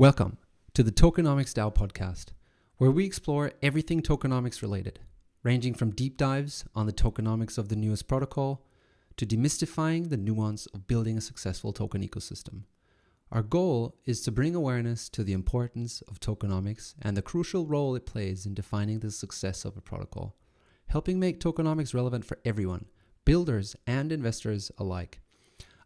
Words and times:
Welcome 0.00 0.38
to 0.72 0.82
the 0.82 0.90
Tokenomics 0.90 1.52
DAO 1.52 1.74
podcast, 1.74 2.28
where 2.78 2.90
we 2.90 3.04
explore 3.04 3.52
everything 3.62 4.00
tokenomics 4.00 4.62
related, 4.62 4.98
ranging 5.42 5.74
from 5.74 5.90
deep 5.90 6.16
dives 6.16 6.64
on 6.74 6.86
the 6.86 6.92
tokenomics 6.94 7.58
of 7.58 7.68
the 7.68 7.76
newest 7.76 8.08
protocol 8.08 8.64
to 9.18 9.26
demystifying 9.26 10.08
the 10.08 10.16
nuance 10.16 10.64
of 10.68 10.86
building 10.86 11.18
a 11.18 11.20
successful 11.20 11.74
token 11.74 12.02
ecosystem. 12.02 12.62
Our 13.30 13.42
goal 13.42 13.94
is 14.06 14.22
to 14.22 14.32
bring 14.32 14.54
awareness 14.54 15.10
to 15.10 15.22
the 15.22 15.34
importance 15.34 16.02
of 16.08 16.18
tokenomics 16.18 16.94
and 17.02 17.14
the 17.14 17.20
crucial 17.20 17.66
role 17.66 17.94
it 17.94 18.06
plays 18.06 18.46
in 18.46 18.54
defining 18.54 19.00
the 19.00 19.10
success 19.10 19.66
of 19.66 19.76
a 19.76 19.82
protocol, 19.82 20.34
helping 20.86 21.20
make 21.20 21.40
tokenomics 21.40 21.92
relevant 21.92 22.24
for 22.24 22.38
everyone, 22.46 22.86
builders 23.26 23.76
and 23.86 24.12
investors 24.12 24.72
alike. 24.78 25.20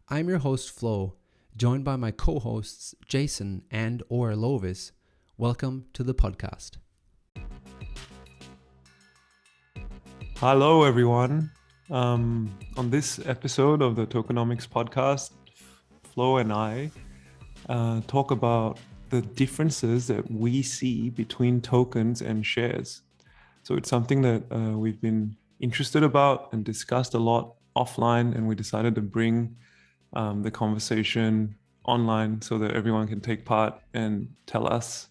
I'm 0.07 0.29
your 0.29 0.37
host, 0.37 0.71
Flo, 0.71 1.17
joined 1.57 1.85
by 1.85 1.95
my 1.95 2.11
co-hosts 2.11 2.93
Jason 3.07 3.63
and 3.71 4.03
or 4.09 4.31
Lovis. 4.33 4.91
Welcome 5.37 5.85
to 5.93 6.03
the 6.03 6.13
podcast. 6.13 6.71
Hello, 10.35 10.83
everyone. 10.83 11.49
Um, 11.89 12.53
on 12.75 12.89
this 12.89 13.25
episode 13.25 13.81
of 13.81 13.95
the 13.95 14.05
Tokenomics 14.05 14.67
podcast, 14.67 15.31
Flo 16.03 16.37
and 16.37 16.51
I 16.51 16.91
uh, 17.69 18.01
talk 18.05 18.31
about 18.31 18.77
the 19.09 19.21
differences 19.21 20.07
that 20.07 20.29
we 20.29 20.61
see 20.61 21.09
between 21.09 21.61
tokens 21.61 22.21
and 22.21 22.45
shares. 22.45 23.03
So 23.63 23.75
it's 23.75 23.89
something 23.89 24.21
that 24.23 24.43
uh, 24.51 24.77
we've 24.77 24.99
been 24.99 25.37
interested 25.61 26.03
about 26.03 26.51
and 26.51 26.65
discussed 26.65 27.13
a 27.13 27.19
lot 27.19 27.53
offline, 27.77 28.35
and 28.35 28.45
we 28.45 28.55
decided 28.55 28.93
to 28.95 29.01
bring 29.01 29.55
um, 30.15 30.41
the 30.41 30.51
conversation 30.51 31.55
online 31.85 32.41
so 32.41 32.57
that 32.57 32.71
everyone 32.71 33.07
can 33.07 33.21
take 33.21 33.45
part 33.45 33.75
and 33.93 34.27
tell 34.45 34.71
us 34.71 35.09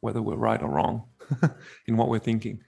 whether 0.00 0.20
we're 0.20 0.36
right 0.36 0.62
or 0.62 0.68
wrong 0.68 1.04
in 1.86 1.96
what 1.96 2.08
we're 2.08 2.18
thinking. 2.18 2.60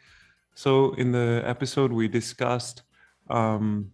So, 0.54 0.94
in 0.94 1.12
the 1.12 1.42
episode, 1.44 1.92
we 1.92 2.08
discussed 2.08 2.82
um, 3.28 3.90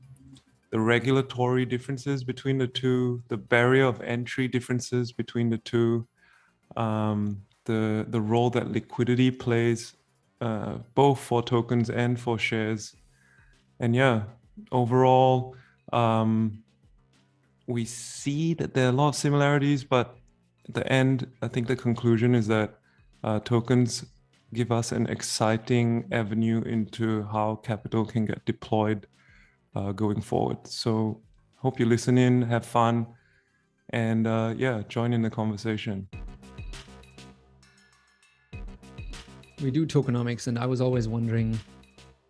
the 0.71 0.79
regulatory 0.79 1.67
differences 1.67 2.23
between 2.23 2.59
the 2.59 2.69
two, 2.69 3.23
the 3.29 3.37
barrier 3.37 3.85
of 3.85 4.01
entry 4.01 4.47
differences 4.47 5.11
between 5.11 5.51
the 5.51 5.59
two, 5.59 6.07
um, 6.77 7.43
the 7.65 8.07
the 8.09 8.21
role 8.21 8.49
that 8.51 8.71
liquidity 8.71 9.31
plays 9.31 9.97
uh, 10.41 10.79
both 10.95 11.19
for 11.19 11.43
tokens 11.43 11.91
and 11.91 12.19
for 12.19 12.39
shares, 12.39 12.95
and 13.81 13.97
yeah, 13.97 14.23
overall, 14.71 15.57
um, 15.93 16.62
we 17.67 17.85
see 17.85 18.55
that 18.55 18.75
there 18.75 18.87
are 18.87 18.91
a 18.91 18.93
lot 18.93 19.09
of 19.09 19.17
similarities, 19.17 19.85
but 19.85 20.17
at 20.69 20.75
the 20.75 20.93
end, 20.93 21.27
I 21.43 21.49
think 21.49 21.67
the 21.67 21.77
conclusion 21.77 22.35
is 22.35 22.47
that 22.49 22.79
uh, 23.25 23.41
tokens 23.41 24.05
give 24.55 24.71
us 24.71 24.93
an 24.93 25.07
exciting 25.07 26.07
avenue 26.13 26.63
into 26.63 27.23
how 27.25 27.57
capital 27.57 28.05
can 28.05 28.25
get 28.27 28.45
deployed 28.45 29.07
uh, 29.75 29.93
going 29.93 30.21
forward. 30.21 30.59
So, 30.67 31.21
hope 31.57 31.81
you 31.81 31.87
listen 31.87 32.19
in, 32.19 32.43
have 32.43 32.67
fun, 32.67 33.07
and 33.91 34.27
uh, 34.27 34.55
yeah, 34.57 34.83
join 34.89 35.13
in 35.13 35.23
the 35.23 35.31
conversation. 35.31 36.09
We 39.63 39.71
do 39.71 39.87
tokenomics, 39.87 40.49
and 40.49 40.59
I 40.59 40.67
was 40.67 40.81
always 40.81 41.07
wondering 41.07 41.59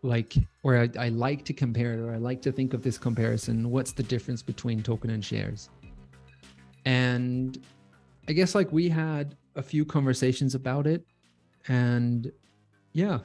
like 0.02 0.34
or 0.62 0.76
I, 0.76 0.90
I, 0.98 1.08
like 1.10 1.44
to 1.44 1.52
compare 1.52 1.94
it 1.94 2.00
or 2.00 2.12
i 2.12 2.16
like 2.16 2.42
to 2.42 2.52
think 2.52 2.74
of 2.74 2.82
this 2.82 2.98
comparison 2.98 3.70
what's 3.70 3.92
the 3.92 4.02
difference 4.02 4.42
between 4.42 4.82
token 4.82 5.10
and 5.10 5.24
shares? 5.24 5.70
And 6.84 7.58
i 8.28 8.32
guess 8.32 8.54
like 8.54 8.72
we 8.72 8.88
had 8.88 9.36
a 9.54 9.62
few 9.62 9.84
conversations 9.84 10.54
about 10.54 10.86
it 10.86 11.04
and 11.68 12.32
yeah 12.92 13.18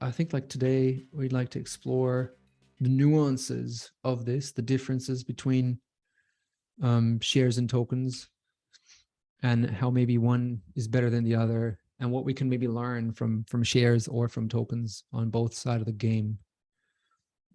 i 0.00 0.10
think 0.10 0.32
like 0.32 0.48
today 0.48 1.04
we'd 1.12 1.32
like 1.32 1.50
to 1.50 1.58
explore 1.58 2.32
the 2.80 2.88
nuances 2.88 3.90
of 4.04 4.24
this 4.24 4.52
the 4.52 4.62
differences 4.62 5.22
between 5.24 5.78
um, 6.82 7.18
shares 7.20 7.58
and 7.58 7.68
tokens 7.68 8.28
and 9.42 9.70
how 9.70 9.90
maybe 9.90 10.18
one 10.18 10.60
is 10.74 10.88
better 10.88 11.10
than 11.10 11.24
the 11.24 11.34
other 11.34 11.78
and 12.00 12.10
what 12.10 12.24
we 12.24 12.34
can 12.34 12.48
maybe 12.48 12.68
learn 12.68 13.12
from 13.12 13.44
from 13.44 13.62
shares 13.62 14.08
or 14.08 14.28
from 14.28 14.48
tokens 14.48 15.04
on 15.12 15.30
both 15.30 15.54
side 15.54 15.80
of 15.80 15.86
the 15.86 15.92
game. 15.92 16.38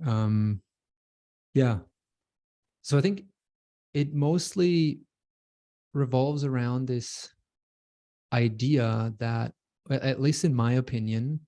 Um 0.06 0.62
yeah. 1.54 1.80
So 2.82 2.98
i 2.98 3.02
think 3.02 3.26
it 3.94 4.14
mostly 4.14 5.02
revolves 5.94 6.46
around 6.46 6.88
this 6.88 7.30
idea 8.34 9.14
that 9.20 9.54
at 9.90 10.22
least 10.22 10.46
in 10.46 10.56
my 10.56 10.74
opinion 10.74 11.40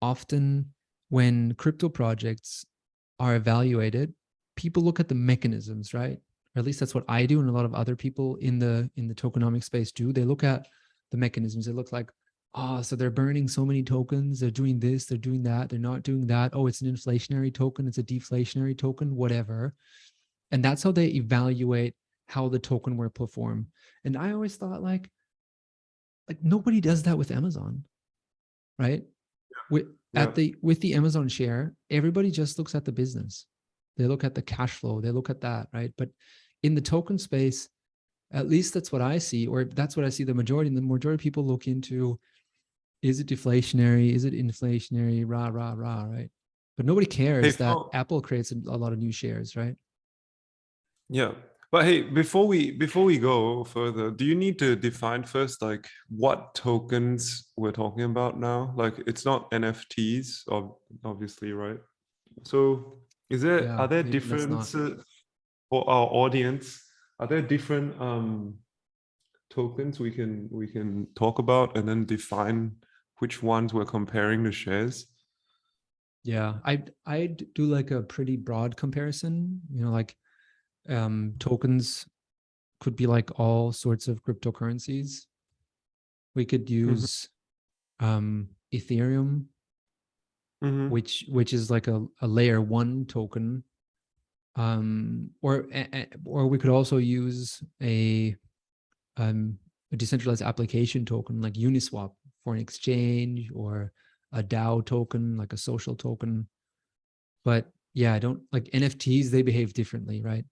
often 0.00 0.72
when 1.10 1.54
crypto 1.54 1.88
projects 1.88 2.64
are 3.20 3.36
evaluated 3.36 4.14
people 4.56 4.82
look 4.82 5.00
at 5.00 5.08
the 5.08 5.14
mechanisms 5.14 5.92
right? 5.92 6.18
Or 6.56 6.60
at 6.60 6.64
least 6.64 6.80
that's 6.80 6.94
what 6.94 7.04
i 7.08 7.26
do 7.26 7.40
and 7.40 7.48
a 7.48 7.52
lot 7.52 7.66
of 7.66 7.74
other 7.74 7.94
people 7.94 8.36
in 8.36 8.58
the 8.58 8.90
in 8.96 9.06
the 9.06 9.14
tokenomic 9.14 9.62
space 9.62 9.92
do. 9.92 10.12
They 10.12 10.24
look 10.24 10.42
at 10.42 10.66
the 11.10 11.16
mechanisms. 11.16 11.68
It 11.68 11.76
looks 11.76 11.92
like 11.92 12.10
oh, 12.54 12.82
so 12.82 12.94
they're 12.94 13.10
burning 13.10 13.48
so 13.48 13.64
many 13.64 13.82
tokens. 13.82 14.40
They're 14.40 14.50
doing 14.50 14.78
this, 14.78 15.06
they're 15.06 15.18
doing 15.18 15.42
that, 15.42 15.68
they're 15.68 15.78
not 15.78 16.02
doing 16.02 16.26
that. 16.28 16.52
Oh, 16.54 16.66
it's 16.66 16.82
an 16.82 16.94
inflationary 16.94 17.52
token, 17.52 17.86
it's 17.86 17.98
a 17.98 18.02
deflationary 18.02 18.76
token, 18.76 19.16
whatever. 19.16 19.74
And 20.50 20.64
that's 20.64 20.82
how 20.82 20.92
they 20.92 21.06
evaluate 21.06 21.94
how 22.28 22.48
the 22.48 22.58
token 22.58 22.96
will 22.96 23.10
perform. 23.10 23.66
And 24.04 24.16
I 24.16 24.32
always 24.32 24.56
thought 24.56 24.82
like, 24.82 25.10
like 26.28 26.38
nobody 26.42 26.80
does 26.80 27.02
that 27.02 27.18
with 27.18 27.30
Amazon, 27.30 27.84
right? 28.78 29.02
Yeah. 29.02 29.58
With 29.70 29.86
yeah. 30.12 30.22
at 30.22 30.34
the 30.34 30.54
with 30.62 30.80
the 30.80 30.94
Amazon 30.94 31.28
share, 31.28 31.74
everybody 31.90 32.30
just 32.30 32.58
looks 32.58 32.74
at 32.74 32.84
the 32.84 32.92
business. 32.92 33.46
They 33.96 34.06
look 34.06 34.24
at 34.24 34.34
the 34.34 34.42
cash 34.42 34.72
flow, 34.72 35.00
they 35.00 35.10
look 35.10 35.28
at 35.28 35.40
that, 35.42 35.68
right? 35.72 35.92
But 35.98 36.10
in 36.62 36.74
the 36.74 36.80
token 36.80 37.18
space, 37.18 37.68
at 38.32 38.48
least 38.48 38.74
that's 38.74 38.90
what 38.90 39.02
I 39.02 39.18
see, 39.18 39.46
or 39.46 39.64
that's 39.64 39.96
what 39.96 40.06
I 40.06 40.08
see 40.08 40.24
the 40.24 40.34
majority. 40.34 40.68
And 40.68 40.76
the 40.76 40.82
majority 40.82 41.20
of 41.20 41.22
people 41.22 41.44
look 41.44 41.66
into 41.66 42.18
is 43.04 43.20
it 43.20 43.26
deflationary? 43.26 44.14
Is 44.14 44.24
it 44.24 44.32
inflationary? 44.32 45.24
Rah, 45.26 45.48
rah, 45.48 45.74
rah, 45.76 46.04
right? 46.04 46.30
But 46.78 46.86
nobody 46.86 47.06
cares 47.06 47.44
hey, 47.44 47.50
that 47.64 47.76
Apple 47.92 48.22
creates 48.22 48.50
a, 48.50 48.56
a 48.66 48.78
lot 48.78 48.94
of 48.94 48.98
new 48.98 49.12
shares, 49.12 49.54
right? 49.54 49.76
Yeah. 51.10 51.32
But 51.70 51.84
hey, 51.84 52.00
before 52.02 52.46
we 52.46 52.70
before 52.70 53.04
we 53.04 53.18
go 53.18 53.62
further, 53.64 54.10
do 54.10 54.24
you 54.24 54.34
need 54.34 54.58
to 54.60 54.74
define 54.74 55.24
first 55.24 55.60
like 55.60 55.86
what 56.08 56.54
tokens 56.54 57.50
we're 57.56 57.72
talking 57.72 58.04
about 58.04 58.40
now? 58.40 58.72
Like 58.74 58.94
it's 59.06 59.26
not 59.26 59.50
NFTs, 59.50 60.48
obviously, 61.04 61.52
right? 61.52 61.78
So 62.44 63.00
is 63.28 63.42
there 63.42 63.64
yeah, 63.64 63.76
are 63.76 63.88
there 63.88 64.02
differences 64.02 65.04
for 65.68 65.88
our 65.90 66.06
audience? 66.06 66.80
Are 67.18 67.26
there 67.26 67.42
different 67.42 68.00
um 68.00 68.54
tokens 69.50 70.00
we 70.00 70.10
can 70.10 70.48
we 70.50 70.66
can 70.66 71.06
talk 71.14 71.38
about 71.38 71.76
and 71.76 71.88
then 71.88 72.04
define 72.04 72.72
which 73.18 73.42
ones 73.42 73.72
we're 73.72 73.84
comparing 73.84 74.42
the 74.42 74.52
shares? 74.52 75.06
Yeah, 76.24 76.54
I 76.64 76.82
I'd 77.06 77.44
do 77.54 77.66
like 77.66 77.90
a 77.90 78.02
pretty 78.02 78.36
broad 78.36 78.76
comparison. 78.76 79.60
You 79.70 79.84
know, 79.84 79.90
like 79.90 80.16
um, 80.88 81.34
tokens 81.38 82.06
could 82.80 82.96
be 82.96 83.06
like 83.06 83.38
all 83.38 83.72
sorts 83.72 84.08
of 84.08 84.22
cryptocurrencies. 84.24 85.26
We 86.34 86.44
could 86.44 86.66
mm-hmm. 86.66 86.90
use 86.90 87.28
mm-hmm. 88.00 88.06
um, 88.06 88.48
Ethereum, 88.72 89.44
mm-hmm. 90.62 90.88
which 90.88 91.24
which 91.28 91.52
is 91.52 91.70
like 91.70 91.88
a, 91.88 92.04
a 92.22 92.26
layer 92.26 92.60
one 92.60 93.04
token, 93.04 93.64
um, 94.56 95.30
or 95.42 95.66
or 96.24 96.46
we 96.46 96.58
could 96.58 96.70
also 96.70 96.96
use 96.96 97.62
a 97.82 98.34
um, 99.16 99.58
a 99.92 99.96
decentralized 99.96 100.42
application 100.42 101.04
token 101.04 101.40
like 101.40 101.54
Uniswap, 101.54 102.12
for 102.44 102.54
an 102.54 102.60
exchange 102.60 103.50
or 103.54 103.92
a 104.32 104.42
DAO 104.42 104.84
token, 104.84 105.36
like 105.36 105.52
a 105.52 105.56
social 105.56 105.96
token. 105.96 106.46
But 107.44 107.70
yeah, 107.94 108.14
I 108.14 108.18
don't 108.18 108.42
like 108.52 108.64
NFTs, 108.64 109.30
they 109.30 109.42
behave 109.42 109.72
differently, 109.72 110.20
right? 110.22 110.44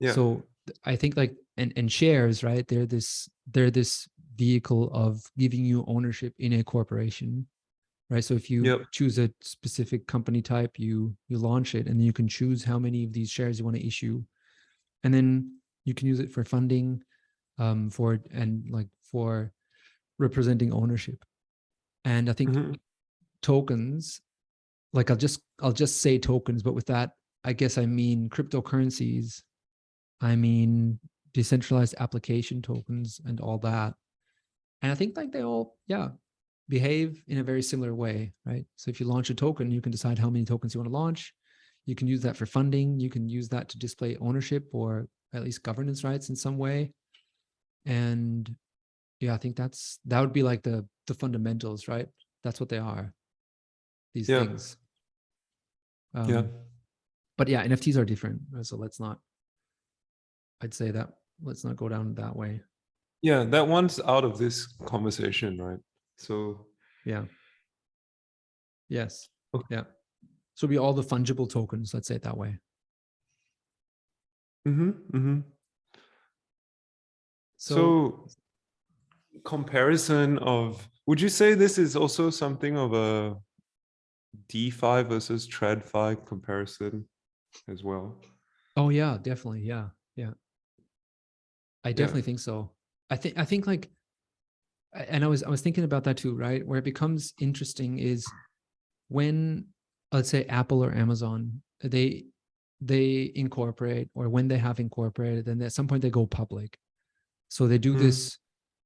Yeah. 0.00 0.12
So 0.12 0.44
I 0.84 0.96
think 0.96 1.16
like 1.16 1.34
and, 1.56 1.72
and 1.76 1.90
shares, 1.90 2.42
right? 2.42 2.66
They're 2.66 2.86
this 2.86 3.28
they're 3.50 3.70
this 3.70 4.08
vehicle 4.36 4.90
of 4.92 5.22
giving 5.36 5.64
you 5.64 5.84
ownership 5.86 6.34
in 6.38 6.54
a 6.54 6.64
corporation. 6.64 7.46
Right. 8.08 8.24
So 8.24 8.34
if 8.34 8.50
you 8.50 8.64
yep. 8.64 8.80
choose 8.92 9.18
a 9.18 9.30
specific 9.40 10.06
company 10.06 10.42
type, 10.42 10.78
you 10.78 11.16
you 11.28 11.38
launch 11.38 11.74
it 11.74 11.86
and 11.86 11.98
then 11.98 12.06
you 12.06 12.12
can 12.12 12.28
choose 12.28 12.62
how 12.62 12.78
many 12.78 13.04
of 13.04 13.12
these 13.12 13.30
shares 13.30 13.58
you 13.58 13.64
want 13.64 13.76
to 13.76 13.86
issue. 13.86 14.22
And 15.04 15.12
then 15.12 15.56
you 15.84 15.94
can 15.94 16.06
use 16.06 16.20
it 16.20 16.30
for 16.30 16.44
funding, 16.44 17.02
um, 17.58 17.90
for 17.90 18.20
and 18.32 18.64
like 18.70 18.88
for 19.10 19.52
representing 20.22 20.72
ownership. 20.72 21.24
And 22.04 22.30
I 22.30 22.32
think 22.32 22.50
mm-hmm. 22.50 22.72
tokens, 23.42 24.20
like 24.92 25.10
I'll 25.10 25.16
just 25.16 25.40
I'll 25.60 25.72
just 25.72 26.00
say 26.00 26.18
tokens, 26.18 26.62
but 26.62 26.74
with 26.74 26.86
that, 26.86 27.10
I 27.44 27.52
guess 27.52 27.78
I 27.78 27.86
mean 27.86 28.28
cryptocurrencies. 28.28 29.42
I 30.20 30.36
mean 30.36 30.98
decentralized 31.34 31.94
application 31.98 32.62
tokens 32.62 33.20
and 33.24 33.40
all 33.40 33.58
that. 33.58 33.94
and 34.82 34.92
I 34.92 34.94
think 34.94 35.16
like 35.16 35.32
they 35.32 35.42
all, 35.42 35.76
yeah, 35.86 36.08
behave 36.68 37.22
in 37.26 37.38
a 37.38 37.44
very 37.44 37.62
similar 37.62 37.94
way, 37.94 38.32
right? 38.44 38.64
So 38.76 38.90
if 38.90 39.00
you 39.00 39.06
launch 39.06 39.30
a 39.30 39.34
token, 39.34 39.70
you 39.70 39.80
can 39.80 39.92
decide 39.92 40.18
how 40.18 40.30
many 40.30 40.44
tokens 40.44 40.74
you 40.74 40.80
want 40.80 40.90
to 40.90 40.98
launch. 40.98 41.34
You 41.86 41.94
can 41.94 42.06
use 42.06 42.22
that 42.22 42.36
for 42.36 42.46
funding. 42.46 43.00
You 43.00 43.10
can 43.10 43.28
use 43.28 43.48
that 43.48 43.68
to 43.70 43.78
display 43.78 44.16
ownership 44.20 44.68
or 44.72 45.08
at 45.32 45.42
least 45.42 45.62
governance 45.62 46.04
rights 46.04 46.28
in 46.28 46.36
some 46.36 46.58
way. 46.58 46.92
And 47.84 48.54
yeah, 49.22 49.34
I 49.34 49.36
think 49.38 49.56
that's 49.56 50.00
that 50.06 50.20
would 50.20 50.32
be 50.32 50.42
like 50.42 50.62
the 50.62 50.86
the 51.06 51.14
fundamentals, 51.14 51.86
right? 51.86 52.08
That's 52.42 52.58
what 52.58 52.68
they 52.68 52.78
are. 52.78 53.14
These 54.14 54.28
Yeah. 54.28 54.44
things. 54.44 54.76
Um, 56.14 56.28
yeah. 56.28 56.42
But 57.38 57.48
yeah, 57.48 57.64
NFTs 57.64 57.96
are 57.96 58.04
different. 58.04 58.42
So 58.62 58.76
let's 58.76 58.98
not. 58.98 59.20
I'd 60.60 60.74
say 60.74 60.90
that 60.90 61.10
let's 61.42 61.64
not 61.64 61.76
go 61.76 61.88
down 61.88 62.14
that 62.14 62.36
way. 62.36 62.62
Yeah, 63.22 63.44
that 63.44 63.66
one's 63.68 64.00
out 64.00 64.24
of 64.24 64.38
this 64.38 64.66
conversation, 64.86 65.60
right? 65.62 65.78
So 66.18 66.66
Yeah. 67.06 67.24
Yes. 68.88 69.28
Okay. 69.54 69.66
Yeah. 69.70 69.84
So 70.54 70.66
be 70.66 70.78
all 70.78 70.92
the 70.92 71.02
fungible 71.02 71.48
tokens. 71.48 71.94
Let's 71.94 72.08
say 72.08 72.16
it 72.16 72.22
that 72.22 72.36
way. 72.36 72.58
mm-hmm 74.66 74.90
mm-hmm 75.16 75.40
So, 77.56 77.74
So, 77.74 78.41
comparison 79.44 80.38
of 80.38 80.88
would 81.06 81.20
you 81.20 81.28
say 81.28 81.54
this 81.54 81.78
is 81.78 81.96
also 81.96 82.30
something 82.30 82.76
of 82.76 82.92
a 82.94 83.36
DeFi 84.48 85.02
versus 85.02 85.48
TradFi 85.48 86.24
comparison 86.26 87.06
as 87.68 87.82
well? 87.82 88.16
oh 88.76 88.88
yeah, 88.88 89.18
definitely. 89.20 89.60
Yeah. 89.62 89.88
Yeah. 90.16 90.30
I 91.84 91.92
definitely 91.92 92.22
think 92.22 92.38
so. 92.38 92.70
I 93.10 93.16
think 93.16 93.36
I 93.38 93.44
think 93.44 93.66
like 93.66 93.90
and 94.94 95.24
I 95.24 95.26
was 95.26 95.42
I 95.42 95.50
was 95.50 95.60
thinking 95.60 95.84
about 95.84 96.04
that 96.04 96.16
too, 96.16 96.34
right? 96.36 96.66
Where 96.66 96.78
it 96.78 96.84
becomes 96.84 97.34
interesting 97.40 97.98
is 97.98 98.24
when 99.08 99.66
let's 100.12 100.28
say 100.30 100.44
Apple 100.46 100.84
or 100.84 100.94
Amazon, 100.94 101.62
they 101.82 102.24
they 102.80 103.32
incorporate 103.34 104.08
or 104.14 104.28
when 104.28 104.48
they 104.48 104.58
have 104.58 104.80
incorporated, 104.80 105.44
then 105.46 105.60
at 105.62 105.72
some 105.72 105.86
point 105.88 106.02
they 106.02 106.10
go 106.10 106.26
public. 106.26 106.78
So 107.48 107.66
they 107.66 107.78
do 107.78 107.94
Mm. 107.94 107.98
this 107.98 108.38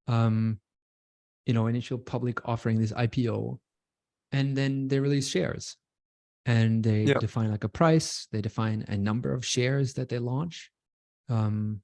um 0.09 0.61
you 1.47 1.55
know 1.55 1.67
initial 1.67 1.99
public 1.99 2.47
offering, 2.49 2.81
this 2.81 2.93
IPO, 2.93 3.61
and 4.33 4.57
then 4.57 4.89
they 4.89 5.01
release 5.01 5.29
shares. 5.29 5.77
And 6.47 6.85
they 6.85 7.09
Yeah. 7.09 7.21
define 7.21 7.51
like 7.51 7.65
a 7.65 7.69
price, 7.69 8.29
they 8.33 8.41
define 8.41 8.85
a 8.89 8.97
number 8.97 9.33
of 9.35 9.45
shares 9.45 9.95
that 9.95 10.09
they 10.11 10.19
launch. 10.21 10.71
Um, 11.29 11.83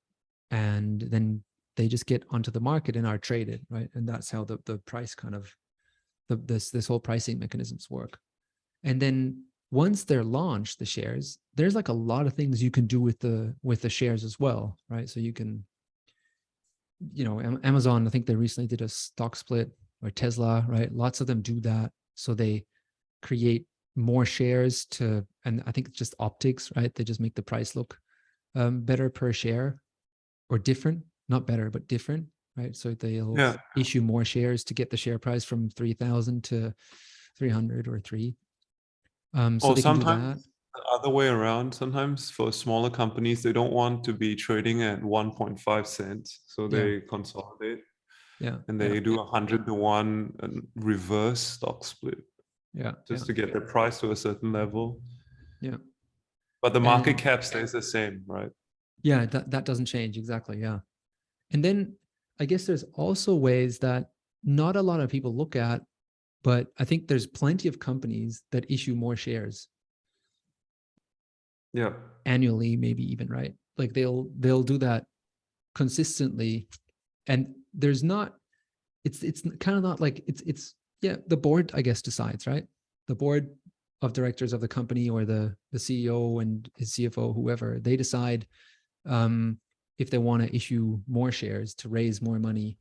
and 0.51 1.03
then 1.03 1.45
they 1.77 1.89
just 1.89 2.07
get 2.07 2.25
onto 2.31 2.51
the 2.51 2.61
market 2.61 2.97
and 2.97 3.07
are 3.07 3.19
traded, 3.19 3.67
right? 3.71 3.91
And 3.95 4.09
that's 4.09 4.31
how 4.31 4.45
the 4.45 4.59
the 4.67 4.79
price 4.79 5.15
kind 5.15 5.35
of 5.35 5.55
the 6.29 6.37
this 6.37 6.71
this 6.71 6.87
whole 6.89 7.01
pricing 7.01 7.39
mechanisms 7.39 7.91
work. 7.91 8.19
And 8.85 9.01
then 9.03 9.47
once 9.71 10.05
they're 10.05 10.25
launched, 10.25 10.79
the 10.79 10.87
shares, 10.87 11.39
there's 11.55 11.75
like 11.75 11.89
a 11.89 11.93
lot 11.95 12.27
of 12.27 12.35
things 12.35 12.63
you 12.63 12.71
can 12.71 12.87
do 12.87 13.01
with 13.01 13.21
the 13.21 13.57
with 13.63 13.83
the 13.83 13.91
shares 13.91 14.25
as 14.25 14.39
well, 14.41 14.79
right? 14.91 15.09
So 15.09 15.21
you 15.21 15.33
can, 15.33 15.67
you 17.13 17.25
know, 17.25 17.41
Amazon, 17.65 18.07
I 18.07 18.11
think 18.11 18.27
they 18.27 18.35
recently 18.35 18.67
did 18.69 18.83
a 18.83 18.89
stock 18.89 19.37
split 19.37 19.71
or 20.03 20.11
Tesla, 20.11 20.65
right? 20.69 20.93
Lots 20.93 21.21
of 21.21 21.27
them 21.27 21.43
do 21.43 21.61
that. 21.61 21.93
So 22.15 22.35
they 22.35 22.65
create 23.23 23.67
more 23.97 24.25
shares 24.25 24.85
to, 24.87 25.27
and 25.45 25.63
I 25.67 25.73
think 25.73 25.89
it's 25.89 25.99
just 25.99 26.15
optics, 26.19 26.71
right? 26.77 26.95
They 26.95 27.05
just 27.05 27.21
make 27.21 27.35
the 27.35 27.43
price 27.43 27.77
look 27.77 27.99
um, 28.55 28.83
better 28.83 29.09
per 29.11 29.33
share 29.33 29.81
or 30.51 30.59
different, 30.59 31.05
not 31.29 31.47
better, 31.47 31.71
but 31.71 31.89
different, 31.89 32.27
right? 32.57 32.77
So 32.77 32.95
they'll 32.95 33.37
Yeah. 33.37 33.57
issue 33.77 34.01
more 34.03 34.25
shares 34.25 34.65
to 34.65 34.75
get 34.75 34.91
the 34.91 34.97
share 34.97 35.19
price 35.19 35.45
from 35.45 35.71
3,000 35.71 36.45
to 36.45 36.75
300 37.39 37.89
or 37.89 37.99
three. 38.01 38.35
Um, 39.35 39.59
so 39.59 39.71
or 39.71 39.77
they 39.77 39.83
can 39.83 39.95
do 39.95 39.99
that. 40.01 40.11
sometimes 40.11 40.49
other 40.93 41.09
way 41.09 41.29
around. 41.29 41.75
Sometimes 41.75 42.31
for 42.31 42.53
smaller 42.53 42.91
companies, 42.91 43.43
they 43.43 43.53
don't 43.53 43.73
want 43.73 44.05
to 44.05 44.13
be 44.13 44.35
trading 44.37 44.83
at 44.83 45.01
1.5 45.03 45.87
cents, 45.87 46.41
so 46.47 46.63
Yeah. 46.65 46.69
they 46.71 47.01
consolidate 47.01 47.81
Yeah. 48.41 48.59
and 48.69 48.81
yeah, 48.81 48.89
they 48.89 49.01
do 49.01 49.21
a 49.21 49.25
hundred 49.25 49.67
to 49.67 49.75
one 49.75 50.35
uh, 50.43 50.49
reverse 50.75 51.41
stock 51.41 51.85
split 51.85 52.19
yeah. 52.75 52.93
just 53.09 53.23
yeah. 53.25 53.27
to 53.27 53.33
get 53.33 53.53
the 53.53 53.61
price 53.61 54.01
to 54.01 54.11
a 54.11 54.17
certain 54.17 54.53
level. 54.53 55.01
Yeah. 55.61 55.79
But 56.61 56.73
the 56.73 56.81
market 56.81 57.11
And- 57.11 57.19
cap 57.19 57.45
stays 57.45 57.73
the 57.73 57.83
same, 57.83 58.23
right? 58.27 58.51
Yeah, 59.03 59.27
that, 59.27 59.51
that 59.51 59.65
doesn't 59.65 59.87
change. 59.87 60.17
Exactly. 60.17 60.59
Yeah. 60.61 60.81
And 61.53 61.65
then 61.65 61.97
I 62.39 62.45
guess 62.47 62.67
there's 62.67 62.85
also 62.95 63.35
ways 63.35 63.79
that 63.81 64.11
not 64.45 64.77
a 64.77 64.83
lot 64.83 65.01
of 65.01 65.11
people 65.11 65.35
look 65.35 65.57
at, 65.57 65.83
but 66.43 66.69
I 66.79 66.85
think 66.85 67.07
there's 67.07 67.27
plenty 67.27 67.69
of 67.69 67.79
companies 67.79 68.43
that 68.53 68.71
issue 68.71 68.95
more 68.95 69.17
shares 69.17 69.69
Yeah. 71.73 71.93
annually, 72.27 72.77
maybe 72.77 73.11
even, 73.13 73.29
right? 73.29 73.55
Like 73.79 73.95
they'll 73.95 74.29
they'll 74.39 74.63
do 74.63 74.79
that 74.79 75.07
consistently. 75.75 76.69
And 77.27 77.55
there's 77.73 78.03
not 78.03 78.35
it's 79.05 79.23
it's 79.23 79.43
kind 79.59 79.77
of 79.77 79.83
not 79.83 80.01
like 80.01 80.23
it's 80.27 80.43
it's 80.43 80.75
yeah, 81.01 81.17
the 81.27 81.37
board, 81.37 81.73
I 81.75 81.83
guess, 81.83 82.01
decides, 82.03 82.47
right? 82.47 82.65
The 83.09 83.15
board 83.15 83.51
of 84.03 84.13
directors 84.13 84.53
of 84.53 84.61
the 84.61 84.69
company 84.69 85.11
or 85.11 85.25
the 85.25 85.57
the 85.73 85.79
CEO 85.79 86.41
and 86.41 86.69
his 86.77 86.93
CFO, 86.93 87.35
whoever, 87.35 87.79
they 87.81 87.97
decide 87.97 88.47
um, 89.07 89.59
if 89.99 90.11
they 90.11 90.19
want 90.19 90.43
to 90.43 90.55
issue 90.55 91.01
more 91.09 91.33
shares 91.33 91.75
to 91.77 91.89
raise 91.89 92.23
more 92.23 92.39
money, 92.39 92.79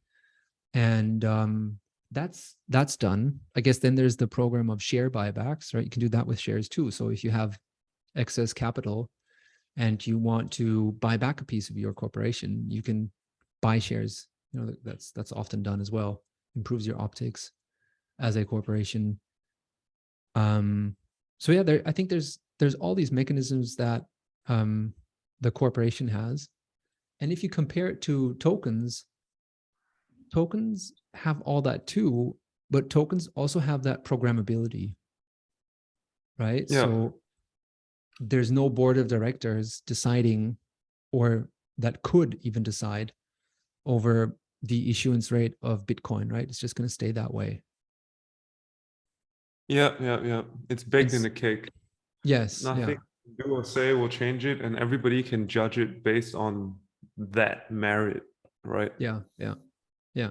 and 0.73 1.25
um, 1.25 1.79
that's 2.11 2.55
that's 2.69 2.97
done. 2.97 3.39
I 3.55 3.61
guess 3.61 3.79
then 3.79 3.95
there's 3.95 4.17
the 4.17 4.27
program 4.27 4.69
of 4.69 4.83
share 4.83 5.09
buybacks, 5.09 5.73
right? 5.73 5.83
You 5.83 5.89
can 5.89 6.01
do 6.01 6.09
that 6.09 6.27
with 6.27 6.39
shares 6.39 6.69
too. 6.69 6.91
So 6.91 7.09
if 7.09 7.23
you 7.23 7.31
have 7.31 7.57
excess 8.15 8.53
capital 8.53 9.09
and 9.77 10.05
you 10.05 10.17
want 10.17 10.51
to 10.51 10.91
buy 10.93 11.17
back 11.17 11.41
a 11.41 11.45
piece 11.45 11.69
of 11.69 11.77
your 11.77 11.93
corporation, 11.93 12.65
you 12.67 12.81
can 12.81 13.11
buy 13.61 13.79
shares. 13.79 14.27
You 14.51 14.61
know 14.61 14.73
that's 14.83 15.11
that's 15.11 15.31
often 15.31 15.63
done 15.63 15.79
as 15.79 15.91
well. 15.91 16.23
Improves 16.55 16.85
your 16.85 16.99
optics 17.01 17.51
as 18.19 18.35
a 18.35 18.45
corporation. 18.45 19.19
Um, 20.35 20.95
so 21.37 21.51
yeah, 21.51 21.63
there 21.63 21.81
I 21.85 21.91
think 21.91 22.09
there's 22.09 22.39
there's 22.59 22.75
all 22.75 22.95
these 22.95 23.11
mechanisms 23.11 23.75
that 23.77 24.03
um, 24.47 24.93
the 25.39 25.51
corporation 25.51 26.07
has, 26.09 26.49
and 27.21 27.31
if 27.31 27.43
you 27.43 27.49
compare 27.49 27.87
it 27.87 28.01
to 28.01 28.33
tokens, 28.35 29.05
tokens 30.33 30.93
have 31.13 31.41
all 31.41 31.61
that 31.61 31.87
too, 31.87 32.35
but 32.69 32.89
tokens 32.89 33.29
also 33.35 33.59
have 33.59 33.83
that 33.83 34.03
programmability, 34.03 34.95
right? 36.37 36.65
Yeah. 36.69 36.81
So 36.81 37.20
there's 38.19 38.51
no 38.51 38.69
board 38.69 38.97
of 38.97 39.07
directors 39.07 39.81
deciding, 39.85 40.57
or 41.11 41.49
that 41.77 42.01
could 42.01 42.37
even 42.41 42.63
decide 42.63 43.13
over 43.85 44.37
the 44.61 44.89
issuance 44.89 45.31
rate 45.31 45.55
of 45.61 45.85
Bitcoin, 45.85 46.31
right? 46.31 46.47
It's 46.47 46.59
just 46.59 46.75
going 46.75 46.87
to 46.87 46.93
stay 46.93 47.11
that 47.11 47.33
way. 47.33 47.63
Yeah, 49.67 49.95
yeah, 49.99 50.21
yeah. 50.21 50.41
It's 50.69 50.83
baked 50.83 51.13
in 51.13 51.21
the 51.21 51.29
cake. 51.29 51.69
Yes. 52.23 52.63
Nothing 52.63 52.89
Yeah. 52.89 52.95
you 53.25 53.43
do 53.43 53.51
or 53.51 53.63
say 53.63 53.93
will 53.93 54.09
change 54.09 54.45
it, 54.45 54.61
and 54.61 54.77
everybody 54.77 55.23
can 55.23 55.47
judge 55.47 55.77
it 55.77 56.03
based 56.03 56.35
on 56.35 56.75
that 57.17 57.71
merit, 57.71 58.23
right? 58.63 58.91
Yeah, 58.99 59.21
yeah, 59.37 59.55
yeah. 60.13 60.29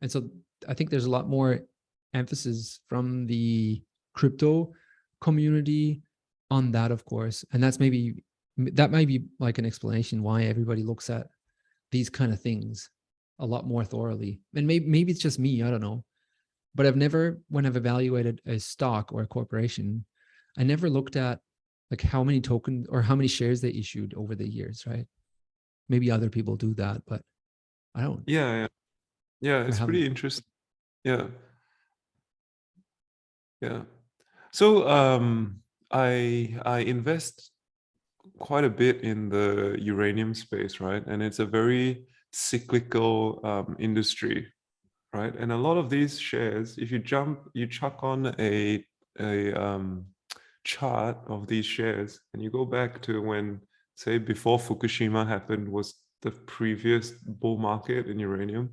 And 0.00 0.10
so 0.10 0.28
I 0.68 0.74
think 0.74 0.90
there's 0.90 1.04
a 1.04 1.10
lot 1.10 1.28
more 1.28 1.60
emphasis 2.14 2.80
from 2.88 3.26
the 3.26 3.82
crypto 4.14 4.72
community 5.20 6.02
on 6.52 6.72
that, 6.72 6.90
of 6.90 7.04
course. 7.04 7.44
And 7.52 7.62
that's 7.62 7.80
maybe 7.80 8.22
that 8.58 8.90
might 8.90 9.08
be 9.08 9.24
like 9.38 9.58
an 9.58 9.64
explanation 9.64 10.22
why 10.22 10.42
everybody 10.44 10.82
looks 10.82 11.08
at 11.08 11.28
these 11.90 12.10
kind 12.10 12.32
of 12.32 12.40
things 12.40 12.90
a 13.38 13.46
lot 13.46 13.66
more 13.66 13.84
thoroughly. 13.84 14.40
And 14.54 14.66
maybe 14.66 14.86
maybe 14.86 15.12
it's 15.12 15.22
just 15.22 15.38
me, 15.38 15.62
I 15.62 15.70
don't 15.70 15.80
know. 15.80 16.04
But 16.74 16.86
I've 16.86 16.96
never, 16.96 17.40
when 17.48 17.66
I've 17.66 17.76
evaluated 17.76 18.40
a 18.46 18.58
stock 18.58 19.12
or 19.12 19.22
a 19.22 19.26
corporation, 19.26 20.04
I 20.58 20.62
never 20.62 20.88
looked 20.88 21.16
at 21.16 21.40
like 21.90 22.02
how 22.02 22.22
many 22.24 22.40
tokens 22.40 22.86
or 22.88 23.02
how 23.02 23.16
many 23.16 23.28
shares 23.28 23.60
they 23.60 23.70
issued 23.70 24.14
over 24.14 24.34
the 24.34 24.48
years, 24.48 24.84
right? 24.86 25.06
Maybe 25.88 26.10
other 26.10 26.30
people 26.30 26.56
do 26.56 26.74
that, 26.74 27.02
but 27.06 27.22
I 27.94 28.02
don't. 28.02 28.22
Yeah, 28.26 28.52
yeah, 28.60 28.68
yeah. 29.40 29.66
It's 29.66 29.80
pretty 29.80 30.06
interesting. 30.06 30.44
Yeah, 31.04 31.26
yeah. 33.60 33.82
So 34.52 34.88
um, 34.88 35.61
I 35.92 36.56
I 36.64 36.78
invest 36.80 37.50
quite 38.38 38.64
a 38.64 38.70
bit 38.70 39.02
in 39.02 39.28
the 39.28 39.76
uranium 39.80 40.34
space, 40.34 40.80
right? 40.80 41.04
And 41.06 41.22
it's 41.22 41.38
a 41.40 41.46
very 41.46 42.06
cyclical 42.32 43.40
um, 43.44 43.76
industry, 43.78 44.46
right? 45.12 45.34
And 45.36 45.52
a 45.52 45.56
lot 45.56 45.76
of 45.76 45.90
these 45.90 46.18
shares, 46.18 46.78
if 46.78 46.90
you 46.90 46.98
jump, 46.98 47.40
you 47.54 47.66
chuck 47.66 47.98
on 48.02 48.34
a 48.38 48.84
a 49.20 49.52
um, 49.54 50.06
chart 50.64 51.18
of 51.26 51.46
these 51.46 51.66
shares, 51.66 52.20
and 52.32 52.42
you 52.42 52.50
go 52.50 52.64
back 52.64 53.02
to 53.02 53.20
when, 53.20 53.60
say, 53.96 54.18
before 54.18 54.58
Fukushima 54.58 55.26
happened, 55.26 55.68
was 55.68 55.94
the 56.22 56.30
previous 56.30 57.10
bull 57.10 57.58
market 57.58 58.06
in 58.06 58.18
uranium. 58.18 58.70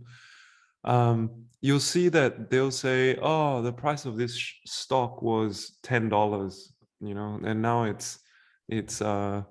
um, 0.86 1.46
you'll 1.62 1.80
see 1.80 2.10
that 2.10 2.50
they'll 2.50 2.72
say, 2.72 3.18
"Oh, 3.22 3.62
the 3.62 3.74
price 3.74 4.06
of 4.06 4.18
this 4.18 4.36
stock 4.66 5.22
was 5.22 5.78
ten 5.84 6.10
dollars," 6.10 6.74
you 7.02 7.14
know, 7.14 7.40
and 7.44 7.62
now 7.62 7.84
it's 7.84 8.20
it's 8.68 9.02
uh, 9.02 9.44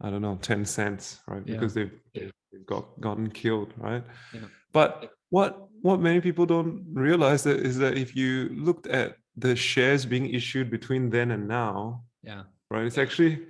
I 0.00 0.10
don't 0.10 0.22
know, 0.22 0.38
ten 0.42 0.64
cents, 0.64 1.20
right? 1.26 1.42
Yeah. 1.46 1.54
Because 1.54 1.74
they've, 1.74 1.92
they've 2.14 2.66
got 2.66 3.00
gotten 3.00 3.30
killed, 3.30 3.74
right? 3.76 4.04
Yeah. 4.32 4.40
But 4.72 5.12
what 5.30 5.68
what 5.82 6.00
many 6.00 6.20
people 6.20 6.46
don't 6.46 6.84
realize 6.92 7.42
that 7.44 7.60
is 7.60 7.78
that 7.78 7.96
if 7.96 8.14
you 8.14 8.50
looked 8.54 8.86
at 8.86 9.16
the 9.36 9.56
shares 9.56 10.04
being 10.04 10.28
issued 10.34 10.70
between 10.70 11.08
then 11.10 11.30
and 11.30 11.48
now, 11.48 12.04
Yeah. 12.22 12.42
right? 12.70 12.84
It's 12.84 12.98
actually, 12.98 13.46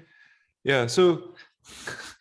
yeah. 0.63 0.87
So 0.87 1.35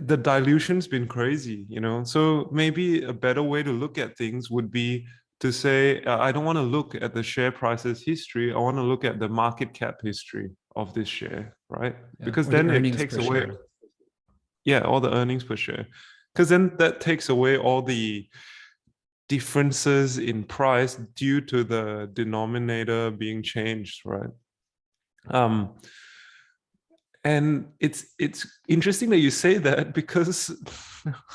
the 0.00 0.16
dilution's 0.16 0.88
been 0.88 1.06
crazy, 1.06 1.66
you 1.68 1.80
know. 1.80 2.02
So 2.04 2.48
maybe 2.50 3.04
a 3.04 3.12
better 3.12 3.42
way 3.42 3.62
to 3.62 3.70
look 3.70 3.98
at 3.98 4.16
things 4.16 4.50
would 4.50 4.70
be 4.70 5.06
to 5.40 5.52
say, 5.52 6.02
uh, 6.04 6.18
I 6.18 6.32
don't 6.32 6.44
want 6.44 6.56
to 6.56 6.62
look 6.62 6.94
at 6.94 7.14
the 7.14 7.22
share 7.22 7.52
prices 7.52 8.02
history. 8.02 8.52
I 8.52 8.58
want 8.58 8.76
to 8.78 8.82
look 8.82 9.04
at 9.04 9.18
the 9.18 9.28
market 9.28 9.74
cap 9.74 9.96
history 10.02 10.50
of 10.74 10.94
this 10.94 11.08
share, 11.08 11.56
right? 11.68 11.94
Yeah, 12.18 12.24
Because 12.24 12.48
or 12.48 12.50
the 12.52 12.56
then 12.62 12.84
it 12.84 12.96
takes 12.96 13.16
away, 13.16 13.40
share. 13.40 13.56
yeah, 14.64 14.80
all 14.80 15.00
the 15.00 15.12
earnings 15.12 15.44
per 15.44 15.56
share. 15.56 15.86
Because 16.34 16.48
then 16.48 16.72
that 16.78 17.00
takes 17.00 17.28
away 17.28 17.56
all 17.58 17.82
the 17.82 18.28
differences 19.28 20.18
in 20.18 20.44
price 20.44 20.94
due 21.14 21.40
to 21.40 21.64
the 21.64 22.08
denominator 22.12 23.10
being 23.10 23.42
changed, 23.42 24.02
right? 24.04 24.30
Um, 25.28 25.74
and 27.26 27.66
it's 27.80 28.00
it's 28.18 28.46
interesting 28.68 29.10
that 29.10 29.18
you 29.18 29.30
say 29.30 29.58
that 29.58 29.94
because 30.00 30.38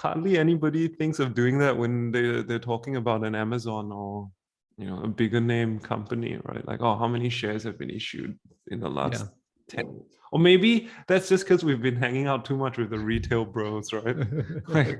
hardly 0.03 0.37
anybody 0.37 0.87
thinks 0.87 1.19
of 1.19 1.33
doing 1.33 1.57
that 1.59 1.75
when 1.81 2.11
they 2.11 2.41
they're 2.43 2.67
talking 2.73 2.95
about 2.95 3.23
an 3.23 3.35
Amazon 3.35 3.91
or 3.91 4.29
you 4.77 4.85
know 4.87 4.99
a 5.03 5.07
bigger 5.07 5.41
name 5.41 5.79
company, 5.79 6.39
right? 6.49 6.65
Like, 6.65 6.81
oh, 6.81 6.95
how 6.97 7.07
many 7.07 7.29
shares 7.29 7.63
have 7.63 7.77
been 7.77 7.89
issued 7.89 8.37
in 8.67 8.79
the 8.79 8.89
last 8.89 9.25
Yeah. 9.73 9.83
10 9.83 10.01
or 10.33 10.39
maybe 10.39 10.89
that's 11.07 11.27
just 11.27 11.43
because 11.43 11.63
we've 11.63 11.81
been 11.81 12.01
hanging 12.05 12.27
out 12.31 12.45
too 12.45 12.55
much 12.55 12.77
with 12.77 12.89
the 12.89 12.99
retail 13.11 13.43
bros, 13.45 13.91
right? 13.93 14.15
Like- 14.67 14.99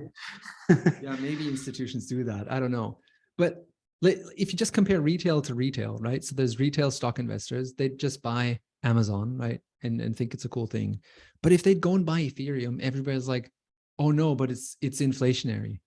yeah, 1.01 1.15
maybe 1.27 1.47
institutions 1.47 2.07
do 2.07 2.23
that. 2.25 2.51
I 2.51 2.59
don't 2.59 2.71
know. 2.79 2.99
But 3.37 3.65
if 4.01 4.51
you 4.51 4.57
just 4.57 4.73
compare 4.73 4.99
retail 4.99 5.41
to 5.43 5.53
retail, 5.55 5.97
right? 5.99 6.21
So 6.23 6.35
there's 6.35 6.59
retail 6.59 6.91
stock 6.91 7.17
investors, 7.19 7.73
they 7.77 7.89
just 7.89 8.21
buy 8.21 8.59
Amazon, 8.83 9.37
right? 9.37 9.61
And 9.83 10.01
and 10.01 10.15
think 10.15 10.33
it's 10.33 10.45
a 10.45 10.49
cool 10.49 10.67
thing. 10.67 10.99
But 11.41 11.51
if 11.51 11.63
they'd 11.63 11.81
go 11.81 11.95
and 11.95 12.05
buy 12.05 12.21
Ethereum, 12.21 12.79
everybody's 12.81 13.27
like, 13.27 13.51
oh 13.99 14.11
no, 14.11 14.35
but 14.35 14.51
it's 14.51 14.77
it's 14.81 15.01
inflationary. 15.01 15.79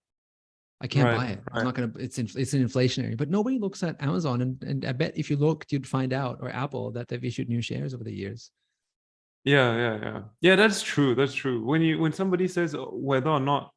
I 0.81 0.87
can't 0.87 1.07
Right, 1.07 1.17
buy 1.17 1.27
it. 1.29 1.41
I'm 1.53 1.65
not 1.65 1.75
gonna 1.75 1.93
it's 1.99 2.19
in, 2.19 2.29
it's 2.37 2.53
an 2.53 2.65
inflationary. 2.65 3.17
But 3.17 3.31
nobody 3.31 3.59
looks 3.59 3.83
at 3.83 4.01
Amazon 4.03 4.43
and, 4.43 4.63
and 4.65 4.85
I 4.85 4.93
bet 4.93 5.17
if 5.17 5.31
you 5.31 5.37
looked, 5.37 5.73
you'd 5.73 5.87
find 5.87 6.13
out, 6.13 6.39
or 6.41 6.51
Apple, 6.51 6.91
that 6.93 7.09
they've 7.09 7.25
issued 7.25 7.49
new 7.49 7.63
shares 7.63 7.95
over 7.95 8.05
the 8.05 8.13
years. 8.13 8.51
Yeah, 9.45 9.77
yeah, 9.77 9.99
yeah. 10.03 10.21
Yeah, 10.41 10.57
that's 10.57 10.83
true. 10.83 11.15
That's 11.15 11.35
true. 11.35 11.65
When 11.65 11.83
you 11.83 11.99
when 11.99 12.13
somebody 12.13 12.49
says 12.49 12.75
uh, 12.75 12.79
whether 12.79 13.31
or 13.31 13.41
not 13.41 13.73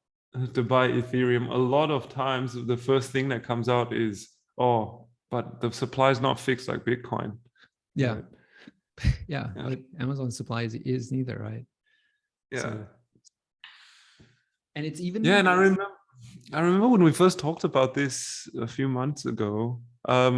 to 0.54 0.64
buy 0.64 0.88
Ethereum, 0.90 1.50
a 1.50 1.58
lot 1.58 1.92
of 1.92 2.10
times 2.10 2.54
the 2.54 2.78
first 2.78 3.12
thing 3.12 3.30
that 3.30 3.44
comes 3.44 3.70
out 3.70 3.94
is, 3.94 4.30
oh, 4.58 5.08
but 5.30 5.60
the 5.62 5.72
supply 5.72 6.10
is 6.12 6.22
not 6.22 6.40
fixed 6.40 6.68
like 6.68 6.86
Bitcoin. 6.86 7.38
Yeah. 7.96 8.14
right? 8.14 8.24
Yeah. 9.28 9.50
Yeah. 9.56 9.64
But 9.70 9.80
Amazon 10.00 10.32
supplies 10.32 10.74
is, 10.74 10.82
is 10.86 11.12
neither, 11.12 11.38
right? 11.38 11.66
Yeah. 12.52 12.62
So- 12.62 12.88
And 14.76 14.86
it's 14.86 15.00
even 15.00 15.24
Yeah, 15.24 15.40
and 15.40 15.50
I 15.50 15.54
remember 15.54 15.86
I 16.54 16.62
remember 16.62 16.88
when 16.88 17.04
we 17.04 17.12
first 17.12 17.40
talked 17.40 17.64
about 17.64 17.94
this 17.94 18.48
a 18.60 18.68
few 18.68 18.88
months 18.88 19.26
ago. 19.26 19.82
Um, 20.08 20.38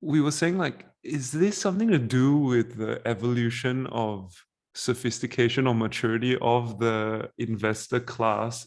we 0.00 0.20
were 0.20 0.30
saying 0.30 0.58
like, 0.58 0.86
is 1.02 1.32
this 1.32 1.58
something 1.58 1.88
to 1.88 1.98
do 1.98 2.36
with 2.38 2.76
the 2.76 3.00
evolution 3.06 3.86
of 3.88 4.32
sophistication 4.74 5.66
or 5.66 5.74
maturity 5.74 6.36
of 6.40 6.78
the 6.78 7.30
investor 7.38 8.00
class 8.00 8.66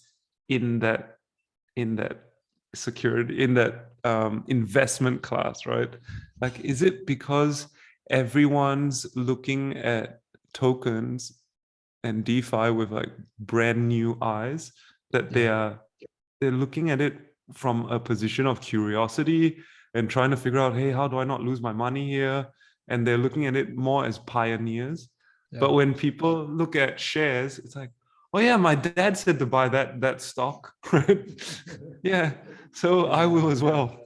in 0.49 0.79
that 0.79 1.17
in 1.75 1.95
that 1.95 2.17
security 2.75 3.41
in 3.43 3.53
that 3.53 3.91
um, 4.03 4.43
investment 4.47 5.21
class, 5.21 5.65
right? 5.65 5.93
Like, 6.41 6.59
is 6.61 6.81
it 6.81 7.05
because 7.05 7.67
everyone's 8.09 9.05
looking 9.15 9.77
at 9.77 10.21
tokens 10.53 11.41
and 12.03 12.23
DeFi 12.23 12.71
with 12.71 12.91
like 12.91 13.11
brand 13.39 13.87
new 13.87 14.17
eyes 14.21 14.71
that 15.11 15.31
they 15.31 15.45
mm-hmm. 15.45 15.73
are 15.73 15.81
they're 16.39 16.51
looking 16.51 16.89
at 16.89 17.01
it 17.01 17.17
from 17.53 17.85
a 17.87 17.99
position 17.99 18.45
of 18.45 18.61
curiosity 18.61 19.57
and 19.93 20.09
trying 20.09 20.29
to 20.29 20.37
figure 20.37 20.59
out, 20.59 20.75
hey, 20.75 20.91
how 20.91 21.07
do 21.07 21.17
I 21.17 21.23
not 21.23 21.41
lose 21.41 21.61
my 21.61 21.73
money 21.73 22.09
here? 22.09 22.47
And 22.87 23.05
they're 23.05 23.17
looking 23.17 23.45
at 23.45 23.55
it 23.55 23.75
more 23.75 24.05
as 24.05 24.19
pioneers. 24.19 25.09
But 25.51 25.73
when 25.73 25.93
people 25.95 26.45
look 26.45 26.75
at 26.75 26.99
shares, 26.99 27.57
it's 27.57 27.75
like, 27.75 27.91
oh 28.33 28.39
yeah, 28.39 28.57
my 28.57 28.75
dad 28.75 29.17
said 29.17 29.39
to 29.39 29.45
buy 29.45 29.67
that 29.69 29.99
that 30.01 30.21
stock, 30.21 30.73
right? 30.93 31.27
yeah, 32.03 32.33
so 32.71 33.07
I 33.07 33.25
will 33.25 33.49
as 33.49 33.63
well. 33.63 34.05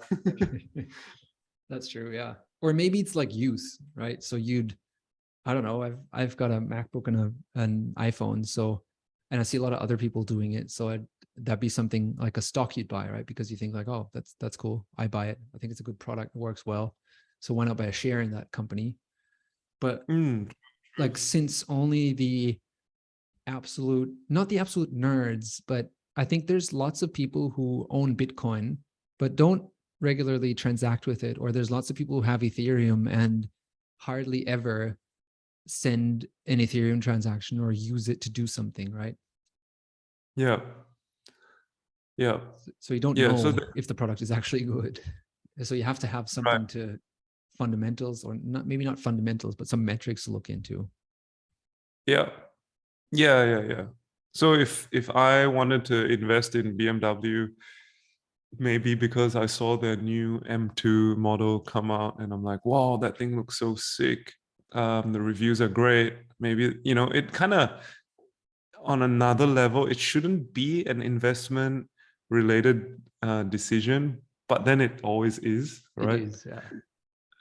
That's 1.69 1.89
true. 1.89 2.11
Yeah. 2.11 2.35
Or 2.63 2.73
maybe 2.73 2.99
it's 2.99 3.15
like 3.15 3.35
use, 3.35 3.77
right? 3.93 4.23
So 4.23 4.37
you'd, 4.37 4.75
I 5.45 5.53
don't 5.53 5.63
know. 5.65 5.83
I've 5.83 5.99
I've 6.11 6.37
got 6.37 6.49
a 6.49 6.59
MacBook 6.59 7.07
and 7.07 7.19
a 7.19 7.61
an 7.61 7.93
iPhone, 7.97 8.43
so 8.47 8.81
and 9.29 9.39
I 9.39 9.43
see 9.43 9.57
a 9.57 9.61
lot 9.61 9.73
of 9.73 9.79
other 9.79 9.97
people 9.97 10.23
doing 10.23 10.53
it. 10.53 10.71
So 10.71 10.89
I'd, 10.89 11.05
that'd 11.37 11.59
be 11.59 11.69
something 11.69 12.15
like 12.17 12.37
a 12.37 12.41
stock 12.41 12.75
you'd 12.77 12.87
buy, 12.87 13.07
right? 13.09 13.25
Because 13.25 13.51
you 13.51 13.57
think 13.57 13.75
like, 13.75 13.89
oh, 13.89 14.09
that's 14.13 14.35
that's 14.39 14.57
cool. 14.57 14.87
I 14.97 15.07
buy 15.07 15.27
it. 15.27 15.39
I 15.53 15.59
think 15.59 15.71
it's 15.71 15.81
a 15.81 15.83
good 15.83 15.99
product. 15.99 16.35
It 16.35 16.39
works 16.39 16.65
well. 16.65 16.95
So 17.41 17.53
why 17.53 17.65
not 17.65 17.77
buy 17.77 17.87
a 17.87 17.91
share 17.91 18.21
in 18.21 18.31
that 18.31 18.51
company? 18.51 18.95
But 19.81 20.07
Mm, 20.07 20.49
like 20.97 21.17
since 21.17 21.65
only 21.69 22.13
the 22.13 22.59
absolute 23.47 24.09
not 24.29 24.47
the 24.49 24.59
absolute 24.59 24.95
nerds 24.95 25.61
but 25.67 25.89
i 26.15 26.23
think 26.23 26.47
there's 26.47 26.71
lots 26.71 27.01
of 27.01 27.13
people 27.13 27.49
who 27.49 27.85
own 27.89 28.15
bitcoin 28.15 28.77
but 29.19 29.35
don't 29.35 29.63
regularly 30.07 30.53
transact 30.53 31.07
with 31.07 31.23
it 31.23 31.37
or 31.39 31.51
there's 31.51 31.71
lots 31.71 31.89
of 31.89 31.95
people 31.95 32.15
who 32.17 32.21
have 32.21 32.41
ethereum 32.41 33.09
and 33.09 33.47
hardly 33.97 34.45
ever 34.47 34.97
send 35.65 36.27
an 36.45 36.59
ethereum 36.59 37.01
transaction 37.01 37.57
or 37.59 37.71
use 37.71 38.09
it 38.09 38.19
to 38.19 38.29
do 38.29 38.45
something 38.45 38.91
right 38.91 39.15
yeah. 40.35 40.59
Yeah. 42.17 42.39
so 42.79 42.93
you 42.93 42.99
don't 42.99 43.17
Yeah, 43.17 43.29
know 43.29 43.37
so 43.37 43.51
the- 43.53 43.67
if 43.75 43.87
the 43.87 43.95
product 43.95 44.21
is 44.21 44.29
actually 44.31 44.65
good 44.65 44.99
so 45.63 45.73
you 45.73 45.83
have 45.83 45.99
to 45.99 46.07
have 46.07 46.27
something 46.29 46.67
to 46.67 46.99
fundamentals 47.57 48.23
or 48.25 48.35
not 48.43 48.67
maybe 48.67 48.83
not 48.83 48.99
fundamentals 48.99 49.55
but 49.55 49.67
some 49.67 49.85
metrics 49.85 50.25
to 50.25 50.31
look 50.31 50.49
into 50.49 50.89
Yeah. 52.05 52.29
Yeah, 53.15 53.39
yeah, 53.45 53.61
yeah. 53.73 53.85
So 54.33 54.53
if 54.65 54.87
if 54.91 55.07
I 55.11 55.45
wanted 55.47 55.85
to 55.85 55.97
invest 56.17 56.55
in 56.55 56.75
BMW, 56.77 57.47
maybe 58.59 58.95
because 58.95 59.35
I 59.35 59.45
saw 59.45 59.77
their 59.77 59.95
new 59.95 60.39
M2 60.41 61.15
model 61.17 61.59
come 61.59 61.91
out 61.91 62.19
and 62.19 62.33
I'm 62.33 62.43
like, 62.43 62.65
wow, 62.65 62.97
that 63.01 63.17
thing 63.17 63.35
looks 63.35 63.59
so 63.59 63.75
sick. 63.75 64.33
Um, 64.71 65.13
the 65.13 65.21
reviews 65.21 65.61
are 65.61 65.67
great. 65.67 66.15
Maybe, 66.39 66.75
you 66.83 66.95
know, 66.95 67.07
it 67.09 67.31
kind 67.31 67.53
of 67.53 67.69
on 68.83 69.01
another 69.01 69.45
level, 69.47 69.85
it 69.87 69.99
shouldn't 69.99 70.53
be 70.53 70.85
an 70.85 71.01
investment 71.01 71.87
related 72.29 73.01
uh, 73.21 73.43
decision, 73.43 74.21
but 74.49 74.65
then 74.65 74.81
it 74.81 74.99
always 75.03 75.39
is, 75.39 75.81
right? 75.95 76.19
is 76.19 76.45
yeah 76.45 76.59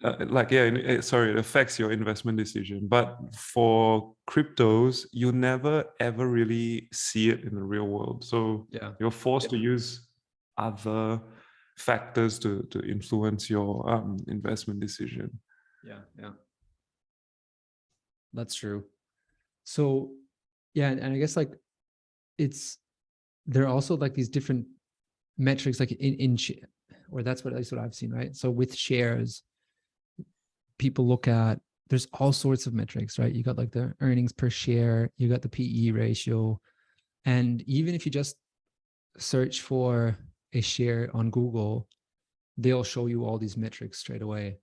uh, 0.04 0.16
like 0.28 0.50
yeah 0.50 0.62
it- 0.62 1.04
sorry 1.04 1.30
it 1.30 1.36
affects 1.38 1.78
your 1.78 1.92
investment 1.92 2.36
decision 2.36 2.88
but 2.88 3.18
for 3.36 4.14
cryptos 4.28 5.06
you 5.12 5.32
never 5.32 5.84
ever 6.00 6.26
really 6.26 6.88
see 6.92 7.30
it 7.30 7.44
in 7.44 7.54
the 7.54 7.62
real 7.62 7.86
world 7.86 8.24
so 8.24 8.66
yeah 8.70 8.92
you're 9.00 9.10
forced 9.10 9.50
to 9.50 9.56
use 9.56 10.08
other 10.68 11.20
factors 11.78 12.38
to 12.38 12.62
to 12.70 12.78
influence 12.80 13.50
your 13.50 13.88
um, 13.88 14.16
investment 14.28 14.80
decision 14.80 15.30
Yeah, 15.84 16.02
yeah. 16.18 16.30
That's 18.32 18.54
true. 18.54 18.84
So, 19.64 20.12
yeah, 20.74 20.90
and 20.90 21.00
and 21.00 21.14
I 21.14 21.18
guess 21.18 21.36
like 21.36 21.52
it's 22.38 22.78
there 23.46 23.64
are 23.64 23.74
also 23.74 23.96
like 23.96 24.14
these 24.14 24.28
different 24.28 24.66
metrics, 25.38 25.80
like 25.80 25.92
in 25.92 26.14
in 26.14 26.36
or 27.10 27.22
that's 27.22 27.44
what 27.44 27.52
at 27.52 27.58
least 27.58 27.72
what 27.72 27.80
I've 27.80 27.94
seen, 27.94 28.10
right? 28.10 28.34
So 28.34 28.50
with 28.50 28.74
shares, 28.74 29.42
people 30.78 31.06
look 31.06 31.28
at 31.28 31.60
there's 31.88 32.08
all 32.14 32.32
sorts 32.32 32.66
of 32.66 32.72
metrics, 32.72 33.18
right? 33.18 33.34
You 33.34 33.42
got 33.42 33.58
like 33.58 33.72
the 33.72 33.94
earnings 34.00 34.32
per 34.32 34.48
share, 34.48 35.10
you 35.18 35.28
got 35.28 35.42
the 35.42 35.48
PE 35.48 35.90
ratio, 35.90 36.58
and 37.24 37.62
even 37.62 37.94
if 37.94 38.06
you 38.06 38.12
just 38.12 38.36
search 39.18 39.60
for 39.60 40.16
a 40.52 40.60
share 40.60 41.10
on 41.14 41.30
Google, 41.30 41.88
they'll 42.56 42.84
show 42.84 43.06
you 43.06 43.24
all 43.24 43.38
these 43.38 43.56
metrics 43.56 43.98
straight 43.98 44.22
away 44.22 44.58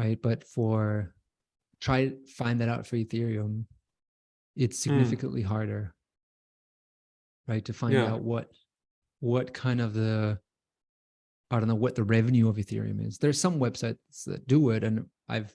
right? 0.00 0.20
But 0.20 0.44
for 0.44 1.14
try 1.80 2.08
to 2.08 2.16
find 2.26 2.60
that 2.60 2.68
out 2.68 2.86
for 2.86 2.96
Ethereum, 2.96 3.64
it's 4.56 4.82
hmm. 4.82 4.90
significantly 4.90 5.42
harder, 5.42 5.94
right? 7.46 7.64
To 7.66 7.72
find 7.72 7.94
Yeah. 7.94 8.12
out 8.12 8.22
what 8.22 8.50
what 9.20 9.52
kind 9.52 9.80
of 9.80 9.92
the 9.92 10.40
I 11.50 11.58
don't 11.58 11.68
know 11.68 11.74
what 11.74 11.96
the 11.96 12.04
revenue 12.04 12.48
of 12.48 12.56
Ethereum 12.56 13.04
is. 13.04 13.18
There's 13.18 13.40
some 13.40 13.58
websites 13.58 14.24
that 14.26 14.46
do 14.46 14.70
it, 14.70 14.84
and 14.84 15.06
I've 15.28 15.54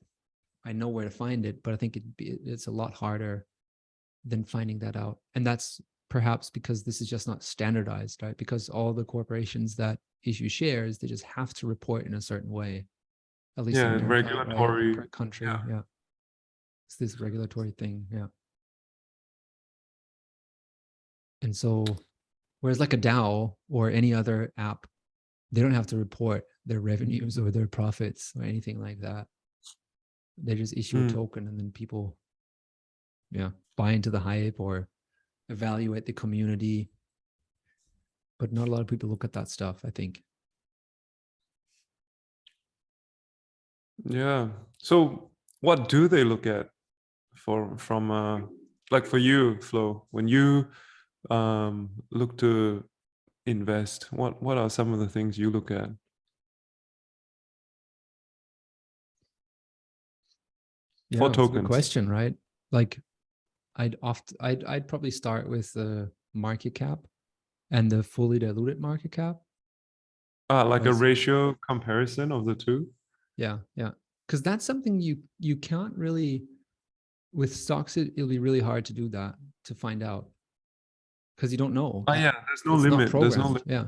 I 0.66 0.74
know 0.74 0.90
where 0.90 1.06
to 1.06 1.12
find 1.12 1.46
it, 1.46 1.64
but 1.64 1.74
I 1.74 1.78
think 1.78 1.96
it'd 1.96 2.18
be, 2.18 2.38
it's 2.44 2.68
a 2.68 2.72
lot 2.72 2.94
harder 2.94 3.46
than 4.26 4.44
finding 4.44 4.80
that 4.80 4.96
out. 4.96 5.20
And 5.36 5.46
that's 5.46 5.80
perhaps 6.16 6.50
because 6.50 6.82
this 6.82 7.02
is 7.02 7.10
just 7.10 7.28
not 7.28 7.44
standardized, 7.44 8.24
right? 8.24 8.38
Because 8.38 8.70
all 8.70 8.94
the 8.94 9.04
corporations 9.04 9.76
that 9.76 10.00
issue 10.24 10.48
shares, 10.48 10.98
they 10.98 11.08
just 11.08 11.26
have 11.26 11.54
to 11.56 11.68
report 11.68 12.06
in 12.06 12.14
a 12.14 12.22
certain 12.22 12.50
way. 12.50 12.86
At 13.58 13.66
least 13.66 13.80
in 13.80 13.84
Yeah, 13.86 13.98
America, 13.98 14.30
regulatory- 14.38 14.96
per 14.96 15.08
country. 15.08 15.48
yeah. 15.48 15.62
Yeah. 15.68 15.82
It's 16.88 16.96
this 16.96 17.20
regulatory 17.20 17.72
thing. 17.72 18.08
Yeah. 18.10 18.28
And 21.42 21.54
so, 21.54 21.84
whereas 22.62 22.80
like 22.80 22.94
a 22.94 22.98
DAO 22.98 23.58
or 23.70 23.90
any 23.90 24.14
other 24.14 24.54
app, 24.58 24.88
they 25.52 25.62
don't 25.62 25.74
have 25.74 25.88
to 25.88 25.98
report 25.98 26.46
their 26.66 26.80
revenues 26.80 27.38
or 27.38 27.52
their 27.52 27.68
profits 27.68 28.32
or 28.38 28.44
anything 28.44 28.80
like 28.80 29.02
that. 29.02 29.28
They 30.38 30.56
just 30.56 30.78
issue 30.78 31.02
Hmm. 31.02 31.08
a 31.08 31.12
token 31.12 31.48
and 31.50 31.60
then 31.60 31.74
people, 31.74 32.18
yeah, 33.32 33.52
buy 33.76 33.92
into 33.92 34.12
the 34.12 34.22
hype 34.22 34.62
or 34.62 34.88
evaluate 35.50 36.06
the 36.06 36.14
community. 36.14 36.90
But 38.40 38.52
not 38.52 38.68
a 38.68 38.72
lot 38.72 38.82
of 38.82 38.88
people 38.88 39.10
look 39.10 39.24
at 39.24 39.34
that 39.34 39.50
stuff, 39.50 39.82
I 39.86 39.90
think. 39.92 40.24
Yeah. 44.04 44.50
So 44.80 45.32
what 45.62 45.90
do 45.90 46.08
they 46.08 46.24
look 46.24 46.46
at 46.46 46.70
for 47.36 47.78
from 47.78 48.12
uh 48.12 48.42
like 48.92 49.06
for 49.06 49.18
you, 49.18 49.60
Flo, 49.62 50.06
when 50.12 50.28
you 50.28 50.68
um 51.30 51.90
look 52.12 52.38
to 52.40 52.84
invest, 53.46 54.12
what 54.12 54.42
what 54.44 54.58
are 54.58 54.70
some 54.70 54.94
of 54.94 55.00
the 55.00 55.08
things 55.08 55.38
you 55.38 55.50
look 55.50 55.72
at? 55.72 55.90
Yeah, 61.10 61.20
For 61.20 61.30
it's 61.30 61.38
a 61.38 61.42
good 61.42 61.48
tokens. 61.48 61.68
question, 61.68 62.10
right? 62.10 62.36
Like, 62.72 63.00
I'd 63.76 63.96
oft 64.02 64.34
I'd 64.40 64.64
I'd 64.64 64.88
probably 64.88 65.12
start 65.12 65.50
with 65.50 65.72
the 65.74 66.12
market 66.34 66.76
cap 66.76 67.00
and 67.72 67.92
the 67.92 68.04
fully 68.04 68.40
diluted 68.40 68.80
market 68.80 69.12
cap. 69.12 69.38
Uh 70.50 70.66
like 70.66 70.86
a 70.86 70.94
ratio 70.94 71.56
comparison 71.68 72.32
of 72.32 72.46
the 72.46 72.56
two? 72.56 72.88
Yeah, 73.38 73.60
yeah, 73.76 73.92
because 74.28 74.42
that's 74.42 74.64
something 74.66 75.00
you 75.02 75.18
you 75.40 75.58
can't 75.58 75.96
really 75.96 76.44
with 77.34 77.54
stocks. 77.56 77.98
It, 77.98 78.14
it'll 78.16 78.30
be 78.30 78.40
really 78.40 78.62
hard 78.62 78.86
to 78.86 78.94
do 78.94 79.10
that 79.10 79.36
to 79.66 79.76
find 79.76 80.04
out 80.04 80.30
because 81.36 81.52
you 81.52 81.58
don't 81.58 81.74
know. 81.74 82.04
Oh 82.08 82.14
yeah, 82.14 82.32
there's 82.48 82.64
no 82.66 82.76
It's 82.76 82.84
limit. 82.84 83.12
There's 83.12 83.38
no 83.38 83.48
limit. 83.48 83.64
Yeah, 83.66 83.86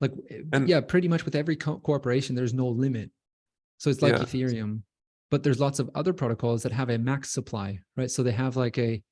like 0.00 0.12
eh, 0.30 0.40
And- 0.52 0.68
yeah, 0.68 0.80
pretty 0.80 1.06
much 1.06 1.24
with 1.24 1.36
every 1.36 1.54
co- 1.56 1.78
corporation, 1.78 2.34
there's 2.34 2.54
no 2.54 2.66
limit. 2.68 3.10
So 3.78 3.90
it's 3.90 4.02
like 4.02 4.14
Yeah. 4.14 4.20
Ethereum, 4.24 4.82
but 5.30 5.42
there's 5.42 5.60
lots 5.60 5.78
of 5.78 5.88
other 5.94 6.12
protocols 6.12 6.62
that 6.64 6.72
have 6.72 6.90
a 6.90 6.98
max 6.98 7.30
supply, 7.30 7.78
right? 7.96 8.10
So 8.10 8.22
they 8.22 8.32
have 8.32 8.56
like 8.56 8.76
a 8.78 9.02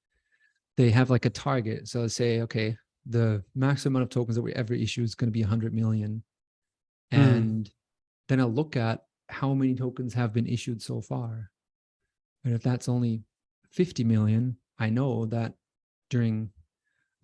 they 0.78 0.90
have 0.92 1.10
like 1.10 1.24
a 1.26 1.30
target. 1.30 1.88
So 1.88 2.02
let's 2.02 2.14
say, 2.14 2.40
okay, 2.42 2.76
the 3.04 3.42
maximum 3.56 3.96
amount 3.96 4.04
of 4.04 4.10
tokens 4.10 4.36
that 4.36 4.42
we 4.42 4.52
ever 4.54 4.74
issue 4.74 5.02
is 5.02 5.16
going 5.16 5.26
to 5.26 5.32
be 5.32 5.42
100 5.42 5.74
million, 5.74 6.22
Hmm. 7.12 7.18
and 7.18 7.70
then 8.28 8.38
I'll 8.40 8.52
look 8.52 8.76
at 8.76 9.00
how 9.28 9.54
many 9.54 9.74
tokens 9.74 10.14
have 10.14 10.32
been 10.32 10.46
issued 10.46 10.80
so 10.80 11.00
far, 11.02 11.50
and 12.44 12.54
if 12.54 12.62
that's 12.62 12.88
only 12.88 13.24
50 13.70 14.04
million, 14.04 14.56
I 14.78 14.88
know 14.90 15.26
that 15.26 15.54
during 16.10 16.50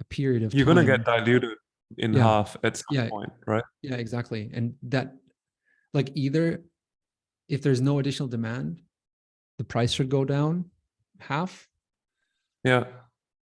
a 0.00 0.04
period 0.04 0.42
of 0.42 0.52
You're 0.52 0.66
time, 0.66 0.74
gonna 0.76 0.86
get 0.86 1.04
diluted 1.04 1.56
in 1.98 2.12
Yeah. 2.12 2.22
half 2.24 2.56
at 2.64 2.76
some 2.78 2.86
Yeah. 2.90 3.08
point, 3.08 3.32
right? 3.46 3.62
yeah, 3.82 3.94
exactly. 3.94 4.50
And 4.52 4.74
that, 4.82 5.14
like, 5.92 6.10
either 6.16 6.64
if 7.48 7.62
there's 7.62 7.80
no 7.80 7.98
additional 8.00 8.28
demand, 8.28 8.82
the 9.58 9.64
price 9.64 9.92
should 9.92 10.08
go 10.08 10.24
down 10.24 10.70
half, 11.20 11.68
Yeah. 12.64 13.03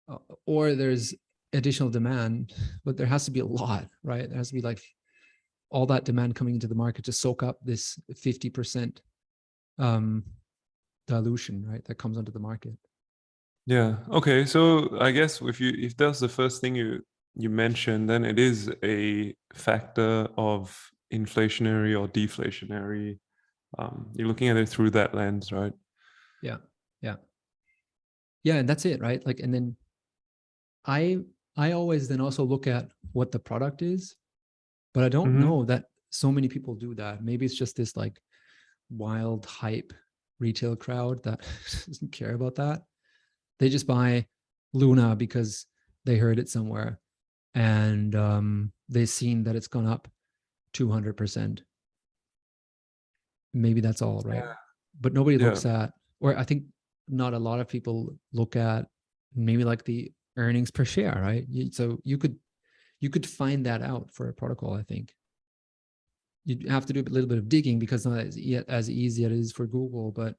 Uh, 0.07 0.17
or 0.45 0.73
there's 0.73 1.13
additional 1.53 1.89
demand, 1.89 2.53
but 2.83 2.97
there 2.97 3.07
has 3.07 3.25
to 3.25 3.31
be 3.31 3.39
a 3.39 3.45
lot, 3.45 3.87
right? 4.03 4.27
There 4.27 4.37
has 4.37 4.49
to 4.49 4.53
be 4.53 4.61
like 4.61 4.81
all 5.69 5.85
that 5.87 6.05
demand 6.05 6.35
coming 6.35 6.55
into 6.55 6.67
the 6.67 6.75
market 6.75 7.05
to 7.05 7.11
soak 7.11 7.43
up 7.43 7.57
this 7.61 7.99
50% 8.13 8.99
um, 9.79 10.23
dilution, 11.07 11.65
right? 11.67 11.83
That 11.85 11.95
comes 11.95 12.17
onto 12.17 12.31
the 12.31 12.39
market. 12.39 12.77
Yeah. 13.65 13.97
Okay. 14.11 14.45
So 14.45 14.97
I 14.99 15.11
guess 15.11 15.41
if 15.41 15.59
you 15.59 15.73
if 15.77 15.97
that's 15.97 16.19
the 16.19 16.29
first 16.29 16.61
thing 16.61 16.75
you 16.75 17.01
you 17.35 17.49
mentioned, 17.49 18.09
then 18.09 18.23
it 18.23 18.39
is 18.39 18.71
a 18.83 19.35
factor 19.53 20.27
of 20.37 20.89
inflationary 21.13 21.99
or 21.99 22.07
deflationary. 22.07 23.19
Um, 23.77 24.07
you're 24.13 24.27
looking 24.27 24.47
at 24.47 24.55
it 24.55 24.69
through 24.69 24.91
that 24.91 25.13
lens, 25.13 25.51
right? 25.51 25.73
yeah 26.41 26.57
yeah 27.01 27.15
yeah 28.43 28.55
and 28.55 28.69
that's 28.69 28.85
it 28.85 29.01
right 29.01 29.25
like 29.25 29.39
and 29.39 29.53
then 29.53 29.75
i 30.87 31.17
i 31.57 31.71
always 31.71 32.07
then 32.07 32.21
also 32.21 32.43
look 32.43 32.67
at 32.67 32.89
what 33.13 33.31
the 33.31 33.39
product 33.39 33.81
is 33.81 34.15
but 34.93 35.03
i 35.03 35.09
don't 35.09 35.33
Mhm. 35.35 35.39
know 35.41 35.65
that 35.65 35.85
so 36.09 36.31
many 36.31 36.47
people 36.47 36.75
do 36.75 36.95
that 36.95 37.23
maybe 37.23 37.45
it's 37.45 37.55
just 37.55 37.75
this 37.75 37.95
like 37.97 38.21
wild 38.89 39.45
hype 39.45 39.91
retail 40.39 40.75
crowd 40.75 41.21
that 41.23 41.41
doesn't 41.87 42.11
care 42.11 42.33
about 42.33 42.55
that 42.55 42.83
they 43.59 43.69
just 43.69 43.87
buy 43.87 44.25
luna 44.73 45.15
because 45.15 45.65
they 46.05 46.17
heard 46.17 46.39
it 46.39 46.49
somewhere 46.49 46.99
and 47.55 48.15
um 48.15 48.71
they've 48.89 49.09
seen 49.09 49.43
that 49.43 49.55
it's 49.55 49.67
gone 49.67 49.85
up 49.87 50.07
200% 50.73 51.61
maybe 53.53 53.81
that's 53.81 54.01
all 54.01 54.21
right 54.25 54.43
Yeah. 54.43 54.53
but 55.01 55.13
nobody 55.13 55.37
Yeah. 55.37 55.47
looks 55.49 55.65
at 55.65 55.93
or 56.19 56.37
i 56.37 56.43
think 56.43 56.63
not 57.07 57.33
a 57.33 57.39
lot 57.39 57.59
of 57.59 57.67
people 57.67 58.17
look 58.33 58.55
at 58.55 58.87
maybe 59.33 59.63
like 59.63 59.83
the 59.85 60.11
earnings 60.37 60.71
per 60.71 60.85
share 60.85 61.19
right? 61.21 61.45
So 61.73 61.99
you 62.03 62.17
could 62.17 62.37
you 62.99 63.09
could 63.09 63.27
find 63.27 63.65
that 63.65 63.81
out 63.81 64.11
for 64.13 64.29
a 64.29 64.33
protocol 64.33 64.73
i 64.73 64.83
think. 64.83 65.13
You'd 66.45 66.69
have 66.69 66.85
to 66.85 66.93
do 66.93 67.01
a 67.01 67.03
little 67.03 67.27
bit 67.27 67.37
of 67.39 67.49
digging 67.49 67.77
because 67.77 68.05
not 68.05 68.19
as, 68.19 68.37
as 68.69 68.89
easy 68.89 69.25
as 69.25 69.31
it 69.31 69.37
is 69.37 69.51
for 69.51 69.67
google 69.67 70.11
but 70.11 70.35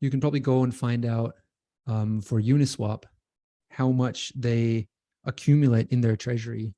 you 0.00 0.10
can 0.10 0.20
probably 0.20 0.40
go 0.40 0.64
and 0.64 0.74
find 0.74 1.04
out 1.06 1.34
um, 1.86 2.20
for 2.20 2.40
uniswap 2.40 3.04
how 3.70 3.90
much 3.90 4.32
they 4.36 4.88
accumulate 5.24 5.88
in 5.90 6.00
their 6.00 6.16
treasury 6.16 6.74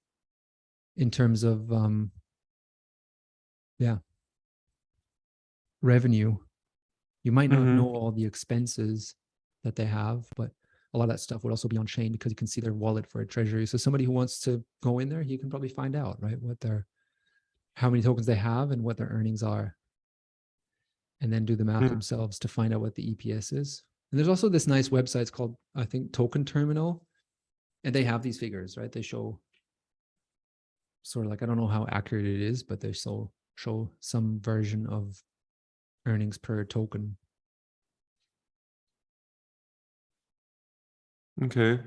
in 0.96 1.10
terms 1.10 1.42
of 1.42 1.72
um, 1.72 2.12
yeah 3.78 3.98
revenue. 5.82 6.36
You 7.24 7.32
might 7.32 7.50
not 7.50 7.60
Mhm. 7.60 7.76
know 7.76 7.88
all 7.88 8.12
the 8.12 8.24
expenses 8.24 9.14
that 9.64 9.76
they 9.76 9.86
have 9.86 10.28
but 10.36 10.52
a 10.94 10.98
lot 10.98 11.04
of 11.04 11.10
that 11.10 11.20
stuff 11.20 11.42
would 11.42 11.50
also 11.50 11.68
be 11.68 11.78
on 11.78 11.86
chain 11.86 12.12
because 12.12 12.30
you 12.32 12.36
can 12.36 12.46
see 12.46 12.60
their 12.60 12.74
wallet 12.74 13.06
for 13.06 13.20
a 13.22 13.26
treasury. 13.26 13.66
So 13.66 13.78
somebody 13.78 14.04
who 14.04 14.12
wants 14.12 14.38
to 14.40 14.62
go 14.82 14.98
in 14.98 15.08
there 15.08 15.22
he 15.22 15.38
can 15.38 15.48
probably 15.50 15.68
find 15.70 15.96
out 15.96 16.18
right 16.20 16.40
what 16.40 16.60
their 16.60 16.86
how 17.76 17.88
many 17.88 18.02
tokens 18.02 18.26
they 18.26 18.34
have 18.34 18.70
and 18.70 18.82
what 18.82 18.96
their 18.98 19.06
earnings 19.08 19.42
are. 19.42 19.76
And 21.22 21.32
then 21.32 21.44
do 21.44 21.56
the 21.56 21.64
math 21.64 21.82
Hmm. 21.82 21.88
themselves 21.88 22.38
to 22.40 22.48
find 22.48 22.74
out 22.74 22.80
what 22.80 22.94
the 22.94 23.14
eps 23.14 23.52
is. 23.52 23.84
And 24.10 24.18
there's 24.18 24.28
also 24.28 24.48
this 24.50 24.66
nice 24.66 24.90
website 24.90 25.22
it's 25.22 25.30
called 25.30 25.56
i 25.74 25.84
think 25.84 26.12
token 26.12 26.44
terminal. 26.44 27.06
And 27.84 27.94
they 27.94 28.04
have 28.04 28.22
these 28.22 28.38
figures 28.38 28.76
right? 28.76 28.92
They 28.92 29.02
show 29.02 29.40
sort 31.04 31.26
of 31.26 31.30
like 31.30 31.42
i 31.42 31.46
don't 31.46 31.56
know 31.56 31.66
how 31.66 31.84
accurate 31.90 32.26
it 32.26 32.40
is 32.40 32.62
but 32.62 32.80
they 32.80 32.92
so 32.92 33.32
show 33.56 33.90
some 33.98 34.38
version 34.40 34.86
of 34.86 35.20
earnings 36.06 36.38
per 36.38 36.62
token 36.64 37.16
Okay. 41.42 41.80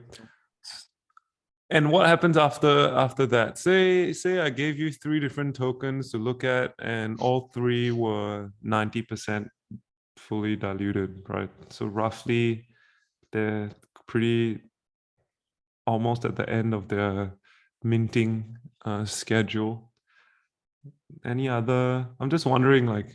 And 1.72 1.92
what 1.92 2.06
happens 2.08 2.38
after 2.38 2.90
after 2.90 3.26
that? 3.28 3.58
Say 3.58 4.14
say 4.14 4.40
I 4.40 4.50
gave 4.50 4.78
you 4.78 4.92
three 4.92 5.20
different 5.20 5.56
tokens 5.56 6.12
to 6.12 6.18
look 6.18 6.44
at, 6.44 6.74
and 6.80 7.20
all 7.20 7.50
three 7.54 7.92
were 7.92 8.52
ninety 8.62 9.02
percent 9.02 9.48
fully 10.18 10.56
diluted, 10.56 11.24
right? 11.28 11.50
So 11.70 11.88
roughly, 11.88 12.68
they're 13.32 13.72
pretty 14.08 14.62
almost 15.88 16.26
at 16.26 16.36
the 16.36 16.48
end 16.50 16.74
of 16.74 16.88
their 16.88 17.34
minting 17.84 18.58
uh, 18.86 19.06
schedule. 19.06 19.92
Any 21.24 21.50
other? 21.50 22.08
I'm 22.20 22.30
just 22.30 22.46
wondering, 22.46 22.86
like, 22.86 23.10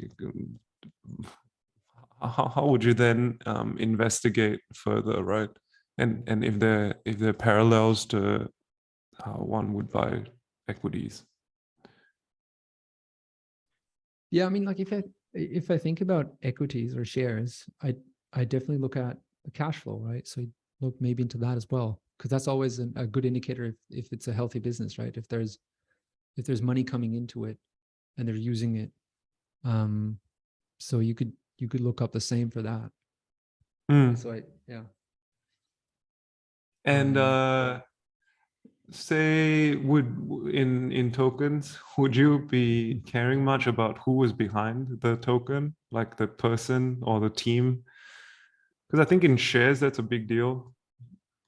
how 2.20 2.48
how 2.48 2.66
would 2.66 2.82
you 2.82 2.94
then 2.94 3.38
um, 3.46 3.78
investigate 3.78 4.60
further, 4.74 5.22
right? 5.22 5.50
And 6.00 6.24
and 6.26 6.44
if 6.44 6.58
there 6.58 6.94
if 7.04 7.18
there 7.18 7.30
are 7.30 7.42
parallels 7.48 8.04
to 8.06 8.50
how 9.24 9.32
one 9.34 9.72
would 9.74 9.90
buy 9.90 10.22
equities 10.68 11.24
Yeah, 14.32 14.46
I 14.46 14.48
mean, 14.48 14.64
like 14.64 14.78
if 14.80 14.92
I 14.92 15.02
if 15.34 15.70
I 15.70 15.78
think 15.78 16.00
about 16.00 16.32
equities 16.42 16.96
or 16.96 17.04
shares, 17.04 17.66
I 17.82 17.96
I 18.32 18.44
definitely 18.44 18.78
look 18.78 18.96
at 18.96 19.16
the 19.44 19.50
cash 19.50 19.78
flow, 19.78 19.98
right? 19.98 20.26
So 20.26 20.40
you 20.42 20.50
look 20.80 20.94
maybe 21.00 21.22
into 21.22 21.38
that 21.38 21.56
as 21.56 21.66
well, 21.70 22.00
because 22.16 22.30
that's 22.30 22.46
always 22.48 22.78
an, 22.78 22.92
a 22.96 23.06
good 23.06 23.24
indicator 23.24 23.64
if 23.64 23.74
if 23.90 24.12
it's 24.12 24.28
a 24.28 24.32
healthy 24.32 24.60
business, 24.60 24.98
right? 24.98 25.16
If 25.16 25.26
there's 25.28 25.58
if 26.36 26.46
there's 26.46 26.62
money 26.62 26.84
coming 26.84 27.14
into 27.14 27.44
it 27.44 27.58
and 28.16 28.26
they're 28.26 28.36
using 28.36 28.76
it 28.76 28.90
um 29.64 30.18
so 30.78 31.00
you 31.00 31.14
could 31.14 31.32
you 31.58 31.68
could 31.68 31.80
look 31.80 32.00
up 32.00 32.12
the 32.12 32.20
same 32.20 32.48
for 32.50 32.62
that 32.62 32.90
Mm. 33.90 34.16
so 34.16 34.30
i 34.32 34.42
yeah 34.66 34.84
And 36.84 37.16
Um, 37.16 37.24
uh, 37.24 37.80
say, 38.90 39.76
would 39.76 40.06
in 40.52 40.92
in 40.92 41.12
tokens, 41.12 41.78
would 41.98 42.16
you 42.16 42.46
be 42.50 43.02
caring 43.06 43.44
much 43.44 43.66
about 43.66 43.98
who 43.98 44.12
was 44.12 44.32
behind 44.32 45.00
the 45.00 45.16
token, 45.16 45.74
like 45.90 46.16
the 46.16 46.26
person 46.26 46.98
or 47.02 47.20
the 47.20 47.30
team? 47.30 47.84
Because 48.88 49.04
I 49.04 49.08
think 49.08 49.24
in 49.24 49.36
shares 49.36 49.80
that's 49.80 49.98
a 49.98 50.02
big 50.02 50.26
deal. 50.26 50.74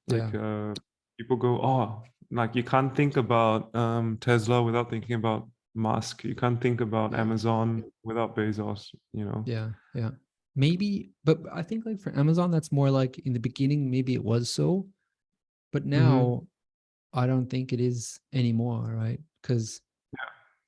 Like 0.08 0.34
uh, 0.34 0.74
people 1.18 1.36
go, 1.36 1.60
oh, 1.62 2.02
like 2.30 2.54
you 2.54 2.62
can't 2.62 2.94
think 2.94 3.16
about 3.16 3.74
um, 3.74 4.18
Tesla 4.20 4.62
without 4.62 4.90
thinking 4.90 5.14
about 5.14 5.48
Musk. 5.74 6.24
You 6.24 6.34
can't 6.34 6.60
think 6.60 6.80
about 6.80 7.14
Amazon 7.14 7.84
without 8.04 8.36
Bezos. 8.36 8.94
You 9.12 9.24
know. 9.24 9.42
yeah 9.46 9.70
yeah 9.94 10.10
maybe 10.54 11.10
but 11.24 11.38
i 11.52 11.62
think 11.62 11.86
like 11.86 11.98
for 11.98 12.14
amazon 12.14 12.50
that's 12.50 12.70
more 12.70 12.90
like 12.90 13.18
in 13.20 13.32
the 13.32 13.40
beginning 13.40 13.90
maybe 13.90 14.12
it 14.12 14.22
was 14.22 14.52
so 14.52 14.86
but 15.72 15.84
now 15.86 16.42
i 17.12 17.26
don't 17.26 17.48
think 17.50 17.72
it 17.72 17.80
is 17.80 18.18
anymore 18.32 18.94
right? 18.96 19.20
Because 19.42 19.80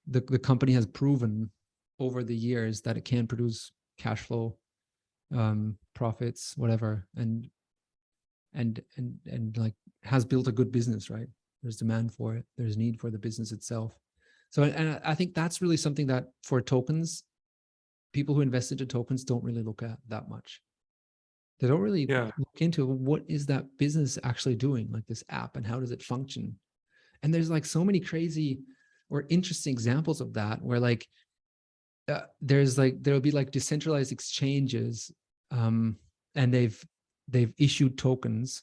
the, 0.06 0.20
the 0.20 0.38
company 0.38 0.72
has 0.72 0.86
proven 0.86 1.50
over 1.98 2.22
the 2.24 2.34
years 2.36 2.80
that 2.82 2.96
it 2.96 3.04
can 3.04 3.26
produce 3.26 3.72
cash 3.98 4.22
flow 4.22 4.56
um 5.34 5.78
profits 5.94 6.56
whatever 6.56 7.06
and 7.16 7.48
and 8.52 8.82
and 8.96 9.18
and 9.26 9.56
like 9.56 9.74
has 10.02 10.24
built 10.24 10.48
a 10.48 10.52
good 10.52 10.70
business 10.72 11.10
right? 11.10 11.28
There's 11.62 11.76
demand 11.78 12.12
for 12.12 12.34
it. 12.36 12.44
There's 12.58 12.76
need 12.76 13.00
for 13.00 13.10
the 13.10 13.18
business 13.18 13.52
itself. 13.52 13.98
So 14.50 14.62
and 14.64 14.90
I- 14.90 15.00
i 15.12 15.14
think 15.14 15.34
that's 15.34 15.62
really 15.62 15.76
something 15.78 16.06
that 16.08 16.24
for 16.42 16.60
tokens 16.60 17.24
people 18.12 18.34
who 18.34 18.42
invest 18.42 18.70
into 18.72 18.86
tokens 18.86 19.24
don't 19.24 19.42
really 19.42 19.62
look 19.62 19.82
at 19.82 19.98
that 20.08 20.28
much 20.28 20.60
they 21.60 21.68
don't 21.68 21.80
really 21.80 22.06
Yeah. 22.08 22.30
look 22.38 22.60
into 22.60 22.86
what 22.86 23.22
is 23.28 23.46
that 23.46 23.64
business 23.78 24.18
actually 24.22 24.56
doing 24.56 24.90
like 24.92 25.06
this 25.06 25.24
app 25.28 25.56
and 25.56 25.66
how 25.66 25.80
does 25.80 25.92
it 25.92 26.02
function 26.02 26.58
and 27.22 27.32
there's 27.32 27.50
like 27.50 27.64
so 27.64 27.84
many 27.84 28.00
crazy 28.00 28.60
or 29.10 29.24
interesting 29.28 29.72
examples 29.72 30.20
of 30.20 30.34
that 30.34 30.60
where 30.62 30.80
like 30.80 31.06
uh, 32.08 32.20
there's 32.40 32.76
like 32.76 33.02
there'll 33.02 33.20
be 33.20 33.30
like 33.30 33.50
decentralized 33.50 34.12
exchanges 34.12 35.10
um 35.50 35.96
and 36.34 36.52
they've 36.52 36.84
they've 37.28 37.54
issued 37.58 37.96
tokens 37.96 38.62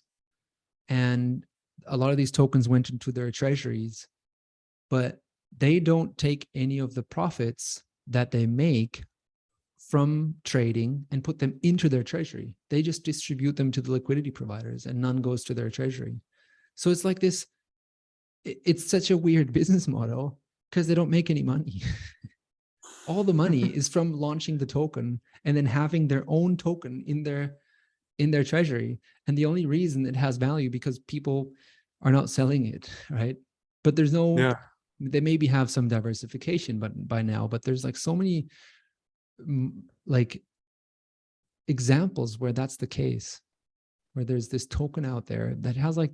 and 0.89 1.43
a 1.88 1.97
lot 1.97 2.12
of 2.12 2.17
these 2.17 2.32
tokens 2.32 2.69
went 2.69 2.89
into 2.89 3.12
their 3.12 3.32
treasuries 3.32 4.08
but 4.89 5.19
they 5.58 5.80
don't 5.80 6.17
take 6.17 6.47
any 6.54 6.80
of 6.80 6.93
the 6.93 7.04
profits 7.04 7.84
that 8.08 8.30
they 8.32 8.45
make 8.45 9.04
from 9.91 10.34
trading 10.45 11.06
and 11.12 11.21
put 11.21 11.38
them 11.38 11.60
into 11.63 11.89
their 11.89 12.01
treasury. 12.01 12.56
They 12.69 12.82
just 12.82 13.04
distribute 13.04 13.58
them 13.58 13.71
to 13.73 13.82
the 13.82 13.91
liquidity 13.91 14.32
providers 14.32 14.86
and 14.86 14.97
none 15.01 15.17
goes 15.17 15.43
to 15.43 15.54
their 15.54 15.69
treasury. 15.69 16.21
So 16.75 16.91
it's 16.91 17.04
like 17.04 17.19
this 17.19 17.45
it's 18.45 18.89
such 18.89 19.12
a 19.12 19.17
weird 19.17 19.51
business 19.60 19.89
model 19.89 20.39
because 20.69 20.88
they 20.88 20.95
don't 20.95 21.10
make 21.10 21.30
any 21.30 21.43
money. 21.43 21.82
All 23.08 23.25
the 23.25 23.34
money 23.34 23.63
is 23.63 23.89
from 23.89 24.13
launching 24.25 24.58
the 24.58 24.65
token 24.65 25.19
and 25.43 25.58
then 25.58 25.65
having 25.65 26.08
their 26.08 26.23
own 26.27 26.56
token 26.56 27.04
in 27.06 27.21
their 27.23 27.56
in 28.17 28.32
their 28.32 28.45
treasury. 28.45 28.99
And 29.27 29.38
the 29.38 29.45
only 29.45 29.65
reason 29.65 30.06
it 30.06 30.15
has 30.15 30.38
value 30.38 30.69
because 30.69 30.99
people 30.99 31.51
are 32.01 32.13
not 32.13 32.30
selling 32.30 32.65
it 32.65 32.89
right? 33.10 33.36
But 33.84 33.97
there's 33.97 34.13
no 34.13 34.38
Yeah. 34.38 34.54
they 35.01 35.19
maybe 35.19 35.47
have 35.47 35.69
some 35.69 35.89
diversification 35.89 36.80
but 36.80 36.91
by 37.13 37.21
now 37.21 37.45
but 37.51 37.62
there's 37.63 37.84
like 37.84 37.97
so 37.97 38.15
many 38.15 38.47
like 40.06 40.41
examples 41.67 42.39
where 42.39 42.51
that's 42.54 42.77
the 42.77 42.88
case 42.88 43.39
where 44.13 44.25
there's 44.25 44.49
this 44.49 44.65
token 44.65 45.06
out 45.06 45.25
there 45.25 45.56
that 45.60 45.75
has 45.75 45.95
like 45.97 46.12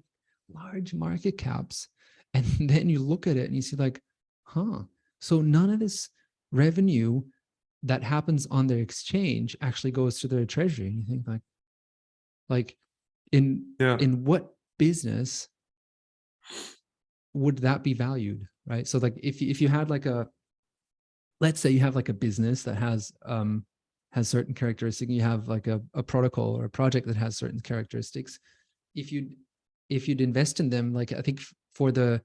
large 0.53 0.93
market 0.93 1.37
caps 1.37 1.87
and 2.33 2.45
then 2.59 2.89
you 2.89 2.99
look 2.99 3.25
at 3.27 3.37
it 3.37 3.45
and 3.45 3.55
you 3.55 3.61
see 3.61 3.75
like 3.75 4.01
huh 4.43 4.81
so 5.19 5.41
none 5.41 5.69
of 5.69 5.79
this 5.79 6.09
revenue 6.51 7.21
that 7.83 8.03
happens 8.03 8.45
on 8.51 8.67
their 8.67 8.79
exchange 8.79 9.55
actually 9.61 9.91
goes 9.91 10.19
to 10.19 10.27
their 10.27 10.45
treasury 10.45 10.87
and 10.87 10.97
you 10.99 11.05
think 11.05 11.27
like 11.27 11.41
like 12.49 12.77
in 13.31 13.73
Yeah. 13.79 13.97
in 13.99 14.23
what 14.23 14.53
business 14.77 15.47
would 17.33 17.59
that 17.59 17.83
be 17.83 17.93
valued 17.93 18.47
right 18.65 18.87
so 18.87 18.97
like 18.99 19.17
if 19.21 19.41
if 19.41 19.61
you 19.61 19.67
had 19.67 19.89
like 19.89 20.05
a 20.05 20.27
let's 21.39 21.59
say 21.59 21.69
you 21.69 21.79
have 21.79 21.95
like 21.95 22.09
a 22.09 22.13
business 22.13 22.63
that 22.63 22.75
has 22.75 23.11
um 23.25 23.65
has 24.11 24.27
certain 24.27 24.53
characteristics 24.53 25.11
you 25.11 25.21
have 25.21 25.47
like 25.47 25.67
a, 25.67 25.81
a 25.93 26.01
protocol 26.03 26.55
or 26.55 26.65
a 26.65 26.69
project 26.69 27.07
that 27.07 27.15
has 27.15 27.37
certain 27.37 27.59
characteristics 27.59 28.39
if 28.95 29.11
you 29.11 29.29
if 29.89 30.07
you'd 30.07 30.21
invest 30.21 30.59
in 30.59 30.69
them 30.69 30.93
like 30.93 31.11
i 31.13 31.21
think 31.21 31.39
for 31.73 31.91
the 31.91 32.21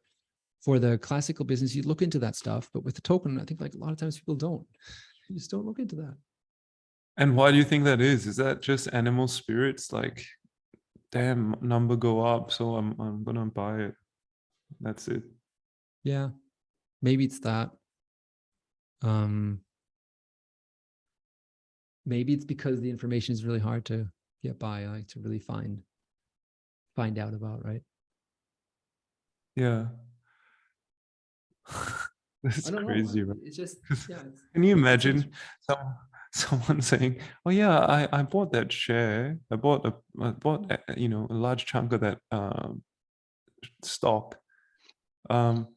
for 0.65 0.79
the 0.79 0.97
classical 0.99 1.45
business 1.45 1.75
you'd 1.75 1.87
look 1.87 2.03
into 2.03 2.19
that 2.19 2.37
stuff 2.37 2.71
but 2.73 2.85
with 2.85 2.95
the 2.95 3.01
token 3.03 3.39
i 3.41 3.45
think 3.45 3.61
like 3.61 3.75
a 3.75 3.79
lot 3.79 3.91
of 3.93 3.99
times 3.99 4.19
people 4.19 4.35
don't 4.37 4.67
you 5.29 5.37
just 5.37 5.51
don't 5.51 5.67
look 5.67 5.79
into 5.79 5.97
that 5.97 6.17
And 7.19 7.37
why 7.37 7.51
do 7.51 7.59
you 7.59 7.65
think 7.65 7.85
that 7.85 8.01
is? 8.01 8.27
Is 8.27 8.37
that 8.37 8.63
just 8.63 8.89
animal 8.95 9.29
spirits? 9.29 9.93
Like, 9.93 10.25
damn, 11.11 11.55
number 11.61 11.95
go 11.95 12.25
up, 12.25 12.51
so 12.51 12.65
I'm 12.79 12.97
I'm 12.99 13.23
gonna 13.23 13.45
buy 13.47 13.75
it. 13.89 13.95
That's 14.81 15.09
it. 15.09 15.23
yeah 16.05 16.29
maybe 17.03 17.25
it's 17.29 17.41
that 17.41 17.69
um 19.05 19.61
maybe 22.05 22.33
it's 22.33 22.45
because 22.45 22.81
the 22.81 22.91
information 22.91 23.33
is 23.33 23.45
really 23.45 23.61
hard 23.61 23.85
to 23.85 24.07
get 24.43 24.59
by 24.59 24.87
like 24.87 25.07
to 25.09 25.21
really 25.21 25.39
find 25.39 25.83
find 26.97 27.19
out 27.19 27.35
about 27.35 27.65
right 27.65 27.83
Yeah. 29.55 29.87
this 32.43 32.59
is 32.59 32.71
crazy, 32.71 33.23
know. 33.23 33.29
right? 33.29 33.39
It's 33.45 33.57
just 33.57 33.79
yeah. 34.09 34.21
It's, 34.27 34.43
Can 34.55 34.63
you 34.63 34.73
imagine 34.73 35.31
some 35.61 35.95
someone 36.33 36.81
saying, 36.81 37.21
"Oh 37.45 37.51
yeah, 37.51 37.79
I 37.79 38.09
I 38.13 38.23
bought 38.23 38.53
that 38.53 38.73
share. 38.73 39.39
I 39.51 39.57
bought 39.57 39.87
a 39.87 39.95
I 40.21 40.31
bought 40.31 40.71
a, 40.73 40.79
you 40.97 41.09
know 41.09 41.27
a 41.31 41.35
large 41.35 41.67
chunk 41.67 41.93
of 41.93 42.01
that 42.01 42.19
um, 42.31 42.83
stock, 43.85 44.37
um, 45.31 45.69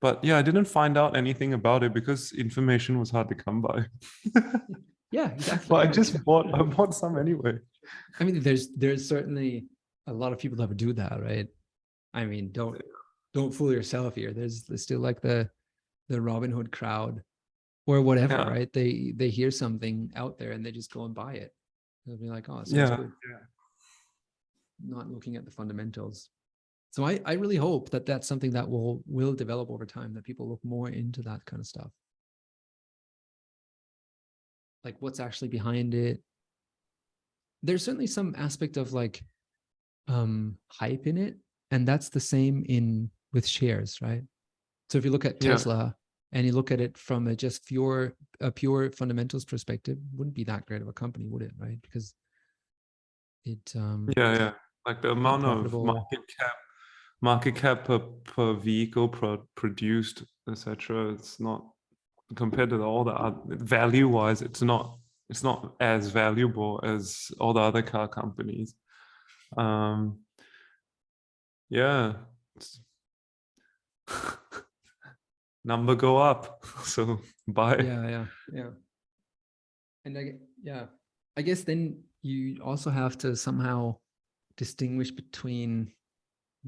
but 0.00 0.22
yeah, 0.24 0.38
I 0.38 0.42
didn't 0.42 0.66
find 0.66 0.96
out 0.96 1.16
anything 1.16 1.54
about 1.54 1.82
it 1.82 1.92
because 1.92 2.32
information 2.32 2.98
was 2.98 3.10
hard 3.10 3.28
to 3.28 3.34
come 3.34 3.60
by. 3.62 3.86
Yeah, 5.10 5.30
exactly. 5.30 5.66
but 5.70 5.86
I 5.88 5.90
just 5.90 6.22
bought 6.24 6.52
I 6.54 6.62
bought 6.62 6.94
some 6.94 7.16
anyway. 7.18 7.58
I 8.20 8.24
mean, 8.24 8.40
there's 8.40 8.68
there's 8.76 9.08
certainly 9.08 9.64
a 10.06 10.12
lot 10.12 10.32
of 10.34 10.38
people 10.38 10.58
that 10.58 10.68
would 10.68 10.76
do 10.76 10.92
that, 10.94 11.22
right? 11.22 11.48
I 12.12 12.26
mean, 12.26 12.52
don't 12.52 12.80
don't 13.32 13.50
fool 13.54 13.72
yourself 13.72 14.16
here. 14.16 14.32
There's, 14.32 14.64
there's 14.64 14.82
still 14.82 15.00
like 15.00 15.20
the 15.22 15.48
the 16.08 16.18
Robinhood 16.18 16.70
crowd 16.72 17.22
or 17.86 18.02
whatever, 18.02 18.34
Yeah. 18.34 18.48
right? 18.50 18.72
They 18.72 19.14
they 19.16 19.30
hear 19.30 19.50
something 19.50 20.12
out 20.14 20.38
there 20.38 20.52
and 20.52 20.64
they 20.64 20.72
just 20.72 20.92
go 20.92 21.04
and 21.04 21.14
buy 21.14 21.34
it. 21.34 21.54
They'll 22.04 22.18
be 22.18 22.28
like, 22.28 22.48
oh, 22.50 22.62
Yeah, 22.66 22.96
good. 22.96 23.12
Not 24.86 25.10
looking 25.10 25.36
at 25.36 25.44
the 25.44 25.50
fundamentals. 25.50 26.28
So 26.90 27.04
I 27.04 27.20
I 27.24 27.34
really 27.34 27.56
hope 27.56 27.90
that 27.90 28.06
that's 28.06 28.26
something 28.26 28.52
that 28.52 28.68
will 28.68 29.02
will 29.06 29.34
develop 29.34 29.70
over 29.70 29.86
time. 29.86 30.14
That 30.14 30.24
people 30.24 30.48
look 30.48 30.64
more 30.64 30.88
into 30.88 31.22
that 31.22 31.44
kind 31.44 31.60
of 31.60 31.66
stuff. 31.66 31.90
Like 34.84 34.96
what's 35.00 35.20
actually 35.20 35.48
behind 35.48 35.94
it. 35.94 36.22
There's 37.62 37.84
certainly 37.84 38.06
some 38.06 38.34
aspect 38.38 38.76
of 38.76 38.92
like 38.92 39.22
um 40.06 40.56
hype 40.68 41.06
in 41.06 41.18
it 41.18 41.36
and 41.70 41.86
that's 41.86 42.08
the 42.08 42.20
same 42.20 42.64
in 42.66 43.10
with 43.34 43.46
shares 43.46 44.00
right 44.00 44.22
so 44.88 44.96
if 44.96 45.04
you 45.04 45.10
look 45.10 45.26
at 45.26 45.36
Yeah. 45.42 45.50
tesla 45.50 45.94
and 46.32 46.46
you 46.46 46.52
look 46.52 46.70
at 46.70 46.80
it 46.80 46.96
from 46.96 47.26
a 47.28 47.36
just 47.36 47.66
pure 47.66 48.16
a 48.40 48.50
pure 48.50 48.90
fundamentals 48.90 49.44
perspective 49.44 49.98
wouldn't 50.16 50.34
be 50.34 50.44
that 50.44 50.64
great 50.64 50.80
of 50.80 50.88
a 50.88 50.94
company 50.94 51.26
would 51.26 51.42
it 51.42 51.52
right 51.58 51.76
because 51.82 52.14
it 53.44 53.60
um 53.76 54.08
Yeah, 54.16 54.32
yeah. 54.32 54.52
Like 54.86 55.02
the 55.02 55.10
amount 55.10 55.44
of 55.44 55.70
market 55.74 56.20
cap, 56.40 56.54
market 57.20 57.54
cap 57.56 57.84
per, 57.84 57.98
per 57.98 58.54
vehicle 58.54 59.08
pro- 59.08 59.46
produced, 59.54 60.22
etc. 60.50 61.10
It's 61.12 61.40
not 61.40 61.64
compared 62.34 62.70
to 62.70 62.82
all 62.82 63.04
the 63.04 63.12
other, 63.12 63.36
value 63.46 64.08
wise. 64.08 64.42
It's 64.42 64.62
not. 64.62 64.98
It's 65.30 65.42
not 65.42 65.74
as 65.78 66.08
valuable 66.08 66.80
as 66.82 67.30
all 67.38 67.52
the 67.52 67.60
other 67.60 67.82
car 67.82 68.08
companies. 68.08 68.74
Um. 69.56 70.20
Yeah. 71.68 72.14
Number 75.64 75.94
go 75.94 76.16
up, 76.16 76.64
so 76.84 77.20
buy. 77.46 77.76
yeah 77.78 78.08
yeah 78.08 78.26
yeah 78.52 78.70
and 80.04 80.18
i 80.18 80.32
yeah 80.62 80.84
i 81.36 81.42
guess 81.42 81.62
then 81.62 82.02
you 82.22 82.58
also 82.62 82.90
have 82.90 83.16
to 83.18 83.36
somehow 83.36 83.94
distinguish 84.56 85.10
between 85.10 85.92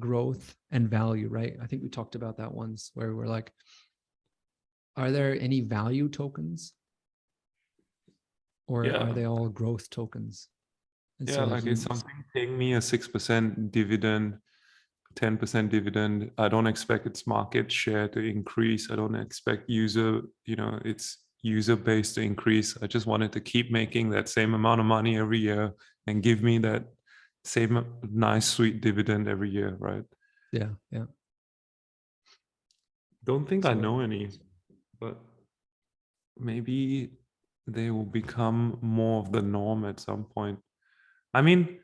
growth 0.00 0.54
and 0.70 0.88
value 0.88 1.28
right 1.28 1.54
i 1.62 1.66
think 1.66 1.82
we 1.82 1.88
talked 1.88 2.14
about 2.14 2.38
that 2.38 2.52
once 2.52 2.90
where 2.94 3.14
we're 3.14 3.26
like 3.26 3.52
are 4.96 5.10
there 5.10 5.38
any 5.40 5.60
value 5.60 6.08
tokens? 6.08 6.74
Or 8.66 8.86
Yeah. 8.86 9.02
are 9.04 9.12
they 9.12 9.24
all 9.24 9.48
growth 9.48 9.90
tokens? 9.90 10.48
And 11.18 11.28
Yeah, 11.28 11.36
so, 11.36 11.46
like 11.46 11.66
it's 11.66 11.82
something 11.82 12.24
paying 12.34 12.56
me 12.56 12.74
a 12.74 12.80
six 12.80 13.08
percent 13.08 13.72
dividend, 13.72 14.38
ten 15.14 15.36
percent 15.36 15.70
dividend. 15.70 16.30
I 16.38 16.48
don't 16.48 16.66
expect 16.66 17.06
its 17.06 17.26
market 17.26 17.70
share 17.72 18.08
to 18.08 18.20
increase. 18.20 18.90
I 18.90 18.96
don't 18.96 19.14
expect 19.16 19.68
user, 19.68 20.22
you 20.44 20.56
know, 20.56 20.78
its 20.84 21.18
user 21.42 21.76
base 21.76 22.12
to 22.14 22.20
increase. 22.20 22.76
I 22.82 22.86
just 22.86 23.06
wanted 23.06 23.32
to 23.32 23.40
keep 23.40 23.72
making 23.72 24.10
that 24.10 24.28
same 24.28 24.54
amount 24.54 24.80
of 24.80 24.86
money 24.86 25.18
every 25.18 25.38
year 25.38 25.72
and 26.06 26.22
give 26.22 26.42
me 26.42 26.58
that 26.58 26.84
same 27.44 27.84
nice 28.02 28.46
sweet 28.46 28.80
dividend 28.80 29.28
every 29.28 29.50
year, 29.50 29.76
right? 29.78 30.04
yeah, 30.52 30.70
yeah. 30.90 31.04
Don't 33.24 33.48
think 33.48 33.66
I 33.66 33.74
know 33.74 34.00
any, 34.00 34.30
but 34.98 35.18
maybe 36.38 37.10
they 37.66 37.90
will 37.90 38.04
become 38.04 38.78
more 38.80 39.20
of 39.20 39.30
the 39.30 39.42
norm 39.42 39.84
at 39.84 40.00
some 40.00 40.24
point. 40.24 40.58
I 41.34 41.42
mean, 41.42 41.80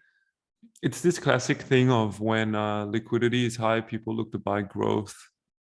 it's 0.82 1.00
this 1.02 1.18
classic 1.18 1.62
thing 1.62 1.90
of 1.90 2.20
when 2.20 2.54
uh, 2.54 2.84
liquidity 2.86 3.46
is 3.46 3.56
high, 3.56 3.80
people 3.80 4.14
look 4.14 4.32
to 4.32 4.38
buy 4.38 4.62
growth. 4.62 5.14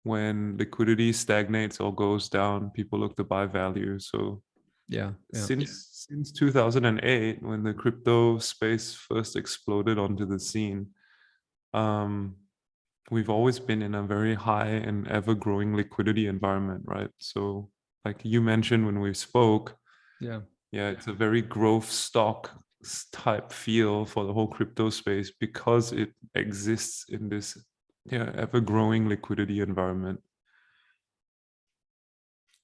When 0.04 0.58
liquidity 0.58 1.14
stagnates 1.14 1.80
or 1.80 1.94
goes 1.94 2.30
down, 2.30 2.72
people 2.72 3.00
look 3.00 3.16
to 3.18 3.24
buy 3.24 3.46
value. 3.46 4.00
So 4.00 4.42
Yeah. 4.90 5.12
yeah. 5.34 5.42
since 5.42 6.06
since 6.10 6.32
2008, 6.32 7.42
when 7.42 7.64
the 7.64 7.74
crypto 7.74 8.38
space 8.40 8.94
first 8.94 9.36
exploded 9.36 9.98
onto 9.98 10.26
the 10.26 10.40
scene, 10.40 10.88
um, 11.74 12.36
we've 13.10 13.30
always 13.30 13.60
been 13.60 13.82
in 13.82 13.96
a 13.96 14.04
very 14.04 14.36
high 14.36 14.68
and 14.68 15.08
ever 15.08 15.34
growing 15.34 15.76
liquidity 15.76 16.28
environment, 16.28 16.84
right? 16.86 17.10
So, 17.20 17.70
like 18.06 18.20
you 18.24 18.42
mentioned 18.42 18.86
when 18.86 19.00
we 19.00 19.14
spoke, 19.14 19.78
Yeah. 20.20 20.42
yeah, 20.72 20.90
it's 20.90 21.08
a 21.08 21.14
very 21.14 21.42
growth 21.42 21.90
stock 21.90 22.52
type 23.14 23.52
feel 23.54 24.06
for 24.06 24.26
the 24.26 24.34
whole 24.34 24.48
crypto 24.48 24.90
space 24.90 25.32
because 25.32 25.94
it 25.94 26.12
exists 26.36 27.06
in 27.08 27.30
this 27.30 27.58
yeah 28.12 28.30
ever 28.36 28.60
growing 28.60 29.08
liquidity 29.08 29.62
environment. 29.62 30.20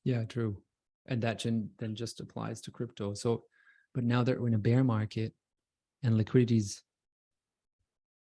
Yeah, 0.04 0.26
true. 0.26 0.62
And 1.10 1.22
that 1.24 1.43
then 1.43 1.95
just 1.95 2.19
applies 2.22 2.62
to 2.62 2.72
crypto. 2.72 3.13
So, 3.15 3.43
but 3.95 4.04
now 4.04 4.24
that 4.24 4.39
we're 4.39 4.48
in 4.48 4.54
a 4.54 4.60
bear 4.60 4.84
market 4.84 5.34
and 6.04 6.15
liquidity's 6.15 6.84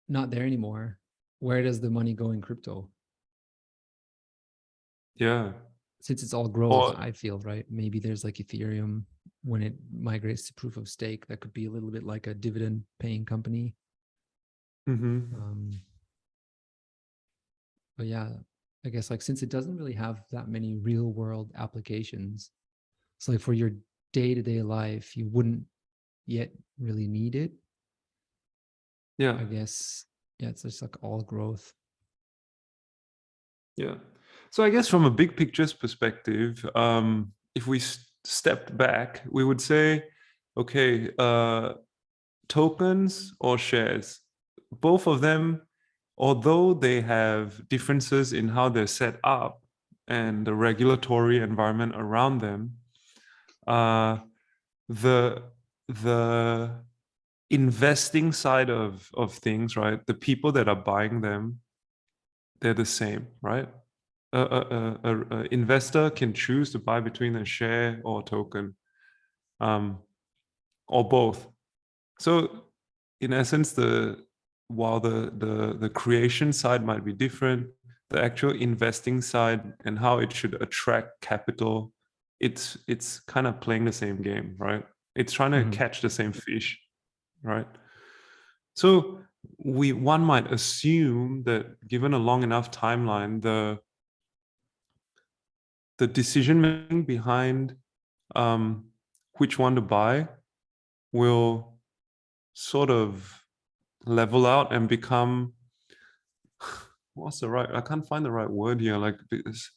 not 0.08 0.30
there 0.30 0.44
anymore, 0.44 0.98
where 1.38 1.62
does 1.62 1.80
the 1.80 1.88
money 1.88 2.14
go 2.14 2.32
in 2.32 2.40
crypto? 2.42 2.90
Yeah, 5.16 5.52
Since 6.00 6.24
it's 6.24 6.34
all 6.34 6.48
growth, 6.48 6.72
Or- 6.72 6.96
I 7.00 7.12
feel, 7.12 7.38
right? 7.38 7.64
Maybe 7.70 8.00
there's 8.00 8.24
like 8.24 8.34
Ethereum 8.34 9.04
when 9.44 9.62
it 9.62 9.74
migrates 9.92 10.46
to 10.48 10.54
proof 10.54 10.76
of 10.76 10.88
stake, 10.88 11.26
that 11.28 11.38
could 11.40 11.52
be 11.52 11.66
a 11.66 11.70
little 11.70 11.90
bit 11.90 12.02
like 12.02 12.26
a 12.26 12.34
dividend 12.34 12.82
paying 12.98 13.24
company. 13.24 13.74
hmm 14.86 15.20
Um, 15.34 15.80
but 17.96 18.06
yeah, 18.06 18.30
I 18.84 18.88
guess 18.88 19.10
like 19.10 19.22
since 19.22 19.42
it 19.42 19.48
doesn't 19.50 19.76
really 19.76 19.92
have 19.94 20.24
that 20.32 20.48
many 20.48 20.74
real 20.74 21.12
world 21.12 21.52
applications, 21.54 22.50
it's 23.24 23.28
like 23.30 23.40
for 23.40 23.54
your 23.54 23.70
day 24.12 24.34
to 24.34 24.42
day 24.42 24.60
life, 24.60 25.16
you 25.16 25.26
wouldn't 25.32 25.64
yet 26.26 26.50
really 26.78 27.08
need 27.08 27.34
it. 27.34 27.52
yeah. 29.16 29.38
I 29.40 29.44
guess 29.44 30.04
yeah, 30.38 30.50
it's 30.50 30.62
just 30.62 30.82
like 30.82 30.96
all 31.02 31.22
growth. 31.22 31.72
Yeah. 33.78 33.94
So 34.50 34.62
I 34.62 34.68
guess 34.68 34.88
from 34.88 35.06
a 35.06 35.10
big 35.10 35.36
pictures 35.36 35.72
perspective, 35.72 36.66
um, 36.74 37.32
if 37.54 37.66
we 37.66 37.78
s- 37.78 38.04
stepped 38.24 38.76
back, 38.76 39.22
we 39.30 39.42
would 39.42 39.60
say, 39.60 40.04
okay, 40.58 41.10
uh, 41.18 41.74
tokens 42.48 43.32
or 43.40 43.56
shares, 43.56 44.20
both 44.70 45.06
of 45.06 45.22
them, 45.22 45.62
although 46.18 46.74
they 46.74 47.00
have 47.00 47.66
differences 47.70 48.34
in 48.34 48.48
how 48.48 48.68
they're 48.68 48.86
set 48.86 49.18
up 49.24 49.62
and 50.08 50.46
the 50.46 50.54
regulatory 50.54 51.38
environment 51.38 51.94
around 51.96 52.42
them, 52.42 52.76
uh, 53.66 54.18
the 54.88 55.42
the 55.88 56.70
investing 57.50 58.32
side 58.32 58.70
of 58.70 59.08
of 59.14 59.32
things, 59.34 59.76
right? 59.76 60.04
The 60.06 60.14
people 60.14 60.52
that 60.52 60.68
are 60.68 60.76
buying 60.76 61.20
them, 61.20 61.60
they're 62.60 62.74
the 62.74 62.84
same, 62.86 63.28
right? 63.42 63.68
A, 64.32 64.40
a, 64.40 64.98
a, 65.04 65.20
a- 65.30 65.48
investor 65.52 66.10
can 66.10 66.32
choose 66.32 66.72
to 66.72 66.78
buy 66.78 67.00
between 67.00 67.36
a 67.36 67.44
share 67.44 68.00
or 68.04 68.20
a 68.20 68.24
token, 68.24 68.74
um, 69.60 69.98
or 70.88 71.08
both. 71.08 71.46
So, 72.18 72.64
in 73.20 73.32
essence, 73.32 73.72
the 73.72 74.24
while 74.68 75.00
the 75.00 75.32
the 75.38 75.76
the 75.78 75.88
creation 75.88 76.52
side 76.52 76.84
might 76.84 77.04
be 77.04 77.12
different, 77.12 77.68
the 78.10 78.22
actual 78.22 78.52
investing 78.52 79.22
side 79.22 79.72
and 79.84 79.98
how 79.98 80.18
it 80.18 80.32
should 80.32 80.60
attract 80.60 81.20
capital, 81.20 81.92
it's 82.40 82.78
it's 82.88 83.20
kind 83.20 83.46
of 83.46 83.60
playing 83.60 83.84
the 83.84 83.92
same 83.92 84.22
game, 84.22 84.56
right? 84.58 84.84
It's 85.14 85.32
trying 85.32 85.52
to 85.52 85.64
Mhm. 85.64 85.72
catch 85.72 86.00
the 86.00 86.10
same 86.10 86.32
fish, 86.32 86.78
right? 87.42 87.68
So 88.74 89.20
we 89.58 89.92
one 89.92 90.22
might 90.22 90.50
assume 90.52 91.44
that 91.44 91.86
given 91.88 92.14
a 92.14 92.18
long 92.18 92.42
enough 92.42 92.70
timeline, 92.70 93.40
the 93.42 93.80
the 95.98 96.06
decision 96.06 96.60
making 96.60 97.04
behind 97.04 97.76
um, 98.34 98.86
which 99.34 99.58
one 99.58 99.74
to 99.76 99.80
buy 99.80 100.28
will 101.12 101.78
sort 102.54 102.90
of 102.90 103.44
level 104.04 104.46
out 104.46 104.72
and 104.72 104.88
become 104.88 105.54
what's 107.14 107.40
the 107.40 107.48
right 107.48 107.70
i 107.74 107.80
can't 107.80 108.06
find 108.06 108.24
the 108.24 108.30
right 108.30 108.50
word 108.50 108.80
here 108.80 108.96
like 108.96 109.16
because 109.30 109.70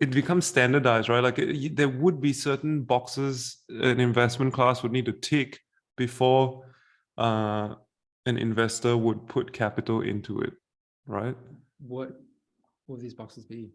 it- 0.00 0.10
becomes 0.10 0.46
standardized 0.46 1.08
right 1.08 1.22
like 1.22 1.38
it, 1.38 1.76
there 1.76 1.88
would 1.88 2.20
be 2.20 2.32
certain 2.32 2.82
boxes 2.84 3.58
an 3.68 4.00
investment 4.00 4.52
class 4.52 4.82
would 4.82 4.92
need 4.92 5.06
to 5.06 5.12
tick 5.12 5.60
before 5.96 6.64
uh, 7.18 7.74
an 8.26 8.36
investor 8.36 8.96
would 8.96 9.26
put 9.26 9.52
capital 9.52 10.00
into 10.02 10.40
it 10.40 10.52
right 11.06 11.36
What 11.80 12.10
will 12.86 12.96
these 12.96 13.14
boxes 13.14 13.44
be? 13.44 13.70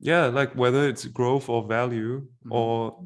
yeah 0.00 0.26
like 0.26 0.52
whether 0.54 0.88
it's 0.88 1.04
growth 1.06 1.48
or 1.48 1.66
value 1.66 2.20
Mhm. 2.44 2.52
or 2.52 3.04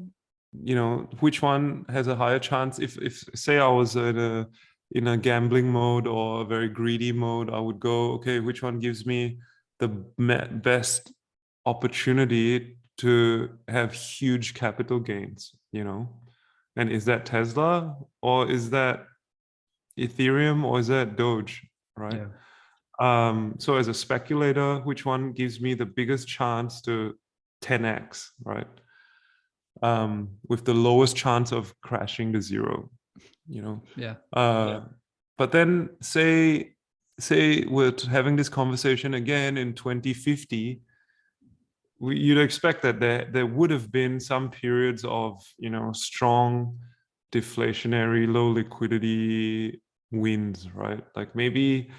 you 0.69 0.75
know 0.75 1.07
which 1.21 1.41
one 1.41 1.85
has 1.89 2.07
a 2.07 2.15
higher 2.15 2.39
chance 2.39 2.79
if 2.79 2.97
if 3.01 3.23
say 3.35 3.57
i 3.59 3.67
was 3.67 3.95
in 3.95 4.17
a 4.17 4.47
in 4.91 5.07
a 5.07 5.15
gambling 5.17 5.71
mode 5.71 6.05
or 6.07 6.41
a 6.41 6.45
very 6.45 6.67
greedy 6.67 7.11
mode 7.13 7.49
i 7.49 7.59
would 7.59 7.79
go 7.79 8.11
okay 8.15 8.39
which 8.41 8.61
one 8.61 8.77
gives 8.79 9.05
me 9.05 9.39
the 9.79 9.87
best 9.87 11.13
opportunity 11.65 12.77
to 12.97 13.49
have 13.67 13.93
huge 13.93 14.53
capital 14.53 14.99
gains 14.99 15.53
you 15.71 15.83
know 15.83 16.09
and 16.75 16.89
is 16.91 17.05
that 17.05 17.25
tesla 17.25 17.95
or 18.21 18.49
is 18.49 18.69
that 18.69 19.05
ethereum 19.99 20.63
or 20.63 20.79
is 20.79 20.87
that 20.87 21.15
doge 21.17 21.61
right 21.97 22.13
Yeah. 22.21 22.27
um, 23.29 23.55
so 23.57 23.77
as 23.77 23.87
a 23.87 23.93
speculator, 23.93 24.79
which 24.83 25.05
one 25.05 25.33
gives 25.33 25.59
me 25.59 25.73
the 25.73 25.85
biggest 25.85 26.27
chance 26.27 26.81
to 26.81 27.15
10x, 27.63 28.29
right? 28.43 28.67
Um, 29.81 30.37
with 30.47 30.65
the 30.65 30.73
lowest 30.73 31.15
chance 31.15 31.51
of 31.51 31.73
crashing 31.81 32.33
to 32.33 32.41
zero, 32.41 32.89
you 33.47 33.61
know. 33.63 33.81
Yeah. 33.95 34.15
Uh, 34.33 34.81
But 35.37 35.51
then 35.51 35.89
say 36.01 36.75
say 37.19 37.65
we're 37.65 37.95
having 38.09 38.35
this 38.37 38.49
conversation 38.49 39.13
again 39.15 39.57
in 39.57 39.73
2050, 39.73 40.81
we, 42.01 42.17
you'd 42.17 42.39
expect 42.39 42.81
that 42.81 42.99
there 42.99 43.27
there 43.31 43.45
would 43.45 43.69
have 43.69 43.91
been 43.91 44.19
some 44.19 44.49
periods 44.49 45.05
of 45.05 45.41
you 45.57 45.69
know 45.69 45.91
strong 45.93 46.77
deflationary, 47.31 48.31
low 48.31 48.47
liquidity 48.47 49.81
winds, 50.11 50.67
right? 50.73 51.03
Like 51.15 51.35
maybe 51.35 51.91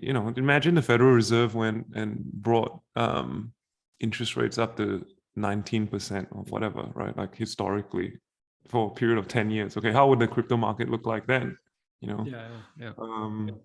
you 0.00 0.12
know 0.12 0.32
imagine 0.36 0.74
the 0.74 0.82
Federal 0.82 1.12
Reserve 1.12 1.54
went 1.54 1.86
and 1.94 2.24
brought 2.32 2.80
um, 2.96 3.52
interest 4.00 4.36
rates 4.36 4.58
up 4.58 4.76
to 4.78 5.06
19% 5.38 6.26
or 6.32 6.42
whatever, 6.44 6.90
right? 6.94 7.16
Like 7.16 7.36
historically 7.36 8.18
for 8.68 8.90
a 8.90 8.94
period 8.94 9.18
of 9.18 9.28
10 9.28 9.50
years. 9.50 9.76
Okay, 9.76 9.92
how 9.92 10.08
would 10.08 10.18
the 10.18 10.28
crypto 10.28 10.56
market 10.56 10.88
look 10.88 11.06
like 11.06 11.26
then? 11.26 11.56
You 12.00 12.08
know, 12.08 12.24
Yeah. 12.26 12.48
Yeah. 12.78 12.92
um 12.98 13.60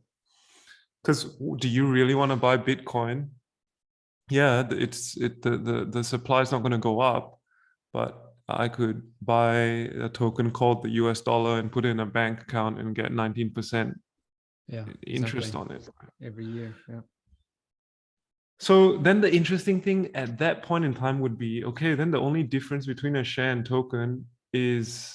because 1.02 1.38
do 1.58 1.70
you 1.70 1.88
really 1.88 2.16
want 2.16 2.32
to 2.32 2.36
buy 2.36 2.58
bitcoin 2.58 3.30
yeah 4.30 4.68
it's 4.72 5.18
it 5.18 5.42
the 5.42 5.52
the, 5.58 5.86
the 5.86 6.04
supply 6.04 6.42
is 6.42 6.52
not 6.52 6.62
going 6.62 6.72
to 6.72 6.78
go 6.78 7.00
up 7.00 7.40
but 7.94 8.34
i 8.50 8.68
could 8.68 9.02
buy 9.22 9.56
a 9.56 10.10
token 10.10 10.52
called 10.52 10.84
the 10.84 10.90
us 10.90 11.22
dollar 11.22 11.60
and 11.60 11.72
put 11.72 11.86
it 11.86 11.90
in 11.90 12.00
a 12.00 12.06
bank 12.06 12.42
account 12.42 12.80
and 12.80 12.96
get 12.96 13.12
19% 13.12 13.94
Yeah. 14.70 14.86
interest 15.06 15.50
exactly. 15.56 15.76
on 15.76 15.82
it 15.82 15.90
every 16.22 16.46
year. 16.46 16.76
Yeah. 16.90 17.02
So 18.60 18.98
then 18.98 19.22
the 19.22 19.32
interesting 19.34 19.82
thing 19.82 20.10
at 20.16 20.38
that 20.40 20.64
point 20.64 20.84
in 20.84 20.94
time 20.94 21.20
would 21.22 21.38
be 21.38 21.64
okay, 21.64 21.96
then 21.96 22.12
the 22.12 22.20
only 22.20 22.44
difference 22.44 22.86
between 22.86 23.16
a 23.16 23.24
share 23.24 23.52
and 23.52 23.66
token 23.66 24.26
is 24.52 25.14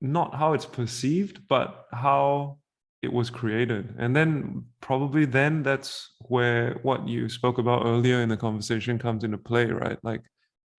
not 0.00 0.34
how 0.34 0.52
it's 0.54 0.66
perceived, 0.66 1.36
but 1.48 1.86
how 1.92 2.58
it 3.04 3.12
was 3.12 3.30
created. 3.30 3.94
And 3.98 4.16
then 4.16 4.64
probably 4.80 5.24
then 5.26 5.62
that's 5.62 6.10
where 6.20 6.78
what 6.82 7.06
you 7.06 7.28
spoke 7.28 7.58
about 7.58 7.84
earlier 7.84 8.20
in 8.22 8.28
the 8.30 8.36
conversation 8.36 8.98
comes 8.98 9.24
into 9.24 9.38
play, 9.38 9.66
right? 9.66 9.98
Like 10.02 10.22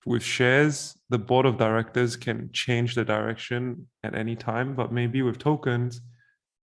with 0.05 0.23
shares, 0.23 0.97
the 1.09 1.19
board 1.19 1.45
of 1.45 1.57
directors 1.57 2.15
can 2.15 2.49
change 2.51 2.95
the 2.95 3.05
direction 3.05 3.87
at 4.03 4.15
any 4.15 4.35
time, 4.35 4.75
but 4.75 4.91
maybe 4.91 5.21
with 5.21 5.37
tokens, 5.37 6.01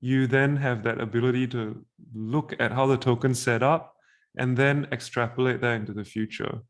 you 0.01 0.27
then 0.27 0.57
have 0.57 0.83
that 0.83 1.01
ability 1.01 1.47
to 1.49 1.85
look 2.15 2.55
at 2.59 2.73
how 2.73 2.87
the 2.87 2.97
token's 2.97 3.41
set 3.41 3.63
up 3.63 3.95
and 4.37 4.57
then 4.57 4.89
extrapolate 4.91 5.61
that 5.61 5.75
into 5.75 5.93
the 5.93 6.05
future. 6.05 6.61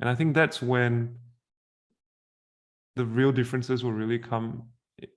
And 0.00 0.08
I 0.08 0.14
think 0.14 0.34
that's 0.34 0.62
when 0.62 1.16
the 2.96 3.04
real 3.04 3.32
differences 3.32 3.84
will 3.84 3.92
really 3.92 4.18
come 4.18 4.68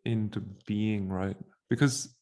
into 0.04 0.42
being, 0.66 1.08
right? 1.08 1.38
Because, 1.70 2.17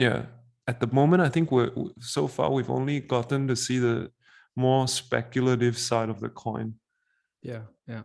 yeah, 0.00 0.24
at 0.66 0.80
the 0.80 0.86
moment, 0.86 1.22
I 1.22 1.28
think 1.28 1.52
we're 1.52 1.70
so 2.00 2.26
far 2.26 2.50
we've 2.50 2.70
only 2.70 3.00
gotten 3.00 3.46
to 3.48 3.54
see 3.54 3.78
the 3.78 4.10
more 4.56 4.88
speculative 4.88 5.76
side 5.78 6.08
of 6.08 6.20
the 6.20 6.30
coin. 6.30 6.74
Yeah, 7.42 7.62
yeah. 7.86 8.02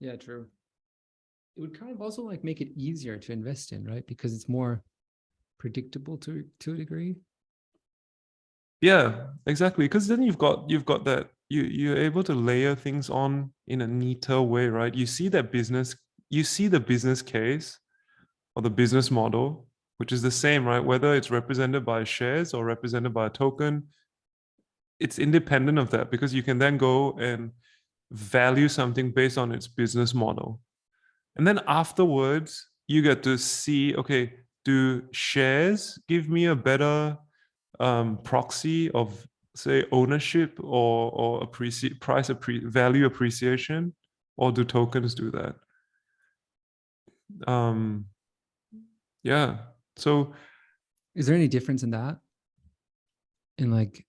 Yeah, 0.00 0.16
true. 0.16 0.46
It 1.56 1.60
would 1.60 1.78
kind 1.78 1.92
of 1.92 2.00
also 2.00 2.22
like 2.22 2.42
make 2.42 2.60
it 2.60 2.72
easier 2.76 3.18
to 3.18 3.32
invest 3.32 3.72
in, 3.72 3.84
right? 3.84 4.06
Because 4.06 4.34
it's 4.34 4.48
more 4.48 4.82
predictable 5.58 6.16
to 6.18 6.44
to 6.60 6.72
a 6.72 6.76
degree. 6.76 7.16
Yeah, 8.80 9.26
exactly. 9.46 9.84
Because 9.84 10.08
then 10.08 10.22
you've 10.22 10.38
got 10.38 10.68
you've 10.68 10.86
got 10.86 11.04
that 11.04 11.28
you 11.50 11.62
you're 11.62 11.98
able 11.98 12.24
to 12.24 12.34
layer 12.34 12.74
things 12.74 13.10
on 13.10 13.52
in 13.68 13.82
a 13.82 13.86
neater 13.86 14.40
way, 14.40 14.68
right? 14.68 14.94
You 14.94 15.06
see 15.06 15.28
that 15.28 15.52
business, 15.52 15.94
you 16.30 16.44
see 16.44 16.66
the 16.68 16.80
business 16.80 17.20
case 17.20 17.78
or 18.56 18.62
the 18.62 18.70
business 18.70 19.10
model, 19.10 19.68
which 20.02 20.10
is 20.10 20.20
the 20.20 20.32
same, 20.32 20.66
right? 20.66 20.84
Whether 20.84 21.14
it's 21.14 21.30
represented 21.30 21.84
by 21.84 22.02
shares 22.02 22.54
or 22.54 22.64
represented 22.64 23.14
by 23.14 23.26
a 23.26 23.30
token, 23.30 23.84
it's 24.98 25.20
independent 25.20 25.78
of 25.78 25.90
that 25.90 26.10
because 26.10 26.34
you 26.34 26.42
can 26.42 26.58
then 26.58 26.76
go 26.76 27.12
and 27.20 27.52
value 28.10 28.66
something 28.66 29.12
based 29.12 29.38
on 29.38 29.52
its 29.52 29.68
business 29.68 30.12
model. 30.12 30.58
And 31.36 31.46
then 31.46 31.60
afterwards, 31.68 32.66
you 32.88 33.00
get 33.00 33.22
to 33.22 33.38
see, 33.38 33.94
okay, 33.94 34.32
do 34.64 35.04
shares 35.12 36.00
give 36.08 36.28
me 36.28 36.46
a 36.46 36.56
better 36.56 37.16
um, 37.78 38.18
proxy 38.24 38.90
of 38.90 39.24
say 39.54 39.84
ownership 39.92 40.58
or 40.60 41.12
or 41.12 41.44
appreciate 41.44 42.00
price 42.00 42.28
appre- 42.28 42.64
value 42.64 43.06
appreciation 43.06 43.94
or 44.36 44.50
do 44.50 44.64
tokens 44.64 45.14
do 45.14 45.30
that 45.30 45.54
um 47.46 48.06
yeah 49.22 49.58
so 49.96 50.32
Is 51.14 51.26
there 51.26 51.36
any 51.36 51.48
difference 51.48 51.82
in 51.82 51.90
that? 51.90 52.18
In 53.58 53.70
like 53.70 54.06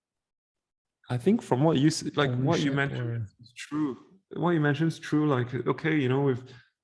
i 1.09 1.17
think 1.17 1.41
from 1.41 1.61
what 1.63 1.77
you 1.77 1.91
like 2.15 2.33
what 2.35 2.61
you 2.61 2.71
mentioned 2.71 3.09
or- 3.09 3.27
is 3.41 3.51
true 3.57 3.97
what 4.35 4.51
you 4.51 4.61
mentioned 4.61 4.87
is 4.87 4.97
true 4.99 5.27
like 5.27 5.53
okay 5.67 5.95
you 5.97 6.07
know 6.07 6.21
with 6.21 6.41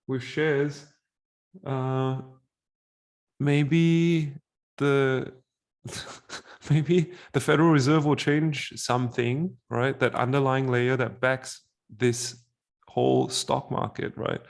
with 0.08 0.22
shares 0.22 0.86
uh 1.66 2.20
maybe 3.40 4.34
the 4.78 5.32
maybe 6.70 7.14
the 7.32 7.40
Federal 7.40 7.72
Reserve 7.72 8.06
will 8.06 8.16
change 8.16 8.74
something, 8.76 9.56
right? 9.70 9.98
That 10.00 10.14
underlying 10.16 10.68
layer 10.68 10.98
that 10.98 11.20
backs 11.22 11.62
this 11.90 12.44
whole 12.88 13.30
stock 13.30 13.72
market, 13.72 14.16
right? 14.18 14.42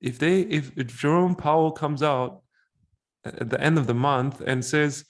If 0.00 0.18
they 0.18 0.40
if, 0.42 0.76
if 0.76 0.98
Jerome 0.98 1.36
Powell 1.36 1.70
comes 1.70 2.02
out 2.02 2.41
at 3.24 3.50
the 3.50 3.60
end 3.60 3.78
of 3.78 3.86
the 3.86 3.94
month 3.94 4.40
and 4.46 4.64
says 4.64 5.04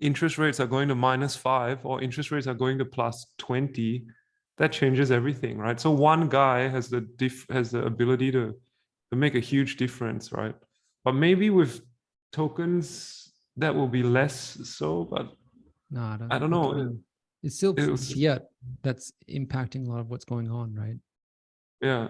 interest 0.00 0.38
rates 0.38 0.60
are 0.60 0.66
going 0.66 0.88
to 0.88 0.94
minus 0.94 1.36
five 1.36 1.84
or 1.84 2.00
interest 2.02 2.30
rates 2.30 2.46
are 2.46 2.54
going 2.54 2.78
to 2.78 2.84
plus 2.84 3.26
20, 3.38 4.04
that 4.58 4.72
changes 4.72 5.10
everything, 5.10 5.58
right? 5.58 5.78
So 5.80 5.90
one 5.90 6.28
guy 6.28 6.68
has 6.68 6.88
the 6.88 7.02
diff 7.02 7.46
has 7.50 7.70
the 7.70 7.84
ability 7.84 8.32
to 8.32 8.54
to 9.10 9.16
make 9.16 9.34
a 9.34 9.40
huge 9.40 9.76
difference, 9.76 10.32
right? 10.32 10.54
But 11.04 11.14
maybe 11.14 11.50
with 11.50 11.80
tokens 12.32 13.32
that 13.56 13.74
will 13.74 13.88
be 13.88 14.02
less 14.02 14.58
so, 14.64 15.04
but 15.04 15.32
no, 15.90 16.02
I 16.02 16.16
don't, 16.16 16.32
I 16.32 16.38
don't 16.38 16.50
know. 16.50 16.72
so. 16.72 16.96
It's 17.42 17.56
still 17.56 17.74
it 17.76 17.88
was- 17.90 18.12
fiat 18.12 18.42
that's 18.82 19.12
impacting 19.28 19.86
a 19.86 19.90
lot 19.90 20.00
of 20.00 20.08
what's 20.10 20.24
going 20.24 20.50
on, 20.50 20.74
right? 20.74 20.96
yeah. 21.80 22.08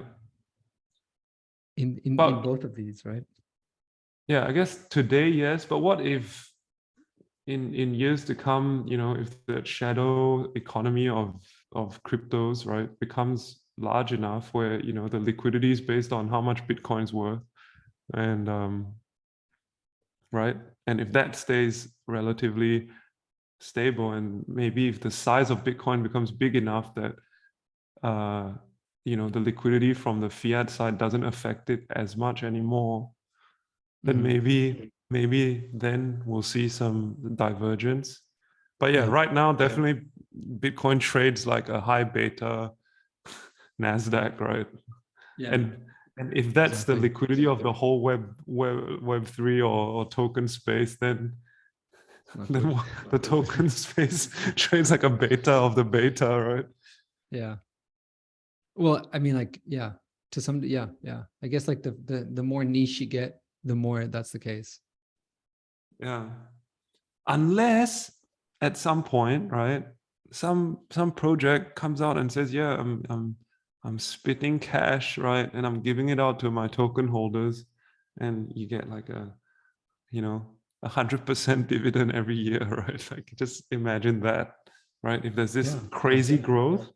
In 1.76 1.98
in, 2.04 2.12
in 2.12 2.42
both 2.42 2.64
of 2.64 2.74
these, 2.74 3.04
right? 3.04 3.22
Yeah, 4.30 4.46
I 4.46 4.52
guess 4.52 4.86
today, 4.90 5.28
yes. 5.28 5.64
But 5.64 5.78
what 5.78 6.06
if 6.06 6.48
in 7.48 7.74
in 7.74 7.96
years 7.96 8.24
to 8.26 8.34
come, 8.36 8.84
you 8.86 8.96
know, 8.96 9.16
if 9.16 9.44
the 9.46 9.64
shadow 9.64 10.52
economy 10.54 11.08
of 11.08 11.34
of 11.72 12.00
cryptos, 12.04 12.64
right, 12.64 12.88
becomes 13.00 13.60
large 13.76 14.12
enough 14.12 14.54
where, 14.54 14.78
you 14.84 14.92
know, 14.92 15.08
the 15.08 15.18
liquidity 15.18 15.72
is 15.72 15.80
based 15.80 16.12
on 16.12 16.28
how 16.28 16.40
much 16.40 16.64
Bitcoin's 16.68 17.12
worth 17.12 17.40
and 18.14 18.48
um 18.48 18.94
right? 20.30 20.56
And 20.86 21.00
if 21.00 21.10
that 21.10 21.34
stays 21.34 21.88
relatively 22.06 22.88
stable 23.58 24.12
and 24.12 24.44
maybe 24.46 24.86
if 24.86 25.00
the 25.00 25.10
size 25.10 25.50
of 25.50 25.64
Bitcoin 25.64 26.04
becomes 26.04 26.30
big 26.30 26.54
enough 26.54 26.94
that 26.94 27.16
uh 28.04 28.52
you 29.04 29.16
know 29.16 29.28
the 29.28 29.40
liquidity 29.40 29.92
from 29.92 30.20
the 30.20 30.30
fiat 30.30 30.70
side 30.70 30.98
doesn't 30.98 31.24
affect 31.24 31.68
it 31.68 31.82
as 31.90 32.16
much 32.16 32.44
anymore 32.44 33.10
then 34.02 34.16
Mhm. 34.18 34.22
maybe 34.22 34.92
maybe 35.10 35.68
then 35.74 36.22
we'll 36.24 36.42
see 36.54 36.68
some 36.68 37.16
divergence 37.34 38.22
but 38.78 38.92
yeah 38.92 39.04
Yeah. 39.04 39.10
right 39.18 39.32
now 39.32 39.52
definitely 39.52 40.06
bitcoin 40.64 41.00
trades 41.00 41.46
like 41.46 41.68
a 41.68 41.80
high 41.80 42.04
beta 42.04 42.72
nasdaq 43.82 44.40
right 44.40 44.68
Yeah. 45.38 45.54
and 45.54 45.62
and 46.18 46.36
if 46.36 46.52
that's 46.54 46.84
the 46.84 46.92
Exactly. 46.92 47.08
liquidity 47.08 47.46
of 47.46 47.62
the 47.62 47.72
whole 47.72 48.00
web 48.02 48.22
web 48.46 49.02
web 49.02 49.24
3 49.26 49.60
or, 49.62 49.80
or 49.96 50.08
token 50.08 50.46
space 50.48 50.96
then 50.98 51.36
then 52.50 52.78
the 53.10 53.18
token 53.18 53.68
space 53.68 54.28
trades 54.54 54.90
like 54.90 55.02
a 55.02 55.10
beta 55.10 55.52
of 55.52 55.74
the 55.74 55.84
beta 55.84 56.28
right 56.28 56.66
Yeah. 57.32 57.56
Well, 58.76 59.06
I 59.12 59.18
mean, 59.18 59.34
like, 59.36 59.60
yeah, 59.66 59.92
to 60.32 60.40
some, 60.40 60.62
yeah, 60.64 60.86
yeah. 61.02 61.22
I 61.44 61.48
guess 61.48 61.68
like 61.68 61.82
the 61.82 61.92
the 62.06 62.18
the 62.32 62.42
more 62.42 62.64
niche 62.64 63.00
you 63.00 63.06
get, 63.06 63.42
the 63.64 63.75
more 63.75 64.07
that's 64.07 64.31
the 64.31 64.38
case. 64.38 64.81
Yeah. 65.99 66.29
Unless 67.27 68.12
at 68.61 68.77
some 68.77 69.03
point, 69.03 69.51
right, 69.53 69.87
some 70.33 70.79
some 70.90 71.12
project 71.12 71.77
comes 71.77 72.01
out 72.01 72.16
and 72.16 72.31
says, 72.31 72.53
yeah, 72.53 72.75
I'm 72.75 73.05
I'm 73.11 73.37
I'm 73.85 73.99
spitting 73.99 74.59
cash, 74.59 75.18
right, 75.18 75.51
and 75.53 75.66
I'm 75.66 75.81
giving 75.83 76.09
it 76.11 76.20
out 76.20 76.40
to 76.40 76.51
my 76.51 76.68
token 76.68 77.09
holders, 77.09 77.64
and 78.20 78.51
you 78.55 78.66
get 78.66 78.88
like 78.90 79.09
a, 79.09 79.33
you 80.11 80.23
know, 80.23 80.46
a 80.83 80.88
hundred 80.88 81.25
percent 81.27 81.68
dividend 81.75 82.12
every 82.12 82.37
year, 82.37 82.61
right? 82.66 83.11
Like 83.11 83.33
just 83.37 83.64
imagine 83.70 84.20
that, 84.20 84.55
right? 85.03 85.25
If 85.25 85.35
there's 85.35 85.53
this 85.53 85.75
Yeah. 85.75 85.81
crazy 85.90 86.38
growth, 86.38 86.88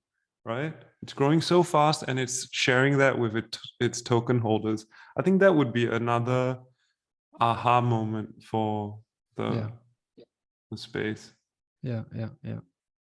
right? 0.44 0.74
It's 1.04 1.12
growing 1.12 1.42
so 1.42 1.62
fast 1.62 2.04
and 2.08 2.18
it's 2.18 2.48
sharing 2.50 2.96
that 2.96 3.18
with 3.18 3.36
it, 3.36 3.58
its 3.78 4.00
token 4.00 4.38
holders. 4.38 4.86
I 5.18 5.22
think 5.22 5.38
that 5.40 5.54
would 5.54 5.70
be 5.70 5.84
another 5.84 6.58
aha 7.38 7.82
moment 7.82 8.42
for 8.42 8.98
the, 9.36 9.50
Yeah. 9.52 10.24
the 10.70 10.78
space. 10.78 11.34
Yeah, 11.82 12.04
yeah, 12.16 12.30
yeah. 12.42 12.60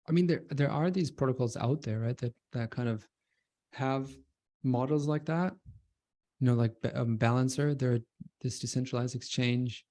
I 0.10 0.12
mean, 0.12 0.28
there 0.28 0.44
there 0.50 0.70
are 0.70 0.92
these 0.92 1.10
protocols 1.10 1.56
out 1.56 1.82
there, 1.82 2.00
right? 2.02 2.18
That 2.18 2.34
that 2.52 2.72
kind 2.72 2.90
of 2.90 3.08
have 3.72 4.10
models 4.64 5.08
like 5.08 5.24
that. 5.28 5.56
You 6.42 6.48
know, 6.48 6.56
like 6.56 6.76
um, 6.94 7.16
Balancer, 7.16 7.74
they're 7.74 8.02
this 8.42 8.60
decentralized 8.60 9.16
exchange, 9.16 9.86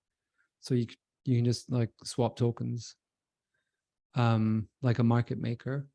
so 0.60 0.74
you 0.74 0.86
you 1.24 1.36
can 1.36 1.46
just 1.46 1.72
like 1.72 1.92
swap 2.04 2.36
tokens, 2.36 2.94
um, 4.16 4.68
like 4.82 4.98
a 4.98 5.04
market 5.04 5.38
maker, 5.40 5.86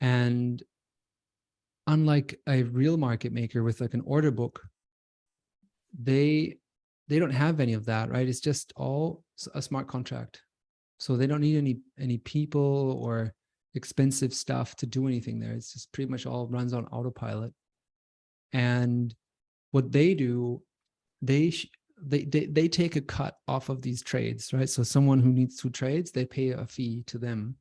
and 0.00 0.62
unlike 1.86 2.40
a 2.48 2.62
real 2.64 2.96
market 2.96 3.32
maker 3.32 3.62
with 3.62 3.80
like 3.80 3.94
an 3.94 4.02
order 4.04 4.30
book, 4.30 4.62
they 5.98 6.58
they 7.08 7.18
don't 7.18 7.30
have 7.30 7.60
any 7.60 7.72
of 7.74 7.84
that, 7.86 8.10
right? 8.10 8.28
It's 8.28 8.40
just 8.40 8.72
all 8.76 9.24
a 9.54 9.62
smart 9.62 9.86
contract. 9.86 10.42
So 10.98 11.16
they 11.16 11.26
don't 11.26 11.40
need 11.40 11.56
any 11.58 11.80
any 11.98 12.18
people 12.18 13.00
or 13.02 13.34
expensive 13.74 14.32
stuff 14.34 14.74
to 14.76 14.86
do 14.86 15.06
anything 15.06 15.38
there. 15.38 15.52
It's 15.52 15.72
just 15.72 15.92
pretty 15.92 16.10
much 16.10 16.26
all 16.26 16.48
runs 16.48 16.72
on 16.72 16.86
autopilot. 16.86 17.52
And 18.52 19.14
what 19.70 19.92
they 19.92 20.14
do 20.14 20.62
they 21.22 21.50
sh- 21.50 21.70
they, 22.02 22.24
they 22.24 22.46
they 22.46 22.68
take 22.68 22.96
a 22.96 23.00
cut 23.00 23.38
off 23.48 23.68
of 23.70 23.82
these 23.82 24.02
trades 24.02 24.52
right? 24.52 24.68
So 24.68 24.82
someone 24.82 25.18
who 25.20 25.32
needs 25.32 25.56
two 25.56 25.70
trades 25.70 26.10
they 26.10 26.26
pay 26.26 26.50
a 26.50 26.66
fee 26.66 27.04
to 27.06 27.18
them. 27.18 27.56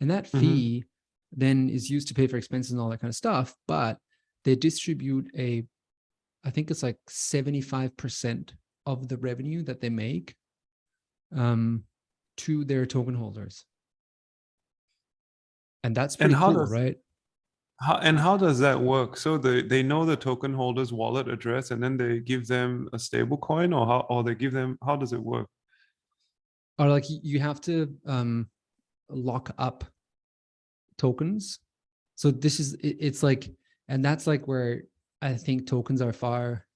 And 0.00 0.10
that 0.10 0.24
Mhm. 0.26 0.40
fee 0.40 0.84
then 1.32 1.68
is 1.68 1.90
used 1.90 2.08
to 2.08 2.14
pay 2.14 2.26
for 2.26 2.36
expenses 2.36 2.72
and 2.72 2.80
all 2.80 2.88
that 2.90 3.00
kind 3.00 3.10
of 3.10 3.14
stuff. 3.16 3.54
But 3.66 3.98
they 4.44 4.54
distribute 4.56 5.28
a, 5.36 5.64
I 6.44 6.50
think 6.50 6.70
it's 6.70 6.82
like 6.82 6.98
75% 7.08 8.52
of 8.86 9.08
the 9.08 9.16
revenue 9.18 9.62
that 9.64 9.80
they 9.80 9.90
make 9.90 10.34
um, 11.36 11.84
to 12.38 12.64
their 12.64 12.86
token 12.86 13.14
holders. 13.14 13.64
And 15.84 15.94
that's 15.94 16.14
And 16.16 16.30
pretty 16.30 16.34
how 16.34 16.52
cool, 16.52 16.60
does- 16.60 16.70
right? 16.72 16.96
How, 17.80 17.98
and 17.98 18.18
how 18.18 18.36
does 18.36 18.58
that 18.58 18.80
work? 18.80 19.16
So 19.16 19.38
they, 19.38 19.62
they 19.62 19.84
know 19.84 20.04
the 20.04 20.16
token 20.16 20.52
holder's 20.52 20.92
wallet 20.92 21.28
address 21.28 21.70
and 21.70 21.80
then 21.80 21.96
they 21.96 22.18
give 22.18 22.48
them 22.48 22.88
a 22.92 22.98
stable 22.98 23.36
coin 23.36 23.72
or 23.72 23.86
how 23.86 24.06
or 24.10 24.24
they 24.24 24.34
give 24.34 24.50
them 24.52 24.76
how 24.84 24.96
does 24.96 25.12
it 25.12 25.22
work? 25.22 25.46
Or 26.80 26.88
like 26.88 27.04
you 27.08 27.38
have 27.38 27.60
to 27.62 27.94
um, 28.04 28.48
lock 29.08 29.54
up 29.58 29.84
tokens. 30.98 31.60
So 32.16 32.30
this 32.30 32.60
is 32.60 32.74
it, 32.74 32.96
it's 33.00 33.22
like, 33.22 33.50
and 33.88 34.04
that's 34.04 34.26
like 34.26 34.46
where 34.48 34.82
I 35.22 35.34
think 35.34 35.66
tokens 35.66 36.02
are 36.02 36.12
far 36.12 36.66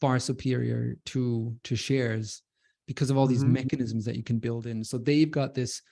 far 0.00 0.18
superior 0.18 0.96
to 1.06 1.56
to 1.64 1.76
shares 1.76 2.42
because 2.86 3.10
of 3.10 3.16
all 3.18 3.26
these 3.26 3.44
Mhm. 3.44 3.52
mechanisms 3.54 4.04
that 4.04 4.16
you 4.16 4.22
can 4.22 4.38
build 4.38 4.66
in. 4.66 4.82
So 4.84 4.98
they've 4.98 5.30
got 5.30 5.54
this 5.54 5.82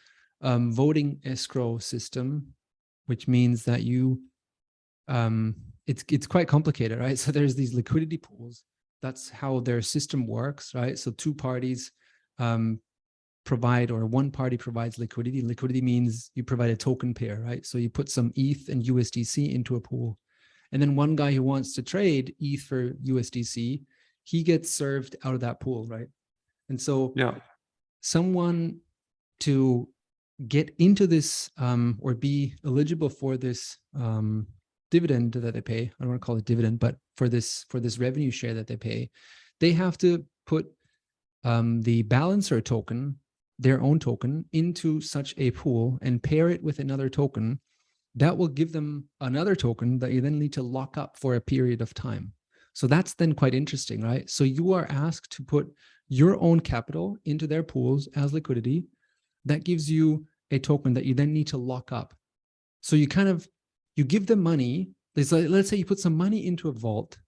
um, 0.40 0.72
voting 0.72 1.20
escrow 1.24 1.78
system, 1.78 2.54
which 3.06 3.28
means 3.28 3.64
that 3.64 3.82
you 3.82 4.22
um, 5.08 5.56
it's 5.86 6.04
it's 6.10 6.26
quite 6.26 6.48
complicated, 6.48 6.98
right? 6.98 7.18
So 7.24 7.32
there's 7.32 7.54
these 7.54 7.74
liquidity 7.74 8.18
pools. 8.18 8.64
That's 9.02 9.30
how 9.30 9.60
their 9.60 9.80
system 9.82 10.26
works, 10.26 10.74
right? 10.74 10.98
So 10.98 11.10
two 11.12 11.34
parties 11.34 11.92
um, 12.38 12.80
provide, 13.48 13.90
or 13.90 14.04
one 14.04 14.30
party 14.30 14.58
provides 14.58 14.98
liquidity. 14.98 15.40
Liquidity 15.40 15.80
means 15.80 16.30
you 16.34 16.44
provide 16.44 16.68
a 16.68 16.76
token 16.76 17.14
pair, 17.14 17.40
right? 17.40 17.64
So 17.64 17.78
you 17.78 17.88
put 17.88 18.10
some 18.10 18.30
ETH 18.36 18.68
and 18.68 18.84
USDC 18.84 19.54
into 19.54 19.76
a 19.76 19.80
pool, 19.80 20.18
and 20.70 20.82
then 20.82 20.94
one 20.94 21.16
guy 21.16 21.32
who 21.32 21.42
wants 21.42 21.72
to 21.74 21.82
trade 21.82 22.34
ETH 22.40 22.62
for 22.62 22.90
USDC, 23.12 23.82
he 24.24 24.42
gets 24.42 24.70
served 24.70 25.16
out 25.24 25.32
of 25.32 25.40
that 25.40 25.60
pool, 25.60 25.86
right? 25.86 26.08
And 26.68 26.78
so 26.78 27.14
Yeah. 27.16 27.34
someone 28.02 28.80
to 29.40 29.88
get 30.46 30.74
into 30.78 31.06
this 31.06 31.50
um, 31.56 31.98
or 32.02 32.14
be 32.14 32.54
eligible 32.66 33.08
for 33.08 33.38
this 33.38 33.78
um, 33.94 34.46
dividend 34.90 35.32
that 35.32 35.52
they 35.52 35.60
pay 35.60 35.82
i 35.82 35.96
don't 36.00 36.08
want 36.08 36.20
to 36.20 36.26
call 36.26 36.38
it 36.38 36.46
dividend 36.46 36.78
but 36.78 36.96
for 37.18 37.28
this 37.28 37.66
for 37.68 37.78
this 37.78 37.98
revenue 37.98 38.30
share 38.30 38.54
that 38.54 38.66
they 38.66 38.76
pay 38.76 39.10
they 39.60 39.72
have 39.72 39.98
to 39.98 40.24
put 40.46 40.64
um, 41.44 41.82
the 41.82 42.00
balancer 42.02 42.60
token 42.62 43.18
their 43.58 43.80
own 43.80 43.98
token 43.98 44.44
into 44.52 45.00
such 45.00 45.34
a 45.36 45.50
pool 45.50 45.98
and 46.02 46.22
pair 46.22 46.48
it 46.48 46.62
with 46.62 46.78
another 46.78 47.08
token 47.08 47.60
that 48.14 48.36
will 48.36 48.48
give 48.48 48.72
them 48.72 49.04
another 49.20 49.54
token 49.54 49.98
that 49.98 50.12
you 50.12 50.20
then 50.20 50.38
need 50.38 50.52
to 50.52 50.62
lock 50.62 50.96
up 50.96 51.16
for 51.18 51.34
a 51.34 51.40
period 51.40 51.80
of 51.80 51.94
time. 51.94 52.32
So 52.72 52.86
that's 52.86 53.14
then 53.14 53.34
quite 53.34 53.54
interesting 53.54 54.02
right? 54.02 54.28
So 54.30 54.44
you 54.44 54.72
are 54.72 54.86
asked 54.90 55.32
to 55.32 55.42
put 55.42 55.72
your 56.08 56.40
own 56.40 56.60
capital 56.60 57.16
into 57.24 57.46
their 57.46 57.62
pools 57.62 58.08
as 58.14 58.32
liquidity 58.32 58.84
that 59.44 59.64
gives 59.64 59.90
you 59.90 60.24
a 60.50 60.58
token 60.58 60.94
that 60.94 61.04
you 61.04 61.14
then 61.14 61.32
need 61.32 61.48
to 61.48 61.58
lock 61.58 61.92
up. 61.92 62.14
So 62.80 62.96
you 62.96 63.08
kind 63.08 63.28
of 63.28 63.48
you 63.96 64.04
give 64.04 64.26
them 64.26 64.42
money. 64.42 64.90
Let's, 65.16 65.68
say 65.68 65.76
you 65.76 65.84
put 65.84 65.98
some 65.98 66.16
money 66.16 66.46
into 66.46 66.68
a 66.68 66.72
vault 66.72 67.18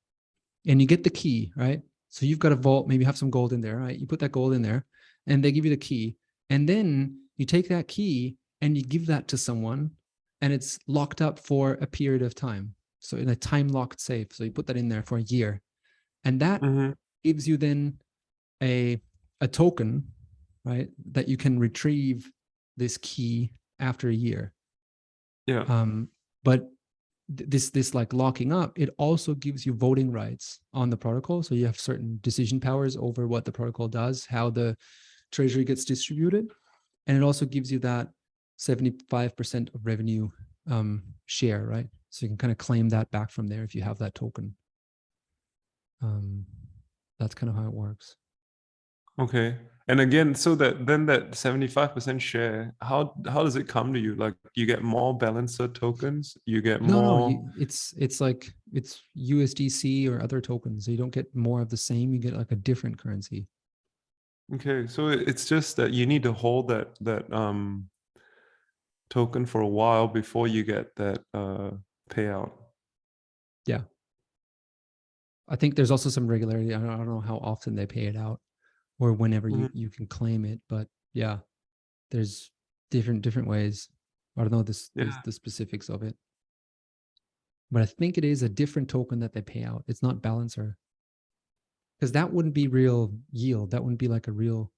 and 0.67 0.81
you 0.81 0.87
get 0.87 1.03
the 1.03 1.11
key 1.11 1.53
right? 1.57 1.83
So 2.09 2.27
you've 2.27 2.39
got 2.39 2.53
a 2.53 2.57
vault 2.57 2.89
maybe 2.89 3.05
have 3.05 3.19
some 3.19 3.31
gold 3.31 3.53
in 3.53 3.61
there 3.61 3.79
right? 3.79 3.99
You 3.99 4.07
put 4.07 4.21
that 4.21 4.33
gold 4.33 4.55
in 4.55 4.63
there 4.63 4.87
and 5.27 5.45
they 5.45 5.53
give 5.53 5.65
you 5.65 5.71
the 5.71 5.77
key 5.77 6.17
and 6.51 6.69
then 6.69 7.19
you 7.37 7.47
take 7.47 7.69
that 7.69 7.89
key 7.89 8.37
and 8.61 8.77
you 8.77 8.83
give 8.85 9.07
that 9.07 9.29
to 9.29 9.39
someone 9.39 9.91
and 10.43 10.53
it's 10.53 10.79
locked 10.87 11.23
up 11.23 11.39
for 11.39 11.75
a 11.81 11.87
period 11.87 12.23
of 12.23 12.35
time 12.35 12.75
so 12.99 13.17
in 13.17 13.29
a 13.31 13.37
time 13.37 13.69
locked 13.69 14.01
safe 14.01 14.29
so 14.33 14.45
you 14.45 14.51
put 14.51 14.67
that 14.67 14.77
in 14.77 14.89
there 14.89 15.03
for 15.03 15.19
a 15.19 15.23
year 15.23 15.63
and 16.25 16.41
that 16.41 16.63
Mhm. 16.63 16.95
gives 17.25 17.49
you 17.49 17.57
then 17.57 17.99
a 18.63 19.01
a 19.41 19.49
token 19.49 20.07
right 20.65 20.91
that 21.13 21.29
you 21.29 21.37
can 21.37 21.59
retrieve 21.59 22.31
this 22.77 22.99
key 22.99 23.53
after 23.81 24.09
a 24.09 24.15
year 24.15 24.53
Yeah. 25.47 25.65
um 25.69 26.09
but 26.45 26.71
th- 27.37 27.51
this 27.51 27.71
this 27.71 27.95
like 27.95 28.13
locking 28.13 28.53
up 28.53 28.79
it 28.79 28.91
also 28.99 29.35
gives 29.35 29.67
you 29.67 29.73
voting 29.75 30.11
rights 30.13 30.61
on 30.75 30.91
the 30.91 30.97
protocol 30.97 31.43
so 31.43 31.55
you 31.55 31.67
have 31.67 31.79
certain 31.81 32.19
decision 32.23 32.61
powers 32.61 32.97
over 32.97 33.27
what 33.29 33.45
the 33.45 33.53
protocol 33.53 33.89
does 33.89 34.27
how 34.27 34.51
the 34.51 34.77
treasury 35.31 35.65
gets 35.65 35.85
distributed 35.85 36.51
and 37.07 37.17
it 37.17 37.23
also 37.23 37.45
gives 37.45 37.71
you 37.71 37.79
that 37.81 38.09
75% 38.59 39.75
of 39.75 39.87
revenue 39.87 40.29
um 40.71 41.03
share 41.27 41.65
right? 41.65 41.87
So 42.11 42.25
you 42.25 42.29
can 42.31 42.37
kind 42.37 42.51
of 42.51 42.59
claim 42.59 42.89
that 42.91 43.11
back 43.11 43.31
from 43.31 43.47
there 43.47 43.63
if 43.63 43.75
you 43.75 43.83
have 43.83 43.99
that 43.99 44.15
token. 44.15 44.57
Um 46.03 46.45
that's 47.19 47.35
kind 47.35 47.51
of 47.51 47.57
how 47.57 47.67
it 47.67 47.73
works. 47.73 48.17
Okay. 49.19 49.57
And 49.89 50.01
again, 50.01 50.35
so 50.35 50.55
that 50.55 50.87
then 50.87 51.05
that 51.07 51.33
75% 51.33 52.21
share, 52.21 52.75
how 52.81 53.15
how 53.27 53.43
does 53.43 53.57
it 53.57 53.67
come 53.67 53.93
to 53.93 53.99
you? 53.99 54.15
Like 54.15 54.35
you 54.55 54.65
get 54.65 54.83
more 54.83 55.17
balancer 55.17 55.67
tokens, 55.67 56.37
you 56.47 56.63
get 56.63 56.81
no 56.81 57.03
more 57.03 57.31
no 57.31 57.51
it's 57.59 57.93
it's 57.99 58.21
like 58.21 58.53
it's 58.73 59.03
usdc 59.19 60.09
or 60.09 60.23
other 60.23 60.41
tokens. 60.41 60.85
So 60.85 60.93
you 60.93 60.97
don't 60.97 61.13
get 61.13 61.35
more 61.35 61.61
of 61.61 61.71
the 61.71 61.77
same 61.77 62.13
you 62.13 62.21
get 62.21 62.35
like 62.35 62.53
a 62.53 62.57
different 62.57 62.99
currency 62.99 63.47
Okay, 64.55 64.87
so 64.87 65.09
it's 65.09 65.47
just 65.49 65.77
that 65.77 65.93
you 65.93 66.07
need 66.07 66.23
to 66.25 66.33
hold 66.33 66.69
that 66.69 66.97
that 67.01 67.33
um 67.33 67.89
token 69.09 69.45
for 69.47 69.61
a 69.61 69.69
while 69.69 70.07
before 70.09 70.47
you 70.47 70.63
get 70.65 70.95
that 70.97 71.25
uh 71.35 71.71
payout. 72.09 72.53
Yeah, 73.67 73.83
I 75.49 75.57
think 75.57 75.75
there's 75.75 75.91
also 75.91 76.09
some 76.09 76.27
regularity. 76.29 76.75
I 76.75 76.79
don't, 76.79 76.91
I 76.91 76.97
don't 76.97 77.09
know 77.09 77.21
how 77.21 77.39
often 77.39 77.75
they 77.75 77.87
pay 77.87 78.07
it 78.07 78.17
out 78.17 78.41
or 78.99 79.13
whenever 79.13 79.49
you, 79.49 79.69
Mhm. 79.69 79.71
you 79.75 79.91
can 79.91 80.07
claim 80.07 80.45
it, 80.45 80.61
but 80.69 80.89
yeah, 81.15 81.41
there's 82.11 82.53
different 82.91 83.23
different 83.23 83.49
ways. 83.49 83.91
I 84.37 84.43
don't 84.43 84.53
know 84.53 84.63
this, 84.65 84.91
this 85.01 85.17
Yeah. 85.17 85.23
the 85.25 85.33
specifics 85.33 85.89
of 85.91 86.03
it. 86.05 86.17
But 87.71 87.83
I 87.83 87.87
think 87.87 88.19
it 88.19 88.25
is 88.25 88.43
a 88.43 88.49
different 88.49 88.89
token 88.91 89.21
that 89.21 89.33
they 89.33 89.43
pay 89.43 89.63
out. 89.65 89.85
It's 89.89 90.03
not 90.03 90.23
balancer. 90.23 90.79
Because 92.01 92.13
that 92.13 92.33
wouldn't 92.33 92.55
be 92.55 92.67
real 92.67 93.13
yield. 93.31 93.73
That 93.73 93.83
wouldn't 93.83 93.99
be 93.99 94.09
like 94.09 94.27
a 94.27 94.33
real 94.33 94.73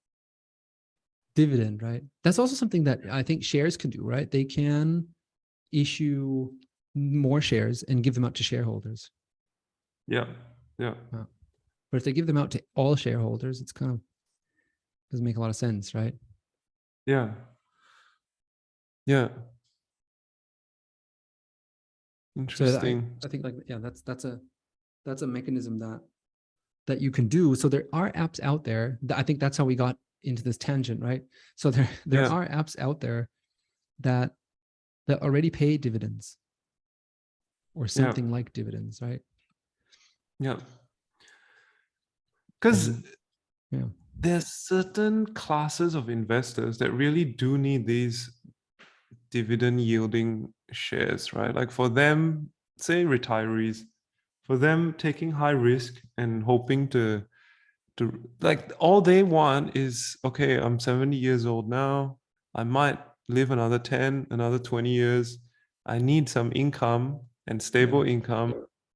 dividend, 1.36 1.80
right? 1.80 2.02
That's 2.24 2.38
also 2.40 2.56
something 2.56 2.82
that 2.84 3.00
I 3.10 3.22
think 3.22 3.44
shares 3.44 3.76
can 3.76 3.90
do, 3.90 4.02
right? 4.02 4.28
They 4.28 4.44
can 4.44 5.06
issue 5.72 6.50
more 6.94 7.40
shares 7.40 7.84
and 7.84 8.02
give 8.02 8.14
them 8.14 8.24
out 8.24 8.34
to 8.34 8.42
shareholders. 8.42 9.10
Yeah. 10.08 10.26
Yeah. 10.78 10.94
But 11.12 11.98
if 11.98 12.04
they 12.04 12.12
give 12.12 12.26
them 12.26 12.38
out 12.38 12.50
to 12.52 12.62
all 12.74 12.96
shareholders, 12.96 13.60
it's 13.60 13.72
kind 13.72 13.92
of 13.92 14.00
doesn't 15.10 15.24
make 15.24 15.36
a 15.36 15.40
lot 15.40 15.50
of 15.50 15.56
sense, 15.56 15.94
right? 15.94 16.14
Yeah. 17.06 17.30
Yeah. 19.06 19.28
So 19.28 19.34
I- 22.34 22.40
Interesting. 22.40 23.16
I, 23.24 23.28
think 23.28 23.44
like 23.44 23.54
yeah, 23.68 23.78
that's 23.78 24.00
that's 24.02 24.24
a 24.24 24.40
that's 25.04 25.22
a 25.22 25.26
mechanism 25.26 25.78
that 25.80 26.00
that 26.86 27.00
you 27.00 27.10
can 27.10 27.28
do. 27.28 27.54
So 27.54 27.68
there 27.68 27.86
are 27.92 28.10
apps 28.12 28.40
out 28.42 28.64
there. 28.64 28.98
That 29.02 29.18
I 29.18 29.22
think 29.22 29.40
that's 29.40 29.56
how 29.56 29.64
we 29.64 29.74
got 29.74 29.96
into 30.24 30.42
this 30.42 30.56
tangent, 30.56 31.00
right? 31.00 31.22
So 31.56 31.70
there 31.70 31.88
there 32.06 32.22
Yeah. 32.22 32.28
are 32.28 32.48
apps 32.48 32.78
out 32.78 33.00
there 33.00 33.28
that 34.00 34.32
that 35.06 35.22
already 35.22 35.50
pay 35.50 35.76
dividends 35.76 36.36
or 37.74 37.88
something 37.88 38.30
like 38.30 38.52
dividends, 38.52 39.00
right? 39.00 39.20
Yeah. 40.38 40.58
Because 42.60 43.02
yeah. 43.70 43.86
there's 44.18 44.46
certain 44.46 45.26
classes 45.34 45.94
of 45.94 46.08
investors 46.08 46.78
that 46.78 46.92
really 46.92 47.24
do 47.24 47.58
need 47.58 47.86
these 47.86 48.30
dividend 49.30 49.80
yielding 49.80 50.52
shares, 50.70 51.32
right? 51.32 51.54
Like 51.54 51.70
for 51.70 51.88
them, 51.88 52.50
say 52.76 53.04
retirees, 53.04 53.82
for 54.44 54.56
them 54.56 54.94
taking 54.98 55.30
high 55.30 55.50
risk 55.50 56.00
and 56.18 56.42
hoping 56.42 56.88
to 56.88 57.24
to 57.98 58.12
like 58.40 58.72
all 58.78 59.00
they 59.00 59.22
want 59.22 59.76
is 59.76 60.16
okay, 60.24 60.58
I'm 60.58 60.80
70 60.80 61.16
years 61.16 61.44
old 61.46 61.68
now. 61.68 62.18
I 62.54 62.64
might 62.64 62.98
live 63.28 63.50
another 63.50 63.78
10, 63.78 64.28
another 64.30 64.58
20 64.58 64.90
years. 64.90 65.38
I 65.86 65.98
need 65.98 66.28
some 66.28 66.52
income 66.54 67.20
and 67.46 67.60
stable 67.60 68.02
income. 68.02 68.54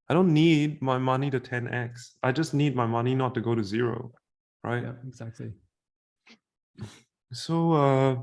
I 0.09 0.15
don't 0.15 0.33
need 0.33 0.81
my 0.81 0.99
money 0.99 1.31
to 1.31 1.41
10x. 1.41 2.13
I 2.23 2.33
just 2.33 2.55
need 2.55 2.77
my 2.77 2.87
money 2.87 3.15
not 3.15 3.35
to 3.35 3.41
go 3.41 3.55
to 3.55 3.65
zero, 3.65 4.13
right? 4.63 4.83
Yeah, 4.83 4.93
exactly. 5.07 5.53
So 7.33 7.73
uh, 7.73 8.17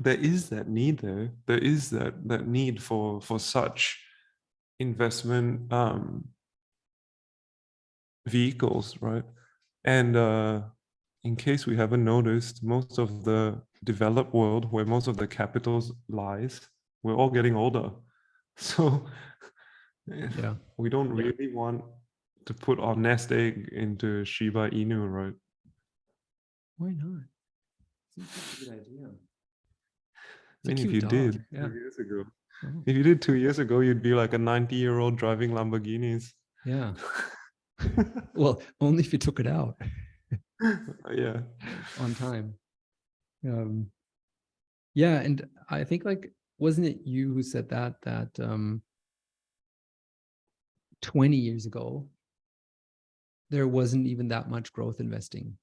there 0.00 0.14
is 0.18 0.48
that 0.50 0.68
need 0.68 0.98
there. 0.98 1.32
There 1.46 1.58
is 1.58 1.90
that 1.90 2.28
that 2.28 2.46
need 2.46 2.82
for 2.82 3.20
for 3.20 3.38
such 3.38 3.98
investment 4.80 5.72
um, 5.72 6.24
vehicles, 8.26 8.96
right? 9.00 9.24
And 9.84 10.16
uh, 10.16 10.62
in 11.24 11.36
case 11.36 11.66
we 11.66 11.76
haven't 11.76 12.04
noticed, 12.04 12.62
most 12.64 12.98
of 12.98 13.24
the 13.24 13.60
developed 13.84 14.34
world 14.34 14.70
where 14.72 14.84
most 14.84 15.06
of 15.06 15.16
the 15.16 15.26
capitals 15.26 15.92
lies, 16.08 16.60
we're 17.02 17.14
all 17.14 17.30
getting 17.30 17.54
older. 17.56 17.90
So 18.56 19.06
Yeah. 20.06 20.56
we 20.76 20.90
don't 20.90 21.08
really 21.10 21.48
want 21.54 21.82
to 22.46 22.52
put 22.52 22.78
our 22.80 22.96
nest 22.96 23.32
egg 23.32 23.68
into 23.72 24.24
Shiba 24.24 24.70
Inu, 24.70 25.00
right? 25.10 25.34
Why 26.76 26.90
not? 26.90 27.22
Seems 28.14 28.28
like 28.36 28.46
a 28.52 28.64
good 28.64 28.72
idea. 28.80 29.06
It's 30.64 30.68
I 30.68 30.72
a 30.72 30.74
mean, 30.74 30.86
if 30.88 30.92
you 30.92 31.00
dog, 31.00 31.10
did 31.10 31.44
yeah. 31.52 31.68
years 31.68 31.96
ago, 31.98 32.24
if 32.86 32.96
you 32.96 33.02
did 33.02 33.22
two 33.22 33.34
years 33.36 33.58
ago, 33.58 33.80
you'd 33.80 34.02
be 34.02 34.14
like 34.14 34.32
a 34.32 34.38
90 34.38 34.76
year 34.76 34.98
old 34.98 35.16
driving 35.16 35.50
Lamborghinis. 35.52 36.32
yeah. 36.66 36.94
Well, 38.34 38.60
only 38.80 39.02
if 39.02 39.12
you 39.12 39.18
took 39.18 39.40
it 39.40 39.46
out 39.46 39.80
yeah. 41.10 41.40
on 41.98 42.14
time. 42.14 42.54
Um, 43.46 43.90
yeah, 44.94 45.20
and 45.20 45.48
I 45.70 45.84
think 45.84 46.04
like 46.04 46.32
wasn't 46.58 46.88
it 46.88 46.98
you 47.04 47.32
who 47.32 47.42
said 47.42 47.70
that 47.70 47.94
that 48.02 48.38
um 48.38 48.82
20 51.00 51.36
years 51.36 51.64
ago 51.64 52.06
there 53.48 53.66
wasn't 53.66 54.06
even 54.06 54.28
that 54.28 54.50
much 54.50 54.72
growth 54.72 55.00
investing. 55.00 55.56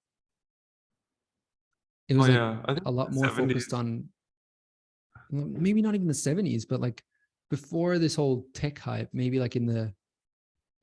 It 2.09 2.15
Oh, 2.15 2.17
was 2.17 2.29
like 2.29 2.35
yeah. 2.37 2.75
A 2.85 2.91
lot 2.91 3.13
more 3.13 3.25
70s. 3.25 3.35
focused 3.37 3.73
on 3.73 4.09
maybe 5.31 5.81
not 5.81 5.95
even 5.95 6.07
the 6.07 6.13
70s, 6.13 6.65
but 6.67 6.79
like 6.79 7.03
before 7.49 7.97
this 7.99 8.15
whole 8.15 8.45
tech 8.53 8.79
hype, 8.79 9.09
maybe 9.13 9.39
like 9.39 9.55
in 9.55 9.65
the 9.65 9.93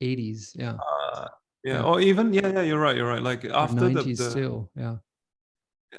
80s, 0.01 0.51
yeah. 0.55 0.73
Uh, 0.73 1.27
yeah. 1.63 1.73
Yeah. 1.73 1.83
Or 1.83 1.99
even, 1.99 2.33
yeah, 2.33 2.47
yeah, 2.47 2.61
you're 2.61 2.79
right. 2.79 2.95
You're 2.95 3.07
right. 3.07 3.21
Like 3.21 3.45
after 3.45 3.89
the, 3.89 4.01
90s 4.01 4.17
the 4.17 4.29
still, 4.29 4.69
yeah. 4.75 4.97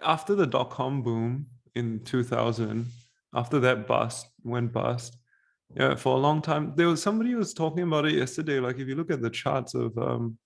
after 0.03 0.35
the 0.35 0.47
dot 0.47 0.71
com 0.71 1.03
boom 1.03 1.47
in 1.75 2.01
2000, 2.05 2.87
after 3.35 3.59
that 3.61 3.87
bust 3.87 4.29
went 4.45 4.73
bust, 4.73 5.17
yeah, 5.75 5.95
for 5.97 6.17
a 6.17 6.21
long 6.21 6.41
time, 6.41 6.73
there 6.77 6.87
was 6.87 7.03
somebody 7.03 7.35
was 7.35 7.53
talking 7.53 7.83
about 7.83 8.07
it 8.07 8.13
yesterday. 8.13 8.61
Like, 8.61 8.79
if 8.79 8.87
you 8.87 8.95
look 8.95 9.11
at 9.11 9.21
the 9.21 9.31
charts 9.31 9.75
of 9.75 9.97
um, 9.99 10.39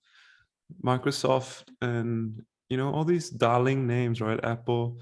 Microsoft 0.82 1.64
and 1.82 2.42
you 2.68 2.76
know 2.76 2.92
all 2.92 3.04
these 3.04 3.28
darling 3.28 3.86
names, 3.86 4.20
right? 4.20 4.42
Apple, 4.44 4.98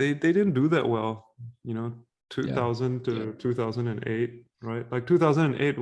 they 0.00 0.14
they 0.14 0.32
didn't 0.32 0.54
do 0.54 0.66
that 0.68 0.88
well. 0.88 1.26
You 1.62 1.74
know, 1.74 1.92
2000 2.30 3.04
to 3.04 3.12
yeah. 3.12 3.32
2008, 3.38 4.44
right? 4.62 4.90
Like 4.90 5.06
2008, 5.06 5.76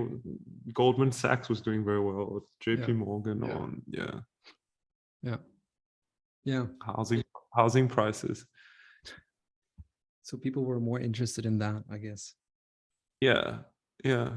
Goldman 0.74 1.12
Sachs 1.12 1.48
was 1.48 1.60
doing 1.60 1.84
very 1.84 2.00
well. 2.00 2.42
J.P. 2.60 2.92
Morgan 2.92 3.42
yeah. 3.44 3.54
on 3.54 3.82
yeah 3.86 4.20
Yeah. 5.22 5.36
Yeah. 6.44 6.66
housing 6.84 7.22
housing 7.54 7.88
prices. 7.88 8.44
So 10.22 10.36
people 10.36 10.64
were 10.64 10.80
more 10.80 11.00
interested 11.00 11.46
in 11.46 11.58
that, 11.58 11.84
I 11.90 11.96
guess. 11.96 12.34
Yeah, 13.20 13.58
yeah. 14.04 14.28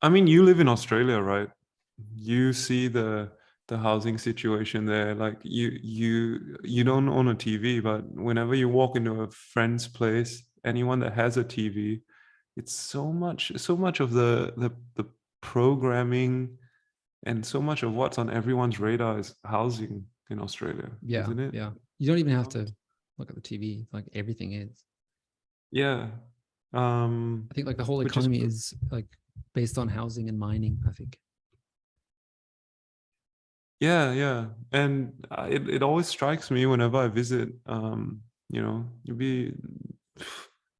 I 0.00 0.08
mean, 0.08 0.26
you 0.28 0.44
live 0.44 0.60
in 0.60 0.68
Australia, 0.68 1.18
right? 1.18 1.50
You 2.14 2.52
see 2.52 2.88
the 2.88 3.32
the 3.68 3.78
housing 3.78 4.18
situation 4.18 4.84
there. 4.84 5.14
Like 5.14 5.38
you 5.42 5.78
you 5.82 6.56
you 6.62 6.84
don't 6.84 7.08
own 7.08 7.28
a 7.28 7.34
TV, 7.34 7.82
but 7.82 8.02
whenever 8.14 8.54
you 8.54 8.68
walk 8.68 8.96
into 8.96 9.22
a 9.22 9.30
friend's 9.30 9.88
place, 9.88 10.42
anyone 10.64 11.00
that 11.00 11.14
has 11.14 11.36
a 11.36 11.44
TV, 11.44 12.02
it's 12.56 12.74
so 12.74 13.12
much 13.12 13.52
so 13.56 13.76
much 13.76 14.00
of 14.00 14.12
the 14.12 14.52
the 14.56 14.70
the 14.96 15.04
programming 15.40 16.56
and 17.26 17.44
so 17.44 17.60
much 17.60 17.82
of 17.82 17.94
what's 17.94 18.18
on 18.18 18.28
everyone's 18.30 18.78
radar 18.80 19.18
is 19.18 19.34
housing 19.44 20.04
in 20.30 20.38
Australia, 20.40 20.90
Yeah. 21.02 21.22
isn't 21.22 21.38
it? 21.40 21.54
Yeah. 21.54 21.70
You 21.98 22.06
don't 22.08 22.18
even 22.18 22.34
have 22.34 22.48
to 22.50 22.66
look 23.18 23.30
at 23.30 23.34
the 23.34 23.40
TV. 23.40 23.86
Like 23.92 24.04
everything 24.14 24.52
is. 24.52 24.84
Yeah. 25.70 26.08
Um 26.74 27.48
I 27.50 27.54
think 27.54 27.66
like 27.66 27.76
the 27.78 27.84
whole 27.84 27.98
Which 27.98 28.08
is 28.08 28.12
economy 28.12 28.40
is 28.42 28.74
like 28.90 29.06
based 29.54 29.78
on 29.78 29.88
housing 29.88 30.28
and 30.28 30.38
mining, 30.38 30.82
I 30.88 30.92
think. 30.92 31.16
Yeah, 33.84 34.12
yeah, 34.12 34.46
and 34.72 35.12
uh, 35.30 35.48
it 35.50 35.68
it 35.68 35.82
always 35.82 36.06
strikes 36.06 36.50
me 36.50 36.64
whenever 36.66 36.96
I 36.98 37.08
visit. 37.08 37.50
Um, 37.66 38.22
you 38.48 38.62
know, 38.62 38.86
you 39.02 39.14
be 39.14 39.52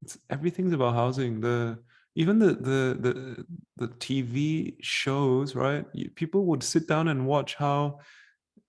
it's 0.01 0.17
everything's 0.29 0.73
about 0.73 0.93
housing. 0.95 1.41
The 1.41 1.79
even 2.15 2.39
the 2.39 2.53
the 2.53 2.97
the 3.05 3.45
the 3.77 3.87
TV 3.99 4.77
shows, 4.81 5.55
right? 5.55 5.85
People 6.15 6.45
would 6.47 6.63
sit 6.63 6.87
down 6.87 7.07
and 7.07 7.25
watch 7.27 7.55
how 7.55 7.99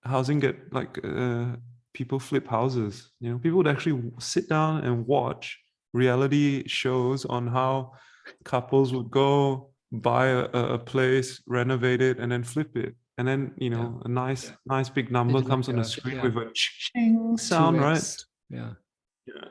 housing 0.03 0.39
get 0.39 0.73
like 0.73 0.99
uh, 1.05 1.55
people 1.93 2.19
flip 2.19 2.47
houses. 2.47 3.11
You 3.21 3.31
know, 3.33 3.39
people 3.39 3.57
would 3.59 3.67
actually 3.67 4.11
sit 4.19 4.49
down 4.49 4.85
and 4.85 5.07
watch 5.07 5.59
reality 5.93 6.67
shows 6.67 7.25
on 7.25 7.47
how 7.47 7.93
couples 8.45 8.93
would 8.93 9.11
go 9.11 9.71
buy 9.91 10.27
a, 10.27 10.45
a 10.53 10.63
a 10.75 10.79
place, 10.79 11.41
renovate 11.47 12.01
it, 12.01 12.19
and 12.19 12.31
then 12.31 12.43
flip 12.43 12.77
it. 12.77 12.95
And 13.17 13.27
then 13.27 13.53
you 13.57 13.71
Yeah. 13.71 13.77
know 13.77 14.01
a 14.05 14.07
nice, 14.07 14.51
nice 14.65 14.89
big 14.89 15.11
number 15.11 15.39
did 15.39 15.47
comes 15.47 15.69
on 15.69 15.75
the 15.77 15.83
screen 15.83 16.17
yeah. 16.17 16.23
with 16.23 16.37
a 16.37 16.51
ching 16.53 17.37
sound, 17.37 17.79
right? 17.81 17.97
2x. 17.97 18.25
Yeah. 18.49 18.73
Yeah. 19.25 19.49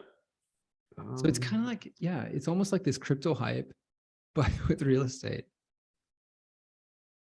So 1.17 1.27
it's 1.27 1.39
Um, 1.39 1.45
kind 1.45 1.62
of 1.62 1.69
like, 1.69 1.93
yeah, 1.99 2.23
it's 2.25 2.49
almost 2.49 2.73
like 2.73 2.85
this 2.85 2.97
crypto 2.97 3.35
hype, 3.35 3.73
but 4.35 4.51
with 4.69 4.83
real 4.83 5.03
estate. 5.03 5.47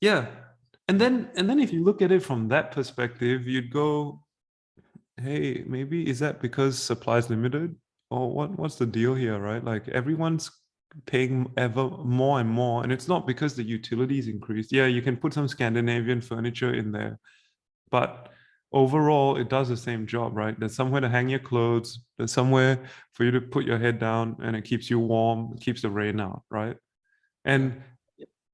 Yeah. 0.01 0.27
And 0.89 1.01
then 1.01 1.31
and 1.37 1.49
then 1.49 1.59
if 1.59 1.73
you 1.73 1.83
look 1.83 2.03
at 2.03 2.13
it 2.13 2.23
from 2.23 2.49
that 2.49 2.71
perspective, 2.73 3.47
you'd 3.47 3.71
go, 3.73 4.23
hey, 5.17 5.65
maybe 5.67 6.09
is 6.09 6.19
that 6.21 6.41
because 6.41 6.81
supply 6.81 7.19
is 7.19 7.31
limited? 7.31 7.75
Or 8.11 8.31
what 8.33 8.57
what's 8.59 8.77
the 8.77 8.87
deal 8.87 9.15
here, 9.15 9.39
right? 9.39 9.65
Like 9.65 9.89
everyone's 9.89 10.51
paying 11.07 11.51
ever 11.57 11.89
more 11.89 12.41
and 12.41 12.49
more. 12.49 12.83
And 12.83 12.93
it's 12.93 13.09
not 13.09 13.27
because 13.27 13.55
the 13.55 13.63
utilities 13.63 14.29
increased. 14.29 14.73
Yeah, 14.73 14.87
you 14.87 15.03
can 15.03 15.17
put 15.17 15.35
some 15.35 15.49
Scandinavian 15.49 16.21
furniture 16.21 16.75
in 16.75 16.93
there, 16.93 17.19
but 17.91 18.31
overall 18.73 19.37
it 19.37 19.49
does 19.49 19.69
the 19.69 19.77
same 19.77 20.07
job, 20.07 20.37
right? 20.37 20.59
There's 20.59 20.75
somewhere 20.75 21.01
to 21.01 21.09
hang 21.09 21.29
your 21.29 21.39
clothes, 21.39 22.01
there's 22.19 22.33
somewhere 22.33 22.85
for 23.13 23.25
you 23.25 23.31
to 23.31 23.41
put 23.41 23.65
your 23.65 23.79
head 23.79 23.99
down 23.99 24.37
and 24.43 24.57
it 24.57 24.65
keeps 24.65 24.91
you 24.91 24.99
warm, 24.99 25.53
it 25.57 25.61
keeps 25.61 25.83
the 25.83 25.91
rain 25.91 26.21
out, 26.21 26.43
right? 26.51 26.77
And 27.45 27.83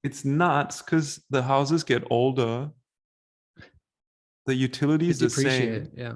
it's 0.02 0.24
nuts 0.24 0.82
because 0.82 1.22
the 1.30 1.42
houses 1.42 1.84
get 1.84 2.04
older. 2.10 2.70
The 4.46 4.54
utilities 4.54 5.20
the 5.20 5.30
same. 5.30 5.88
Yeah. 5.96 6.14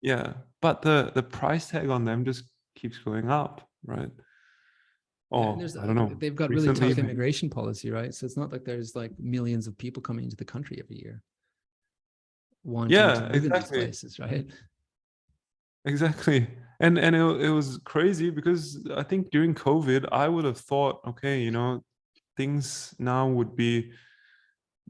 Yeah. 0.00 0.32
But 0.62 0.80
the 0.80 1.12
the 1.14 1.22
price 1.22 1.68
tag 1.68 1.90
on 1.90 2.04
them 2.04 2.24
just 2.24 2.44
keeps 2.74 2.96
going 2.98 3.30
up, 3.30 3.68
right? 3.84 4.10
Oh, 5.32 5.60
I 5.60 5.86
don't 5.86 5.96
know. 5.96 6.14
They've 6.18 6.34
got 6.34 6.50
really 6.50 6.72
tough 6.72 6.98
immigration 6.98 7.50
policy, 7.50 7.90
right? 7.90 8.14
So 8.14 8.24
it's 8.26 8.36
not 8.36 8.52
like 8.52 8.64
there's 8.64 8.94
like 8.94 9.12
millions 9.18 9.66
of 9.66 9.76
people 9.76 10.02
coming 10.02 10.24
into 10.24 10.36
the 10.36 10.44
country 10.44 10.78
every 10.82 10.96
year. 10.96 11.22
Wanting 12.62 12.92
Yeah, 12.92 13.14
to 13.14 13.20
live 13.20 13.44
in 13.44 13.52
these 13.52 13.70
places, 13.70 14.18
right? 14.18 14.46
Exactly. 15.84 16.48
And 16.80 16.98
and 16.98 17.14
it, 17.14 17.20
it 17.42 17.50
was 17.50 17.78
crazy 17.84 18.30
because 18.30 18.86
I 18.96 19.02
think 19.02 19.30
during 19.30 19.54
COVID, 19.54 20.08
I 20.10 20.28
would 20.28 20.44
have 20.44 20.58
thought, 20.58 21.00
okay, 21.06 21.40
you 21.40 21.50
know, 21.50 21.84
things 22.36 22.94
now 22.98 23.28
would 23.28 23.54
be 23.54 23.92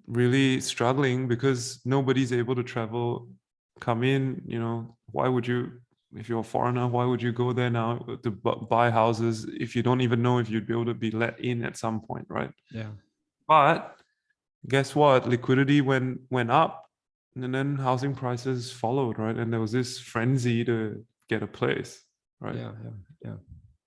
really 0.06 0.60
struggling 0.60 1.28
because 1.28 1.80
nobody's 1.84 2.32
able 2.32 2.54
to 2.54 2.62
travel, 2.62 3.28
come 3.80 4.02
in, 4.02 4.42
you 4.46 4.58
know, 4.58 4.96
why 5.12 5.28
would 5.28 5.46
you 5.46 5.80
if 6.16 6.28
you're 6.28 6.40
a 6.40 6.44
foreigner, 6.44 6.86
why 6.86 7.04
would 7.04 7.22
you 7.22 7.32
go 7.32 7.52
there 7.52 7.70
now 7.70 7.98
to 8.22 8.30
buy 8.30 8.90
houses 8.90 9.46
if 9.58 9.74
you 9.74 9.82
don't 9.82 10.00
even 10.00 10.22
know 10.22 10.38
if 10.38 10.48
you'd 10.48 10.66
be 10.66 10.72
able 10.72 10.86
to 10.86 10.94
be 10.94 11.10
let 11.10 11.38
in 11.40 11.64
at 11.64 11.76
some 11.76 12.00
point, 12.00 12.26
right? 12.28 12.50
Yeah. 12.70 12.90
But 13.48 13.98
guess 14.68 14.94
what? 14.94 15.28
Liquidity 15.28 15.80
went 15.80 16.20
went 16.30 16.50
up, 16.50 16.86
and 17.34 17.54
then 17.54 17.76
housing 17.76 18.14
prices 18.14 18.72
followed, 18.72 19.18
right? 19.18 19.36
And 19.36 19.52
there 19.52 19.60
was 19.60 19.72
this 19.72 19.98
frenzy 19.98 20.64
to 20.64 21.04
get 21.28 21.42
a 21.42 21.46
place, 21.46 22.02
right? 22.40 22.54
Yeah, 22.54 22.72
yeah, 22.82 22.90
yeah. 23.24 23.36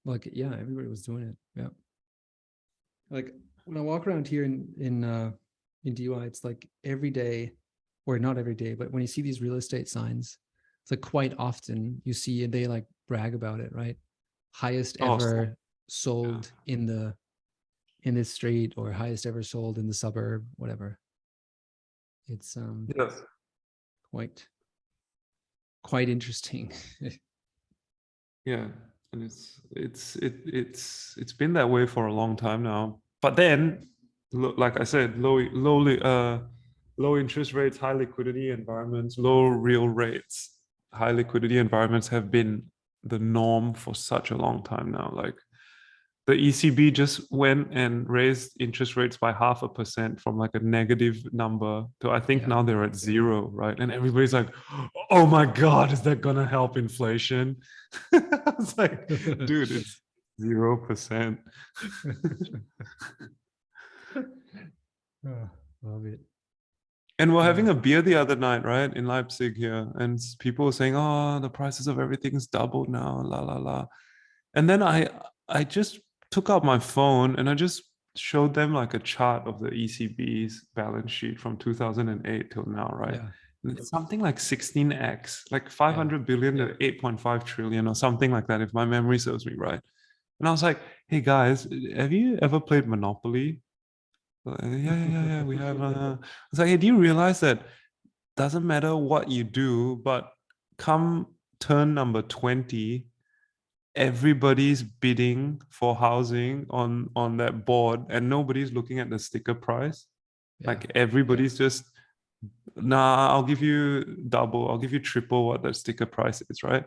Like, 0.06 0.30
yeah, 0.32 0.54
everybody 0.54 0.88
was 0.88 1.04
doing 1.04 1.24
it. 1.30 1.36
Yeah. 1.56 1.70
Like 3.10 3.34
when 3.66 3.78
I 3.78 3.82
walk 3.82 4.08
around 4.08 4.28
here 4.28 4.44
in 4.44 4.68
in 4.80 5.04
uh 5.04 5.32
in 5.84 5.96
DUI, 5.96 6.28
it's 6.28 6.44
like 6.44 6.68
every 6.84 7.10
day, 7.10 7.54
or 8.06 8.20
not 8.20 8.38
every 8.38 8.56
day, 8.56 8.74
but 8.74 8.92
when 8.92 9.02
you 9.02 9.08
see 9.08 9.22
these 9.22 9.42
real 9.42 9.56
estate 9.56 9.88
signs, 9.88 10.38
it's 10.88 10.92
like 10.92 11.02
quite 11.02 11.34
often 11.38 12.02
you 12.06 12.14
see 12.14 12.46
and 12.46 12.54
they 12.54 12.66
like 12.66 12.86
brag 13.10 13.36
about 13.36 13.60
it, 13.60 13.74
right? 13.76 13.98
Highest 14.54 14.96
Oh, 15.02 15.18
so- 15.20 15.26
ever 15.26 15.58
sold 15.90 16.50
in 16.66 16.86
the 16.86 17.14
in 18.04 18.16
this 18.16 18.34
street 18.34 18.74
or 18.78 18.94
highest 18.94 19.26
ever 19.26 19.44
sold 19.44 19.78
in 19.78 19.86
the 19.88 19.94
suburb, 19.94 20.48
whatever. 20.56 20.98
It's 22.30 22.56
um 22.56 22.88
Yes. 22.98 23.22
quite 24.12 24.48
quite 25.84 26.08
interesting. 26.10 26.72
Yeah. 28.46 28.70
And 29.12 29.24
it's 29.24 29.60
it's 29.72 30.16
it 30.16 30.36
it's 30.46 31.16
it's 31.18 31.34
been 31.34 31.52
that 31.54 31.70
way 31.70 31.86
for 31.86 32.08
a 32.08 32.14
long 32.14 32.38
time 32.38 32.64
now. 32.64 33.02
But 33.22 33.36
then, 33.36 33.90
like 34.32 34.80
I 34.80 34.86
said, 34.86 35.20
low 35.20 35.40
low 35.52 35.86
uh 35.98 36.40
low 36.98 37.18
interest 37.18 37.54
rates, 37.54 37.78
high 37.78 37.92
liquidity 37.92 38.52
environments, 38.52 39.18
low 39.18 39.48
real 39.48 39.90
rates. 39.90 40.57
High 40.94 41.12
liquidity 41.12 41.58
environments 41.58 42.08
have 42.10 42.32
been 42.32 42.64
the 43.04 43.20
norm 43.20 43.74
for 43.74 43.94
such 43.96 44.32
a 44.32 44.38
long 44.38 44.64
time 44.64 44.92
now. 44.92 45.12
Like 45.14 45.36
the 46.26 46.34
ECB 46.34 46.92
just 46.94 47.22
went 47.32 47.70
and 47.72 48.10
raised 48.10 48.52
interest 48.60 48.98
rates 48.98 49.16
by 49.18 49.32
half 49.32 49.64
a 49.64 49.70
percent 49.70 50.20
from 50.20 50.38
like 50.38 50.52
a 50.56 50.60
negative 50.60 51.18
number 51.32 51.86
to 52.02 52.12
I 52.12 52.20
think 52.20 52.42
Yeah. 52.42 52.48
now 52.50 52.64
they're 52.64 52.84
at 52.84 52.96
zero, 52.96 53.48
right? 53.54 53.80
And 53.80 53.92
everybody's 53.92 54.34
like, 54.34 54.50
"Oh 55.10 55.26
my 55.26 55.46
god, 55.46 55.92
is 55.94 56.02
that 56.02 56.20
gonna 56.22 56.46
help 56.46 56.76
inflation?" 56.78 57.58
I 58.14 58.54
was 58.58 58.78
like, 58.78 59.08
dude, 59.08 59.72
it's 59.72 60.02
zero 60.42 60.76
percent. 60.78 61.40
Oh, 64.16 64.22
love 65.84 66.06
it. 66.06 66.20
And 67.20 67.34
we're 67.34 67.44
having 67.44 67.68
a 67.68 67.74
beer 67.74 68.04
the 68.04 68.16
other 68.16 68.36
night, 68.36 68.64
right, 68.64 68.94
in 68.94 69.06
Leipzig 69.06 69.58
here, 69.58 69.88
and 69.96 70.20
people 70.40 70.66
were 70.66 70.72
saying, 70.72 70.96
"Oh, 70.96 71.40
the 71.40 71.50
prices 71.50 71.88
of 71.88 72.00
everything's 72.00 72.48
doubled 72.48 72.90
now, 72.90 73.22
la 73.24 73.42
la 73.42 73.58
la." 73.58 73.86
And 74.54 74.70
then 74.70 74.84
I 74.84 75.10
I 75.50 75.64
just 75.64 76.00
took 76.32 76.50
out 76.50 76.64
my 76.64 76.78
phone 76.80 77.36
and 77.38 77.50
I 77.50 77.56
just 77.56 77.84
showed 78.16 78.54
them 78.54 78.74
like 78.74 78.94
a 78.94 79.00
chart 79.00 79.48
of 79.48 79.60
the 79.60 79.70
ECB's 79.70 80.66
balance 80.76 81.12
sheet 81.12 81.40
from 81.40 81.58
2008 81.58 82.52
till 82.52 82.66
now, 82.66 82.90
right? 82.94 83.16
Yeah. 83.16 83.30
And 83.64 83.78
it's 83.78 83.90
something 83.90 84.20
like 84.20 84.38
16x, 84.38 85.52
like 85.52 85.70
500 85.70 86.26
billion 86.26 86.58
yeah. 86.58 86.68
to 86.68 86.74
8.5 86.76 87.44
trillion 87.44 87.88
or 87.88 87.96
something 87.96 88.32
like 88.32 88.48
that, 88.48 88.62
if 88.62 88.74
my 88.74 88.86
memory 88.86 89.20
serves 89.20 89.46
me 89.46 89.54
right. 89.58 89.82
And 90.40 90.48
I 90.48 90.52
was 90.52 90.64
like, 90.64 90.80
"Hey 91.08 91.22
guys, 91.22 91.68
have 91.96 92.12
you 92.12 92.38
ever 92.42 92.60
played 92.60 92.88
Monopoly?" 92.88 93.62
Uh, 94.48 94.68
yeah, 94.68 94.78
yeah, 94.78 95.06
yeah, 95.06 95.26
yeah. 95.26 95.44
We 95.44 95.58
have. 95.66 95.82
Uh, 95.82 96.18
it's 96.52 96.60
like, 96.60 96.70
hey, 96.70 96.78
do 96.78 96.88
you 96.88 96.98
realize 96.98 97.40
that 97.42 97.64
doesn't 98.36 98.66
matter 98.66 98.96
what 98.96 99.30
you 99.30 99.44
do, 99.44 99.98
but 99.98 100.32
come 100.78 101.28
turn 101.60 101.94
number 101.94 102.22
20, 102.22 103.08
everybody's 103.96 104.84
bidding 104.84 105.60
for 105.70 105.96
housing 105.96 106.66
on 106.70 107.10
on 107.16 107.38
that 107.38 107.66
board 107.66 108.06
and 108.10 108.30
nobody's 108.30 108.72
looking 108.72 109.00
at 109.00 109.10
the 109.10 109.18
sticker 109.18 109.56
price. 109.56 110.06
Yeah. 110.60 110.68
Like 110.68 110.92
everybody's 110.94 111.58
just 111.58 111.84
nah, 112.76 113.30
I'll 113.30 113.42
give 113.44 113.62
you 113.62 114.04
double, 114.30 114.70
I'll 114.70 114.78
give 114.78 114.94
you 114.94 115.00
triple 115.00 115.48
what 115.48 115.64
that 115.64 115.76
sticker 115.76 116.06
price 116.06 116.44
is, 116.50 116.62
right? 116.62 116.86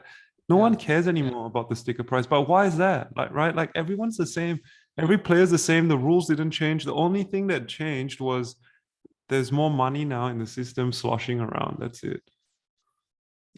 No 0.48 0.56
Yeah. 0.56 0.62
one 0.62 0.76
cares 0.76 1.08
anymore 1.08 1.46
about 1.46 1.68
the 1.68 1.74
sticker 1.76 2.04
price. 2.04 2.26
But 2.26 2.48
why 2.48 2.66
is 2.66 2.76
that? 2.76 3.08
Like, 3.16 3.32
right? 3.32 3.54
Like 3.54 3.72
everyone's 3.74 4.16
the 4.16 4.26
same, 4.26 4.60
every 5.02 5.18
player's 5.18 5.50
the 5.50 5.58
same, 5.58 5.88
the 5.88 5.98
rules 5.98 6.26
didn't 6.28 6.50
change. 6.50 6.84
The 6.84 6.94
only 6.94 7.22
thing 7.24 7.46
that 7.48 7.68
changed 7.68 8.20
was 8.20 8.56
there's 9.28 9.52
more 9.52 9.70
money 9.70 10.04
now 10.04 10.26
in 10.26 10.38
the 10.38 10.46
system 10.46 10.92
sloshing 10.92 11.40
around. 11.40 11.78
That's 11.80 12.02
it. 12.02 12.22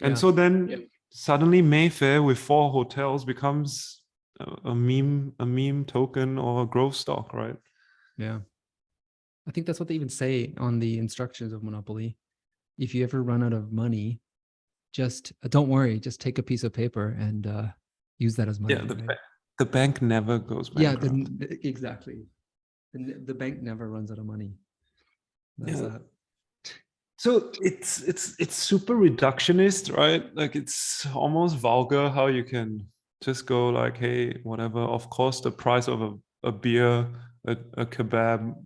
And 0.02 0.12
Yeah. 0.12 0.20
so 0.20 0.30
then 0.30 0.68
Yep. 0.68 0.80
suddenly 1.10 1.62
Mayfair 1.62 2.22
with 2.22 2.38
four 2.38 2.70
hotels 2.70 3.24
becomes 3.24 4.02
a, 4.40 4.70
a 4.70 4.74
meme, 4.74 5.34
a 5.38 5.46
meme 5.46 5.84
token 5.84 6.38
or 6.38 6.62
a 6.62 6.66
growth 6.66 6.94
stock, 6.94 7.32
right? 7.32 7.56
Yeah. 8.18 8.40
I 9.46 9.50
think 9.50 9.66
that's 9.66 9.80
what 9.80 9.88
they 9.88 9.94
even 9.94 10.08
say 10.08 10.54
on 10.58 10.78
the 10.78 10.98
instructions 10.98 11.52
of 11.52 11.62
Monopoly. 11.62 12.16
If 12.78 12.94
you 12.94 13.02
ever 13.04 13.22
run 13.22 13.42
out 13.42 13.52
of 13.52 13.72
money, 13.72 14.20
just 14.92 15.32
uh, 15.44 15.48
don't 15.48 15.68
worry, 15.68 15.98
just 15.98 16.20
take 16.20 16.38
a 16.38 16.42
piece 16.42 16.64
of 16.64 16.72
paper 16.72 17.16
and 17.18 17.46
uh, 17.46 17.66
use 18.18 18.36
that 18.36 18.48
as 18.48 18.60
money. 18.60 18.74
yeah, 18.74 18.84
the, 18.84 18.94
right? 18.94 19.18
The 19.58 19.66
bank 19.66 20.02
never 20.02 20.38
goes 20.38 20.70
yeah, 20.76 20.94
bankrupt. 20.96 21.38
the, 21.38 21.68
exactly. 21.68 22.26
The, 22.94 23.14
the 23.24 23.34
bank 23.34 23.62
never 23.62 23.88
runs 23.90 24.10
out 24.10 24.18
of 24.18 24.26
money. 24.26 24.52
That's 25.58 25.80
Yeah. 25.80 25.88
that. 25.88 26.02
So 27.18 27.52
it's 27.60 28.02
it's 28.02 28.34
it's 28.40 28.56
super 28.56 28.96
reductionist, 28.96 29.96
right? 29.96 30.24
Like 30.34 30.56
it's 30.56 31.06
almost 31.14 31.56
vulgar 31.56 32.10
how 32.10 32.26
you 32.26 32.42
can 32.42 32.84
just 33.22 33.46
go 33.46 33.68
like, 33.68 33.96
hey, 33.96 34.40
whatever. 34.42 34.80
Of 34.80 35.08
course, 35.08 35.40
the 35.40 35.52
price 35.52 35.86
of 35.86 36.02
a, 36.02 36.12
a 36.42 36.50
beer, 36.50 37.06
a, 37.46 37.56
a 37.74 37.86
kebab, 37.86 38.56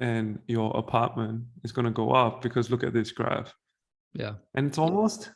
and 0.00 0.40
your 0.48 0.76
apartment 0.76 1.44
is 1.62 1.70
going 1.70 1.84
to 1.84 1.92
go 1.92 2.10
up 2.10 2.42
because 2.42 2.70
look 2.70 2.82
at 2.82 2.92
this 2.92 3.12
graph. 3.12 3.54
Yeah. 4.14 4.34
And 4.56 4.66
it's 4.66 4.78
almost 4.78 5.30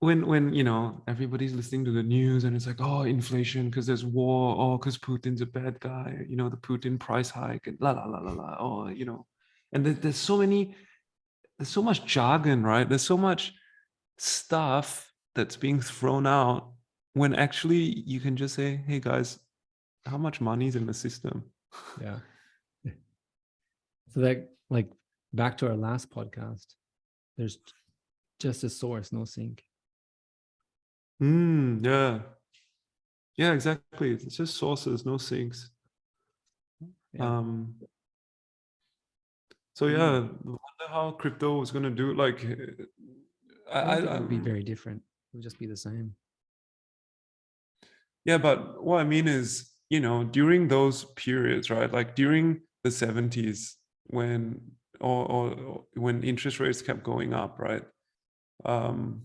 when 0.00 0.26
when 0.26 0.52
you 0.54 0.64
know 0.64 1.02
everybody's 1.06 1.52
listening 1.52 1.84
to 1.84 1.92
the 1.92 2.02
news 2.02 2.44
and 2.44 2.56
it's 2.56 2.66
like, 2.66 2.80
oh, 2.80 3.02
inflation 3.02 3.68
because 3.68 3.86
there's 3.86 4.04
war, 4.04 4.56
oh, 4.58 4.78
because 4.78 4.98
Putin's 4.98 5.42
a 5.42 5.46
bad 5.46 5.78
guy, 5.78 6.24
you 6.28 6.36
know, 6.36 6.48
the 6.48 6.56
Putin 6.56 6.98
price 6.98 7.30
hike 7.30 7.66
and 7.66 7.76
la 7.80 7.92
la 7.92 8.06
la 8.06 8.18
la 8.18 8.32
la. 8.32 8.56
Oh, 8.58 8.88
you 8.88 9.04
know, 9.04 9.26
and 9.72 9.84
there, 9.84 9.92
there's 9.92 10.16
so 10.16 10.38
many 10.38 10.74
there's 11.58 11.68
so 11.68 11.82
much 11.82 12.06
jargon, 12.06 12.62
right? 12.62 12.88
There's 12.88 13.02
so 13.02 13.18
much 13.18 13.52
stuff 14.16 15.12
that's 15.34 15.56
being 15.56 15.80
thrown 15.80 16.26
out 16.26 16.72
when 17.12 17.34
actually 17.34 18.02
you 18.06 18.20
can 18.20 18.36
just 18.36 18.54
say, 18.54 18.82
hey 18.86 19.00
guys, 19.00 19.38
how 20.06 20.16
much 20.16 20.40
money's 20.40 20.76
in 20.76 20.86
the 20.86 20.94
system? 20.94 21.44
Yeah. 22.00 22.20
So 24.12 24.20
that 24.20 24.48
like 24.70 24.90
back 25.34 25.58
to 25.58 25.68
our 25.68 25.76
last 25.76 26.10
podcast, 26.10 26.74
there's 27.36 27.58
just 28.40 28.64
a 28.64 28.70
source, 28.70 29.12
no 29.12 29.24
sink. 29.24 29.62
Mm, 31.20 31.84
yeah. 31.84 32.22
Yeah, 33.36 33.52
exactly. 33.52 34.12
It's 34.12 34.36
just 34.36 34.56
sources, 34.56 35.04
no 35.06 35.16
sinks. 35.18 35.70
Yeah. 37.12 37.24
Um 37.38 37.74
so 39.74 39.86
yeah, 39.86 40.04
I 40.10 40.18
wonder 40.20 40.88
how 40.88 41.12
crypto 41.12 41.58
was 41.58 41.70
gonna 41.70 41.90
do 41.90 42.14
like 42.14 42.44
uh, 42.44 42.84
I, 43.72 43.80
I, 43.80 43.96
I, 43.96 44.16
it 44.16 44.20
would 44.20 44.28
be 44.28 44.38
very 44.38 44.62
different. 44.62 45.02
It 45.32 45.36
would 45.36 45.42
just 45.42 45.58
be 45.58 45.66
the 45.66 45.76
same. 45.76 46.14
Yeah, 48.24 48.38
but 48.38 48.82
what 48.82 49.00
I 49.00 49.04
mean 49.04 49.28
is, 49.28 49.70
you 49.88 50.00
know, 50.00 50.24
during 50.24 50.68
those 50.68 51.04
periods, 51.16 51.70
right? 51.70 51.90
Like 51.90 52.14
during 52.14 52.60
the 52.84 52.90
70s 52.90 53.76
when 54.06 54.72
or, 55.00 55.24
or, 55.30 55.50
or 55.54 55.84
when 55.94 56.22
interest 56.22 56.60
rates 56.60 56.82
kept 56.82 57.02
going 57.02 57.32
up, 57.32 57.58
right? 57.58 57.82
Um 58.64 59.24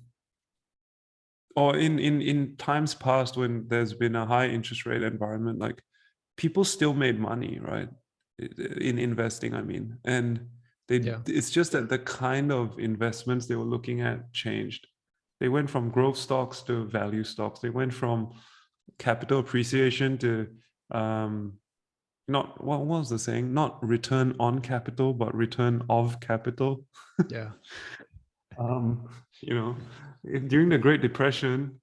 or 1.56 1.78
in 1.78 2.00
in 2.00 2.22
in 2.22 2.56
times 2.58 2.94
past 2.94 3.38
when 3.38 3.68
there's 3.68 3.94
been 3.94 4.16
a 4.16 4.26
high 4.26 4.48
interest 4.48 4.86
rate 4.86 5.04
environment, 5.04 5.60
like 5.60 5.82
people 6.38 6.64
still 6.64 6.94
made 6.94 7.20
money, 7.20 7.60
right? 7.60 7.90
In 8.40 9.00
investing, 9.00 9.54
I 9.54 9.62
mean. 9.62 9.98
And 10.06 10.48
they 10.88 10.98
Yeah. 10.98 11.20
it's 11.28 11.50
just 11.50 11.72
that 11.72 11.90
the 11.90 12.00
kind 12.00 12.52
of 12.52 12.78
investments 12.80 13.46
they 13.48 13.56
were 13.56 13.64
looking 13.64 14.02
at 14.02 14.32
changed. 14.34 14.88
They 15.40 15.50
went 15.50 15.70
from 15.70 15.90
growth 15.90 16.18
stocks 16.18 16.62
to 16.64 16.86
value 16.86 17.24
stocks. 17.24 17.60
They 17.60 17.70
went 17.70 17.94
from 17.94 18.34
capital 19.00 19.40
appreciation 19.40 20.18
to 20.20 20.48
um 20.92 21.54
not 22.28 22.64
what 22.64 22.86
was 22.86 23.10
the 23.10 23.20
saying 23.20 23.54
not 23.54 23.84
return 23.84 24.36
on 24.40 24.60
capital 24.60 25.14
but 25.14 25.34
return 25.36 25.84
of 25.90 26.20
capital 26.20 26.86
Yeah. 27.30 27.52
um 28.60 29.08
you 29.48 29.54
know 29.60 29.76
if- 30.24 30.48
during 30.48 30.70
the 30.70 30.78
great 30.86 31.02
depression 31.02 31.80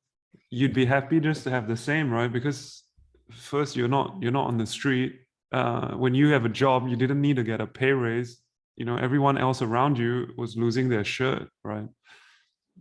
you'd 0.50 0.74
be 0.74 0.84
happy 0.84 1.18
just 1.20 1.44
to 1.44 1.50
have 1.50 1.66
the 1.68 1.76
same 1.76 2.10
right? 2.10 2.32
Because 2.38 2.82
first 3.30 3.76
you're 3.76 3.94
not 3.98 4.06
you're 4.20 4.38
not 4.40 4.48
on 4.52 4.58
the 4.58 4.66
street. 4.66 5.12
Uh 5.52 5.88
when 6.02 6.14
you 6.14 6.26
have 6.34 6.44
a 6.44 6.54
job 6.64 6.88
you 6.90 6.96
didn't 7.02 7.20
need 7.26 7.36
to 7.36 7.44
get 7.52 7.60
a 7.60 7.66
pay 7.66 7.92
raise. 7.92 8.30
You 8.78 8.84
know 8.88 8.96
everyone 8.96 9.38
else 9.38 9.62
around 9.62 9.94
you 9.98 10.12
was 10.36 10.56
losing 10.56 10.88
their 10.88 11.04
shirt 11.04 11.48
right? 11.64 11.88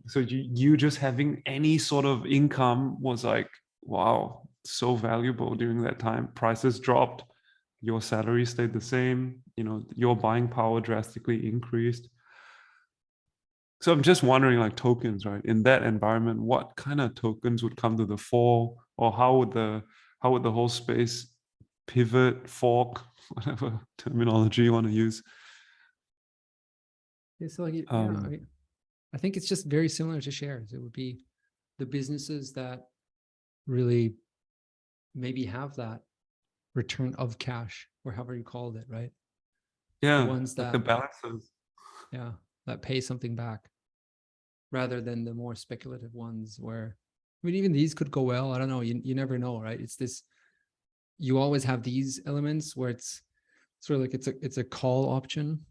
So 0.08 0.20
you 0.20 0.40
you 0.62 0.78
just 0.78 0.98
having 0.98 1.42
any 1.46 1.78
sort 1.78 2.06
of 2.06 2.26
income 2.26 2.82
was 3.02 3.24
like 3.24 3.50
wow 3.84 4.48
so 4.66 4.96
valuable 4.96 5.56
during 5.56 5.82
that 5.84 6.00
time. 6.00 6.30
Prices 6.36 6.80
dropped. 6.80 7.24
Your 7.82 8.02
salary 8.02 8.46
stayed 8.46 8.74
the 8.74 8.82
same. 8.96 9.20
You 9.58 9.64
know 9.64 9.78
your 9.96 10.16
buying 10.16 10.48
power 10.48 10.82
drastically 10.82 11.48
increased 11.48 12.10
so 13.82 13.92
i'm 13.92 14.02
just 14.02 14.24
wondering 14.24 14.60
like 14.60 14.76
tokens 14.76 15.26
right? 15.26 15.44
In 15.46 15.64
that 15.64 15.84
environment 15.84 16.40
what 16.42 16.76
kind 16.76 17.02
of 17.02 17.16
tokens 17.16 17.64
would 17.64 17.76
come 17.78 17.98
to 17.98 18.06
the 18.06 18.18
fore? 18.18 18.76
Or 18.98 19.12
how 19.12 19.38
would 19.38 19.52
the 19.52 19.84
how 20.22 20.32
would 20.32 20.44
the 20.44 20.52
whole 20.52 20.70
space 20.70 21.34
pivot 21.88 22.48
fork 22.48 23.02
whatever 23.30 23.80
terminology 23.98 24.64
you 24.64 24.74
want 24.74 24.86
to 24.88 24.94
use? 24.94 25.24
Yeah, 27.40 27.48
so 27.48 27.64
like, 27.64 27.74
it- 27.74 27.86
Um, 27.92 28.26
I, 28.28 28.40
I 29.14 29.18
think 29.18 29.36
it's 29.38 29.48
just 29.48 29.66
very 29.66 29.90
similar 29.90 30.22
to 30.22 30.32
shares. 30.32 30.74
It 30.74 30.82
would 30.82 30.94
be 30.94 31.26
the 31.80 31.86
businesses 31.86 32.54
that 32.54 32.88
really 33.68 34.16
maybe 35.16 35.44
have 35.46 35.76
that 35.76 36.02
return 36.76 37.16
of 37.18 37.38
cash 37.40 37.88
or 38.06 38.12
however 38.12 38.36
you 38.36 38.44
called 38.44 38.76
it, 38.78 38.86
right? 38.88 39.12
yeah 40.02 40.22
The 40.24 40.30
ones 40.30 40.56
like 40.58 40.72
the 40.72 40.78
that- 40.80 40.86
balances. 40.86 41.52
Yeah, 42.14 42.32
that 42.66 42.82
pay 42.82 43.02
something 43.02 43.36
back 43.36 43.70
rather 44.72 45.02
than 45.02 45.24
the 45.24 45.34
more 45.34 45.56
speculative 45.56 46.14
ones 46.14 46.58
where, 46.60 46.96
I 47.44 47.48
mean, 47.48 47.56
even 47.56 47.72
these 47.72 47.94
could 47.94 48.12
go 48.12 48.22
well. 48.22 48.54
I 48.54 48.58
don't 48.58 48.70
know. 48.70 48.82
You, 48.82 49.02
you 49.04 49.16
never 49.16 49.38
know, 49.38 49.60
right? 49.60 49.80
It's 49.80 49.96
this, 49.96 50.24
you 51.18 51.38
always 51.38 51.64
have 51.64 51.84
these 51.84 52.22
elements 52.26 52.76
where 52.76 52.90
it's 52.90 53.22
sort 53.80 53.96
of 53.96 54.02
like 54.02 54.14
it's 54.14 54.28
a, 54.28 54.34
it's 54.42 54.58
a 54.58 54.64
call 54.64 55.10
option, 55.10 55.66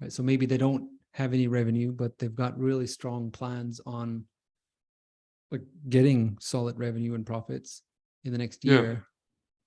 right? 0.00 0.12
So 0.12 0.22
maybe 0.22 0.46
they 0.46 0.58
don't 0.58 0.90
have 1.12 1.32
any 1.32 1.46
revenue, 1.46 1.92
but 1.92 2.18
they've 2.18 2.34
got 2.34 2.58
really 2.58 2.86
strong 2.86 3.30
plans 3.30 3.80
on 3.86 4.24
like 5.50 5.62
getting 5.88 6.36
solid 6.40 6.78
revenue 6.78 7.14
and 7.14 7.24
profits 7.24 7.82
in 8.24 8.32
the 8.32 8.38
next 8.38 8.64
Yeah. 8.64 8.72
year. 8.72 9.06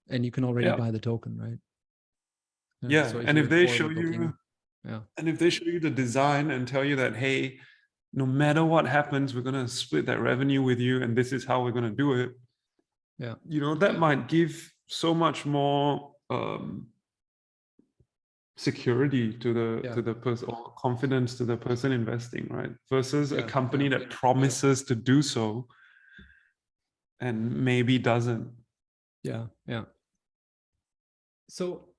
And 0.10 0.24
you 0.26 0.32
can 0.32 0.44
already 0.44 0.68
Yeah. 0.68 0.76
buy 0.76 0.92
the 0.92 1.00
token, 1.00 1.38
right? 1.38 1.58
Yeah, 2.82 3.08
so 3.08 3.20
and 3.20 3.38
if 3.38 3.50
they 3.50 3.66
show 3.68 3.90
you 3.90 4.34
yeah, 4.86 5.02
And 5.18 5.28
if 5.28 5.38
they 5.40 5.50
show 5.50 5.66
you 5.66 5.80
the 5.80 5.90
design 5.90 6.52
and 6.52 6.68
tell 6.68 6.84
you 6.86 6.96
that, 6.98 7.16
hey, 7.16 7.60
no 8.14 8.26
matter 8.26 8.64
what 8.64 8.88
happens, 8.88 9.36
we're 9.36 9.42
gonna 9.42 9.68
split 9.68 10.06
that 10.06 10.20
revenue 10.20 10.62
with 10.64 10.80
you, 10.80 11.02
and 11.04 11.16
this 11.18 11.32
is 11.34 11.46
how 11.46 11.64
we're 11.64 11.72
gonna 11.72 11.90
do 11.92 12.14
it. 12.14 12.32
Yeah. 13.18 13.36
You 13.48 13.60
know, 13.62 13.76
that 13.76 13.98
might 14.00 14.28
give 14.28 14.74
so 14.88 15.14
much 15.14 15.46
more 15.46 16.14
um 16.30 16.88
security 18.56 19.34
to 19.34 19.54
the 19.54 19.82
Yeah. 19.84 19.94
to 19.96 20.02
the 20.02 20.14
person 20.14 20.50
or 20.50 20.74
confidence 20.78 21.36
to 21.38 21.46
the 21.46 21.58
person 21.58 21.92
investing, 21.92 22.48
right? 22.50 22.72
Versus 22.90 23.32
Yeah, 23.32 23.40
a 23.40 23.44
company 23.44 23.86
yeah, 23.86 23.98
that 24.00 24.10
promises 24.10 24.84
to 24.86 24.96
do 24.96 25.22
so 25.22 25.68
and 27.20 27.52
maybe 27.66 28.00
doesn't. 28.00 28.52
yeah, 29.24 29.48
yeah. 29.68 29.86
So 31.50 31.90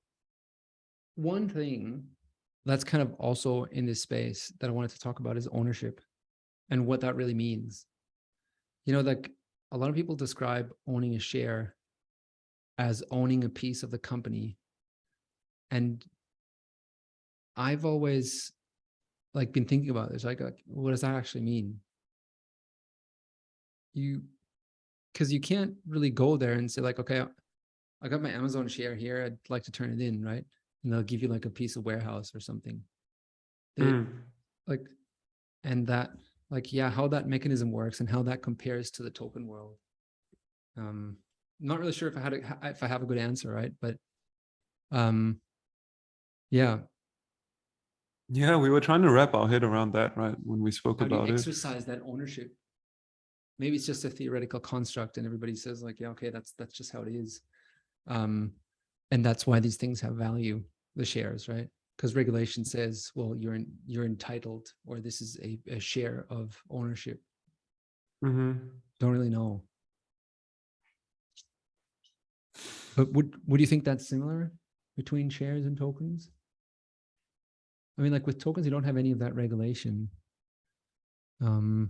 one 1.15 1.49
thing 1.49 2.09
that's 2.65 2.83
kind 2.83 3.01
of 3.01 3.13
also 3.15 3.63
in 3.65 3.85
this 3.85 4.01
space 4.01 4.51
that 4.59 4.67
I 4.67 4.73
wanted 4.73 4.91
to 4.91 4.99
talk 4.99 5.19
about 5.19 5.37
is 5.37 5.47
ownership 5.51 6.01
and 6.69 6.85
what 6.85 7.01
that 7.01 7.15
really 7.15 7.33
means. 7.33 7.85
You 8.85 8.93
know, 8.93 9.01
like 9.01 9.31
a 9.71 9.77
lot 9.77 9.89
of 9.89 9.95
people 9.95 10.15
describe 10.15 10.71
owning 10.87 11.15
a 11.15 11.19
share 11.19 11.75
as 12.77 13.03
owning 13.11 13.43
a 13.43 13.49
piece 13.49 13.83
of 13.83 13.91
the 13.91 13.97
company. 13.97 14.57
And 15.71 16.03
I've 17.55 17.85
always 17.85 18.51
like 19.33 19.51
been 19.51 19.65
thinking 19.65 19.89
about 19.89 20.11
this, 20.11 20.23
like, 20.23 20.41
like 20.41 20.59
what 20.65 20.91
does 20.91 21.01
that 21.01 21.15
actually 21.15 21.41
mean? 21.41 21.79
You 23.93 24.21
because 25.13 25.33
you 25.33 25.39
can't 25.39 25.73
really 25.87 26.09
go 26.09 26.37
there 26.37 26.53
and 26.53 26.71
say, 26.71 26.81
like, 26.81 26.99
okay, 26.99 27.23
I 28.01 28.07
got 28.07 28.21
my 28.21 28.31
Amazon 28.31 28.67
share 28.67 28.95
here, 28.95 29.25
I'd 29.25 29.37
like 29.49 29.63
to 29.63 29.71
turn 29.71 29.91
it 29.91 29.99
in, 29.99 30.23
right? 30.23 30.45
And 30.83 30.93
they'll 30.93 31.03
give 31.03 31.21
you 31.21 31.27
like 31.27 31.45
a 31.45 31.49
piece 31.49 31.75
of 31.75 31.85
warehouse 31.85 32.33
or 32.33 32.39
something. 32.39 32.81
They- 33.75 33.83
Mm. 33.83 34.07
like 34.67 34.85
and 35.63 35.87
that 35.87 36.11
like 36.49 36.71
yeah 36.71 36.89
how 36.89 37.07
that 37.07 37.27
mechanism 37.27 37.71
works 37.71 37.99
and 37.99 38.09
how 38.09 38.23
that 38.23 38.41
compares 38.41 38.91
to 38.91 39.03
the 39.03 39.09
token 39.09 39.45
world 39.47 39.77
um 40.77 41.17
not 41.59 41.79
really 41.79 41.91
sure 41.91 42.07
if 42.07 42.15
i 42.15 42.21
had 42.21 42.33
a, 42.33 42.57
if 42.63 42.81
i 42.83 42.87
have 42.87 43.01
a 43.01 43.05
good 43.05 43.17
answer 43.17 43.51
right 43.51 43.73
but 43.81 43.95
um 44.91 45.39
yeah 46.49 46.79
Yeah, 48.29 48.57
we 48.57 48.69
were 48.69 48.79
trying 48.79 49.01
to 49.01 49.09
wrap 49.11 49.33
our 49.33 49.47
head 49.47 49.63
around 49.63 49.93
that, 49.93 50.15
right? 50.15 50.35
When 50.43 50.61
we 50.61 50.71
spoke 50.71 51.01
how 51.01 51.07
do 51.07 51.15
you 51.15 51.21
about 51.21 51.29
it. 51.29 51.33
exercise 51.33 51.85
that 51.85 52.01
ownership 52.05 52.53
maybe 53.57 53.75
it's 53.75 53.85
just 53.85 54.05
a 54.05 54.09
theoretical 54.09 54.59
construct 54.59 55.17
and 55.17 55.25
everybody 55.25 55.55
says 55.55 55.81
like 55.83 55.99
yeah 55.99 56.09
okay 56.09 56.29
that's 56.29 56.53
that's 56.57 56.73
just 56.73 56.91
how 56.91 57.01
it 57.01 57.13
is 57.13 57.41
um 58.07 58.53
and 59.11 59.25
that's 59.25 59.47
why 59.47 59.59
these 59.59 59.77
things 59.77 60.01
have 60.01 60.13
value 60.13 60.63
the 60.95 61.05
shares 61.05 61.47
right? 61.47 61.67
Because 61.97 62.15
regulation 62.15 62.63
says 62.63 63.11
well 63.15 63.35
you're 63.35 63.55
in, 63.55 63.67
you're 63.85 64.05
entitled 64.05 64.67
or 64.85 64.99
this 64.99 65.21
is 65.21 65.37
a, 65.43 65.59
a 65.67 65.79
share 65.79 66.25
of 66.29 66.61
ownership. 66.69 67.19
Hmm 68.23 68.53
don't 68.99 69.11
really 69.11 69.29
know. 69.29 69.63
But 72.95 73.13
would 73.13 73.35
would 73.47 73.61
you 73.61 73.67
think 73.67 73.85
that's 73.85 74.09
similar 74.09 74.51
between 74.97 75.29
shares 75.29 75.65
and 75.65 75.77
tokens? 75.77 76.29
I 77.97 78.01
mean 78.01 78.11
like 78.11 78.27
with 78.27 78.39
tokens 78.39 78.65
you 78.65 78.71
don't 78.71 78.83
have 78.83 78.97
any 78.97 79.11
of 79.11 79.19
that 79.19 79.35
regulation. 79.35 80.09
Um. 81.41 81.89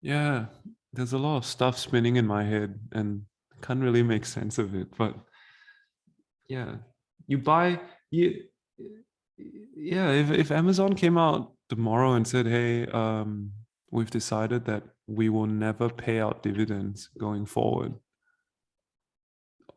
Yeah, 0.00 0.46
there's 0.92 1.12
a 1.12 1.18
lot 1.18 1.36
of 1.36 1.44
stuff 1.44 1.78
spinning 1.78 2.16
in 2.16 2.26
my 2.26 2.44
head 2.44 2.78
and 2.92 3.22
can't 3.62 3.82
really 3.82 4.02
make 4.02 4.24
sense 4.24 4.58
of 4.58 4.74
it. 4.74 4.88
But 4.96 5.14
yeah, 6.48 6.76
you 7.26 7.38
buy 7.38 7.80
you 8.10 8.44
yeah, 9.76 10.10
if, 10.10 10.30
if 10.32 10.50
Amazon 10.50 10.94
came 10.94 11.16
out 11.16 11.52
tomorrow 11.68 12.14
and 12.14 12.26
said, 12.26 12.46
hey, 12.46 12.86
um, 12.86 13.52
we've 13.92 14.10
decided 14.10 14.64
that 14.64 14.82
we 15.06 15.28
will 15.28 15.46
never 15.46 15.88
pay 15.88 16.18
out 16.18 16.42
dividends 16.42 17.08
going 17.18 17.46
forward. 17.46 17.94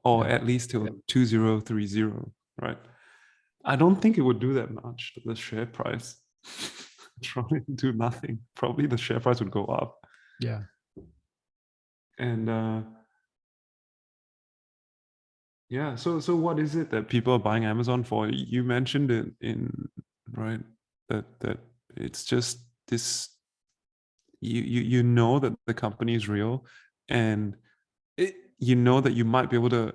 Or 0.03 0.25
Yeah. 0.25 0.31
at 0.33 0.45
least 0.45 0.71
till 0.71 0.85
Yep. 0.85 0.93
2030, 1.07 2.31
right? 2.59 2.79
I 3.63 3.75
don't 3.75 4.01
think 4.01 4.17
it 4.17 4.21
would 4.21 4.39
do 4.39 4.53
that 4.53 4.71
much 4.71 5.13
to 5.13 5.21
the 5.23 5.35
share 5.35 5.67
price. 5.67 6.15
Probably 7.23 7.61
do 7.75 7.93
nothing. 7.93 8.39
Probably 8.55 8.87
the 8.87 8.97
share 8.97 9.19
price 9.19 9.39
would 9.39 9.51
go 9.51 9.65
up 9.65 9.97
yeah 10.41 10.61
and 12.19 12.49
uh 12.49 12.81
yeah 15.69 15.95
so 15.95 16.19
so 16.19 16.35
what 16.35 16.59
is 16.59 16.75
it 16.75 16.91
that 16.91 17.07
people 17.07 17.33
are 17.33 17.39
buying 17.39 17.65
amazon 17.65 18.03
for? 18.03 18.27
You 18.27 18.63
mentioned 18.63 19.11
it 19.11 19.27
in 19.41 19.89
right 20.31 20.61
that 21.09 21.25
that 21.39 21.57
it's 21.95 22.23
just 22.23 22.59
this 22.87 23.29
you 24.39 24.61
you, 24.61 24.81
you 24.81 25.03
know 25.03 25.39
that 25.39 25.53
the 25.67 25.73
company 25.73 26.15
is 26.15 26.27
real 26.27 26.65
and 27.09 27.55
it, 28.17 28.35
you 28.59 28.75
know 28.75 29.01
that 29.01 29.13
you 29.13 29.25
might 29.25 29.49
be 29.49 29.57
able 29.57 29.69
to 29.69 29.93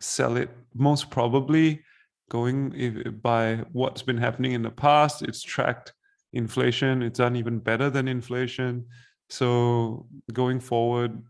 sell 0.00 0.36
it 0.36 0.50
most 0.74 1.10
probably 1.10 1.82
going 2.30 2.72
if, 2.74 3.22
by 3.22 3.56
what's 3.72 4.02
been 4.02 4.18
happening 4.18 4.52
in 4.52 4.62
the 4.62 4.70
past. 4.70 5.22
It's 5.22 5.42
tracked 5.42 5.92
inflation. 6.32 7.02
It's 7.02 7.18
done 7.18 7.36
even 7.36 7.58
better 7.58 7.90
than 7.90 8.06
inflation 8.06 8.86
so 9.30 10.06
going 10.32 10.60
forward, 10.60 11.22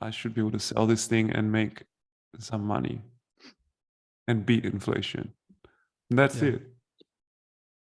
I 0.00 0.10
should 0.10 0.34
be 0.34 0.40
able 0.40 0.50
to 0.52 0.58
sell 0.58 0.86
this 0.86 1.06
thing 1.06 1.30
and 1.30 1.50
make 1.50 1.84
some 2.38 2.64
money 2.64 3.00
and 4.28 4.44
beat 4.44 4.64
inflation. 4.64 5.32
And 6.10 6.18
that's 6.18 6.36
Yeah. 6.42 6.48
it. 6.48 6.62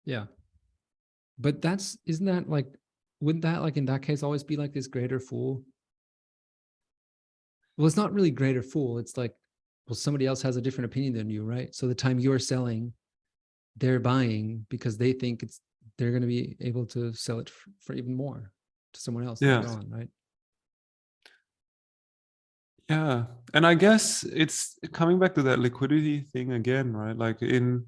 yeah 0.06 0.26
but 1.40 1.62
that's 1.62 1.98
isn't 2.06 2.26
that 2.28 2.48
like 2.50 2.68
wouldn't 3.22 3.42
that 3.44 3.62
like 3.62 3.78
in 3.78 3.86
that 3.86 4.02
case 4.02 4.22
always 4.22 4.44
be 4.44 4.56
like 4.58 4.74
this 4.74 4.88
greater 4.88 5.20
fool 5.20 5.64
well 7.78 7.88
it's 7.88 7.96
not 7.98 8.14
really 8.14 8.30
greater 8.32 8.62
fool 8.62 8.98
it's 9.00 9.18
like 9.18 9.34
well 9.88 9.96
somebody 9.96 10.26
else 10.28 10.42
has 10.42 10.58
a 10.58 10.62
different 10.62 10.86
opinion 10.92 11.14
than 11.14 11.30
you 11.30 11.44
right 11.44 11.74
so 11.74 11.88
the 11.88 11.96
time 11.96 12.20
you're 12.20 12.38
selling 12.40 12.94
they're 13.78 14.00
buying 14.00 14.66
because 14.70 14.98
they 14.98 15.14
think 15.14 15.42
it's 15.42 15.62
they're 15.98 16.12
going 16.12 16.22
to 16.22 16.28
be 16.28 16.56
able 16.62 16.86
to 16.86 17.14
sell 17.14 17.40
it 17.40 17.50
for, 17.50 17.72
for 17.80 17.94
even 17.94 18.16
more 18.16 18.52
to 18.94 19.00
someone 19.02 19.26
else 19.28 19.42
later 19.42 19.62
Yes. 19.62 19.72
on 19.72 19.90
right 19.90 20.10
Yeah. 22.90 23.26
And 23.54 23.66
I 23.66 23.76
guess 23.76 24.24
it's 24.24 24.78
coming 24.92 25.18
back 25.20 25.34
to 25.36 25.44
that 25.44 25.60
liquidity 25.60 26.20
thing 26.22 26.52
again, 26.54 26.96
right? 26.96 27.18
Like 27.18 27.42
in 27.42 27.86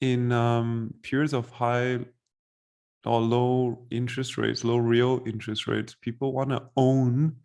in 0.00 0.32
um 0.32 0.94
periods 1.02 1.32
of 1.34 1.50
high 1.50 1.98
or 3.04 3.20
low 3.20 3.86
interest 3.90 4.38
rates, 4.38 4.64
low 4.64 4.76
real 4.76 5.22
interest 5.26 5.66
rates, 5.66 5.94
people 6.00 6.32
want 6.32 6.50
to 6.50 6.62
own 6.76 7.36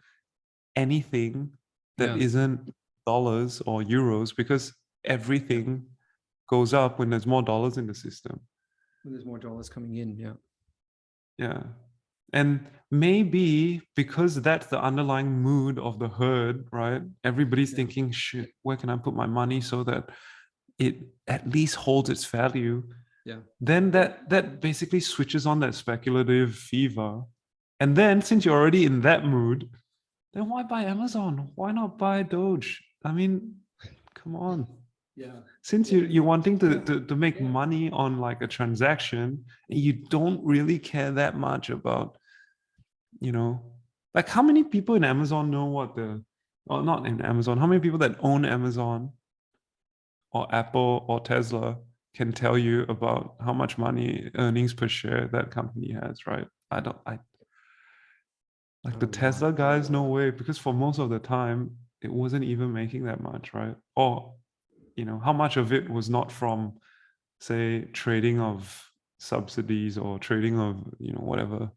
anything 0.75 1.53
that 1.97 2.17
Yeah. 2.19 2.27
not 2.47 2.59
dollars 3.07 3.61
or 3.65 3.81
euros 3.81 4.35
because 4.35 4.73
everything 5.03 5.87
goes 6.49 6.73
up 6.73 6.99
when 6.99 7.09
there's 7.09 7.25
more 7.27 7.41
dollars 7.43 7.77
in 7.77 7.87
the 7.87 7.93
system. 7.95 8.39
when 9.03 9.13
there's 9.13 9.25
more 9.25 9.37
dollars 9.39 9.69
coming 9.69 9.95
in 9.97 10.17
yeah 10.17 10.33
Yeah. 11.37 11.63
And 12.33 12.67
maybe 12.91 13.81
because 13.95 14.41
that's 14.41 14.67
the 14.67 14.81
underlying 14.81 15.31
mood 15.41 15.79
of 15.79 15.99
the 15.99 16.07
herd, 16.09 16.67
right? 16.71 17.01
Everybody's 17.23 17.71
Yeah. 17.71 17.77
thinking, 17.77 18.11
shit, 18.11 18.49
where 18.63 18.77
can 18.77 18.89
I 18.89 18.97
put 18.97 19.13
my 19.15 19.25
money 19.25 19.61
so 19.61 19.83
that 19.83 20.09
it 20.77 20.95
at 21.27 21.47
least 21.49 21.75
holds 21.75 22.09
its 22.09 22.25
value? 22.25 22.83
Yeah. 23.25 23.39
Then 23.59 23.91
that 23.91 24.29
that 24.29 24.61
basically 24.61 24.99
switches 24.99 25.45
on 25.47 25.59
that 25.61 25.73
speculative 25.75 26.55
fever. 26.55 27.23
And 27.79 27.95
then 27.95 28.21
since 28.21 28.45
you're 28.45 28.57
already 28.57 28.85
in 28.85 29.01
that 29.01 29.25
mood, 29.25 29.69
then 30.33 30.49
why 30.49 30.63
buy 30.63 30.83
Amazon? 30.83 31.51
Why 31.55 31.71
not 31.71 31.97
buy 31.97 32.23
Doge? 32.23 32.83
I 33.03 33.11
mean, 33.11 33.61
come 34.13 34.35
on 34.35 34.67
yeah. 35.15 35.39
Since 35.61 35.91
you 35.91 36.01
you're 36.01 36.23
wanting 36.23 36.59
to, 36.59 36.79
to, 36.81 36.99
to 37.05 37.15
make 37.15 37.39
Yeah. 37.39 37.47
money 37.47 37.89
on 37.91 38.19
like 38.19 38.41
a 38.41 38.47
transaction 38.47 39.45
and 39.69 39.79
you 39.79 39.93
don't 39.93 40.43
really 40.45 40.79
care 40.79 41.11
that 41.11 41.35
much 41.37 41.69
about 41.69 42.17
you 43.21 43.31
know 43.31 43.61
like 44.13 44.27
how 44.27 44.41
many 44.41 44.63
people 44.63 44.95
in 44.95 45.03
amazon 45.03 45.49
know 45.51 45.65
what 45.65 45.95
the 45.95 46.23
or 46.67 46.83
not 46.83 47.05
in 47.07 47.21
amazon 47.21 47.57
how 47.57 47.67
many 47.67 47.79
people 47.79 47.99
that 47.99 48.15
own 48.19 48.43
amazon 48.45 49.11
or 50.31 50.53
apple 50.53 51.05
or 51.07 51.19
tesla 51.21 51.77
can 52.13 52.31
tell 52.33 52.57
you 52.57 52.83
about 52.89 53.35
how 53.43 53.53
much 53.53 53.77
money 53.77 54.29
earnings 54.35 54.73
per 54.73 54.87
share 54.87 55.27
that 55.31 55.51
company 55.51 55.91
has 55.93 56.27
right? 56.27 56.47
I 56.71 56.79
don't 56.81 56.97
i 57.05 57.19
like 58.83 58.99
the 58.99 59.07
Oh, 59.07 59.09
tesla 59.09 59.51
guys 59.53 59.89
no 59.89 60.03
way 60.03 60.29
because 60.31 60.57
for 60.57 60.73
most 60.73 60.99
of 60.99 61.09
the 61.09 61.19
time 61.19 61.77
it 62.01 62.11
wasn't 62.11 62.43
even 62.43 62.71
making 62.73 63.05
that 63.05 63.21
much 63.21 63.53
right? 63.53 63.75
Or 63.95 64.35
you 64.95 65.05
know 65.05 65.19
how 65.19 65.33
much 65.33 65.57
of 65.57 65.73
it 65.73 65.89
was 65.89 66.09
not 66.09 66.31
from 66.31 66.73
say 67.39 67.81
trading 67.93 68.39
of 68.39 68.91
subsidies 69.17 69.97
or 69.97 70.19
trading 70.19 70.59
of 70.59 70.77
you 70.99 71.11
know 71.11 71.19
whatever 71.19 71.71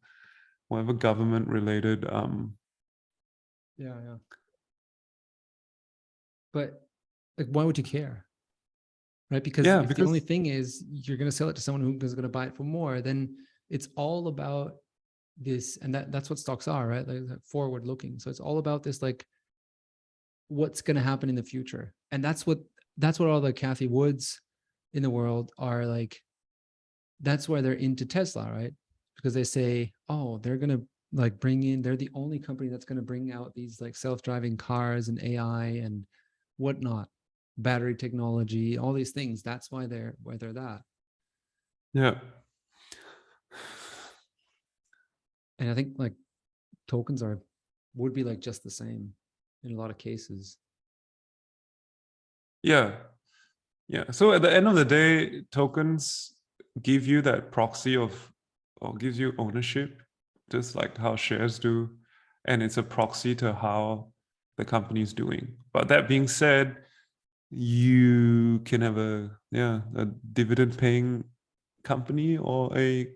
whatever 0.69 0.93
government 0.93 1.49
related 1.49 2.05
um 2.11 2.59
Yeah, 3.79 3.95
yeah. 4.05 4.19
But 6.53 6.83
like, 7.39 7.47
why 7.49 7.64
would 7.64 7.79
you 7.79 7.85
care? 7.85 8.25
Right? 9.31 9.45
Because 9.45 9.66
Yeah, 9.66 9.83
if 9.83 9.95
the 9.95 10.05
only 10.05 10.21
thing 10.21 10.47
is 10.47 10.85
you're 10.91 11.16
going 11.16 11.31
to 11.31 11.37
sell 11.37 11.49
it 11.49 11.57
to 11.57 11.62
someone 11.62 11.83
who 11.83 12.05
is 12.05 12.14
going 12.14 12.25
to 12.25 12.29
buy 12.29 12.47
it 12.47 12.57
for 12.57 12.64
more, 12.64 13.01
then 13.01 13.37
it's 13.71 13.89
all 13.97 14.29
about 14.29 14.77
this, 15.37 15.79
and 15.81 15.95
that 15.95 16.11
that's 16.11 16.29
what 16.29 16.39
stocks 16.39 16.66
are, 16.66 16.89
right? 16.89 17.07
Like 17.07 17.41
forward 17.45 17.87
looking. 17.87 18.19
So 18.19 18.31
it's 18.31 18.41
all 18.41 18.59
about 18.59 18.83
this, 18.83 19.01
like 19.03 19.25
what's 20.49 20.83
going 20.83 20.97
to 20.97 21.03
happen 21.03 21.29
in 21.29 21.37
the 21.37 21.43
future, 21.43 21.95
and 22.11 22.25
that's 22.25 22.47
what 22.47 22.59
that's 22.99 23.18
what 23.18 23.28
all 23.28 23.40
the 23.40 23.53
Cathie 23.53 23.88
Woods 23.88 24.40
in 24.92 25.03
the 25.03 25.11
world 25.11 25.51
are 25.59 25.86
like. 25.86 26.20
That's 27.20 27.49
why 27.49 27.61
they're 27.61 27.72
into 27.72 28.07
Tesla, 28.07 28.49
right? 28.53 28.72
Because 29.16 29.34
they 29.34 29.42
say, 29.42 29.92
oh, 30.09 30.38
they're 30.38 30.57
going 30.57 30.70
to 30.70 30.86
like 31.12 31.40
bring 31.40 31.62
in 31.62 31.80
they're 31.80 31.96
the 31.96 32.11
only 32.14 32.38
company 32.38 32.68
that's 32.68 32.84
going 32.84 32.96
to 32.96 33.03
bring 33.03 33.32
out 33.32 33.55
these 33.55 33.80
like 33.80 33.96
self-driving 33.96 34.57
cars 34.57 35.09
and 35.09 35.22
ai 35.22 35.66
and 35.82 36.05
whatnot 36.59 37.09
battery 37.57 37.94
technology 37.94 38.78
all 38.78 38.92
these 38.92 39.12
things 39.12 39.42
that's 39.42 39.70
why 39.70 39.86
they're 39.86 40.14
why 40.22 40.36
they're 40.36 40.53
that 40.53 40.82
yeah 41.94 42.14
and 45.59 45.70
i 45.70 45.74
think 45.74 45.94
like 45.96 46.14
tokens 46.86 47.22
are 47.22 47.40
would 47.96 48.12
be 48.12 48.24
like 48.24 48.40
just 48.40 48.62
the 48.62 48.70
same 48.70 49.11
in 49.64 49.72
a 49.72 49.80
lot 49.80 49.90
of 49.90 49.99
cases 49.99 50.59
Yeah. 52.63 52.97
Yeah. 53.89 54.11
So 54.11 54.33
at 54.33 54.43
the 54.43 54.53
end 54.53 54.69
of 54.69 54.75
the 54.75 54.85
day, 54.85 55.43
tokens 55.51 56.35
give 56.83 57.07
you 57.07 57.23
that 57.23 57.51
proxy 57.53 57.97
of 57.97 58.33
or 58.81 58.95
gives 58.95 59.19
you 59.19 59.33
ownership, 59.39 60.03
just 60.51 60.77
like 60.77 60.97
how 60.97 61.17
shares 61.17 61.59
do. 61.59 61.91
And 62.45 62.63
it's 62.63 62.77
a 62.77 62.83
proxy 62.83 63.35
to 63.37 63.53
how 63.53 64.13
the 64.57 64.65
company 64.65 65.03
is 65.03 65.13
doing. 65.13 65.57
But 65.73 65.89
that 65.89 66.09
being 66.09 66.29
said, 66.29 66.77
you 67.51 68.61
can 68.65 68.83
have 68.83 68.99
a 68.99 69.31
yeah, 69.51 69.81
a 69.97 70.05
dividend 70.05 70.77
paying 70.77 71.25
company 71.83 72.37
or 72.37 72.77
a 72.77 73.09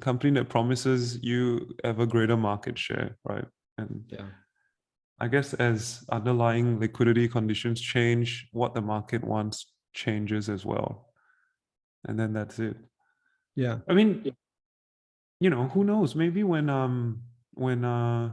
company 0.00 0.38
that 0.38 0.48
promises 0.48 1.18
you 1.22 1.74
ever 1.84 2.04
greater 2.04 2.36
market 2.36 2.78
share, 2.78 3.16
right? 3.24 3.46
And 3.78 4.04
yeah 4.08 4.26
I 5.20 5.28
guess 5.28 5.54
as 5.54 6.04
underlying 6.10 6.78
liquidity 6.78 7.28
conditions 7.28 7.80
change, 7.80 8.48
what 8.52 8.74
the 8.74 8.80
market 8.80 9.24
wants 9.24 9.66
changes 9.92 10.48
as 10.48 10.64
well. 10.64 11.12
And 12.06 12.18
then 12.18 12.32
that's 12.32 12.58
it. 12.58 12.76
yeah 13.56 13.78
I 13.88 13.94
mean, 13.94 14.32
you 15.40 15.50
know, 15.50 15.64
who 15.68 15.84
knows? 15.84 16.14
Maybe 16.14 16.42
when 16.44 16.70
um 16.70 17.22
when 17.54 17.84
uh 17.84 18.32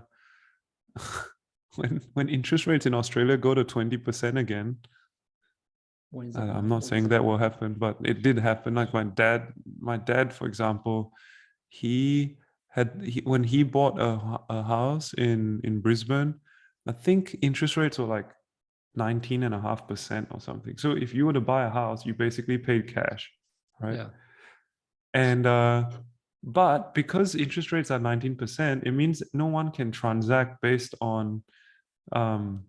when 1.75 2.01
when 2.13 2.29
interest 2.29 2.67
rates 2.67 2.86
in 2.86 2.93
Australia 2.93 3.38
go 3.38 3.53
to 3.53 3.63
20% 3.63 4.38
again, 4.38 4.77
when 6.11 6.29
is 6.29 6.36
I- 6.36 6.43
it 6.43 6.49
I'm 6.49 6.69
not 6.69 6.83
saying 6.83 7.09
that 7.09 7.23
will 7.23 7.38
happen, 7.38 7.73
but 7.73 7.97
it 8.03 8.21
did 8.21 8.38
happen. 8.38 8.75
Like 8.75 8.93
my 8.93 9.03
dad, 9.03 9.53
my 9.79 9.97
dad, 9.97 10.33
for 10.33 10.45
example, 10.47 11.11
he 11.69 12.38
had 12.69 13.01
he, 13.03 13.21
when 13.21 13.43
he 13.43 13.63
bought 13.63 13.99
a, 13.99 14.39
a 14.49 14.63
house 14.63 15.13
in 15.13 15.61
in 15.63 15.81
Brisbane, 15.81 16.36
I 16.88 16.91
think 16.91 17.38
interest 17.41 17.77
rates 17.77 17.97
were 17.99 18.05
like 18.05 18.29
19 18.95 19.43
and 19.43 19.53
a 19.55 19.59
half 19.59 19.88
percent 19.88 20.27
or 20.31 20.39
something. 20.39 20.77
So 20.77 20.91
if 20.91 21.13
you 21.13 21.25
were 21.25 21.33
to 21.33 21.41
buy 21.41 21.65
a 21.65 21.69
house, 21.69 22.05
you 22.05 22.13
basically 22.13 22.57
paid 22.57 22.93
cash, 22.93 23.29
right? 23.79 23.95
yeah 23.95 24.09
And 25.13 25.45
uh, 25.45 25.89
but 26.43 26.93
because 26.93 27.36
interest 27.36 27.71
rates 27.71 27.89
are 27.91 27.99
19%, 27.99 28.83
it 28.83 28.91
means 28.91 29.23
no 29.33 29.47
one 29.47 29.71
can 29.71 29.91
transact 29.91 30.61
based 30.61 30.95
on 31.01 31.43
um 32.11 32.65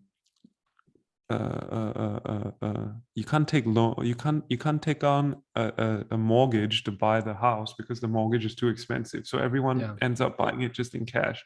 uh, 1.29 1.35
uh, 1.35 1.93
uh, 1.97 2.21
uh, 2.33 2.51
uh, 2.62 2.87
you 3.17 3.25
can't 3.25 3.49
take 3.49 3.67
loan 3.67 3.95
you 4.03 4.14
can't 4.14 4.45
you 4.49 4.57
can't 4.57 4.81
take 4.81 5.03
on 5.03 5.43
a, 5.57 5.73
a, 5.77 6.05
a 6.12 6.17
mortgage 6.17 6.85
to 6.85 6.93
buy 6.93 7.21
the 7.21 7.35
house 7.35 7.75
because 7.77 7.99
the 7.99 8.07
mortgage 8.07 8.45
is 8.45 8.55
too 8.55 8.69
expensive 8.69 9.27
so 9.27 9.37
everyone 9.39 9.81
Yeah. 9.81 9.95
ends 10.03 10.21
up 10.21 10.37
buying 10.37 10.62
it 10.62 10.73
just 10.73 10.95
in 10.95 11.05
cash 11.05 11.45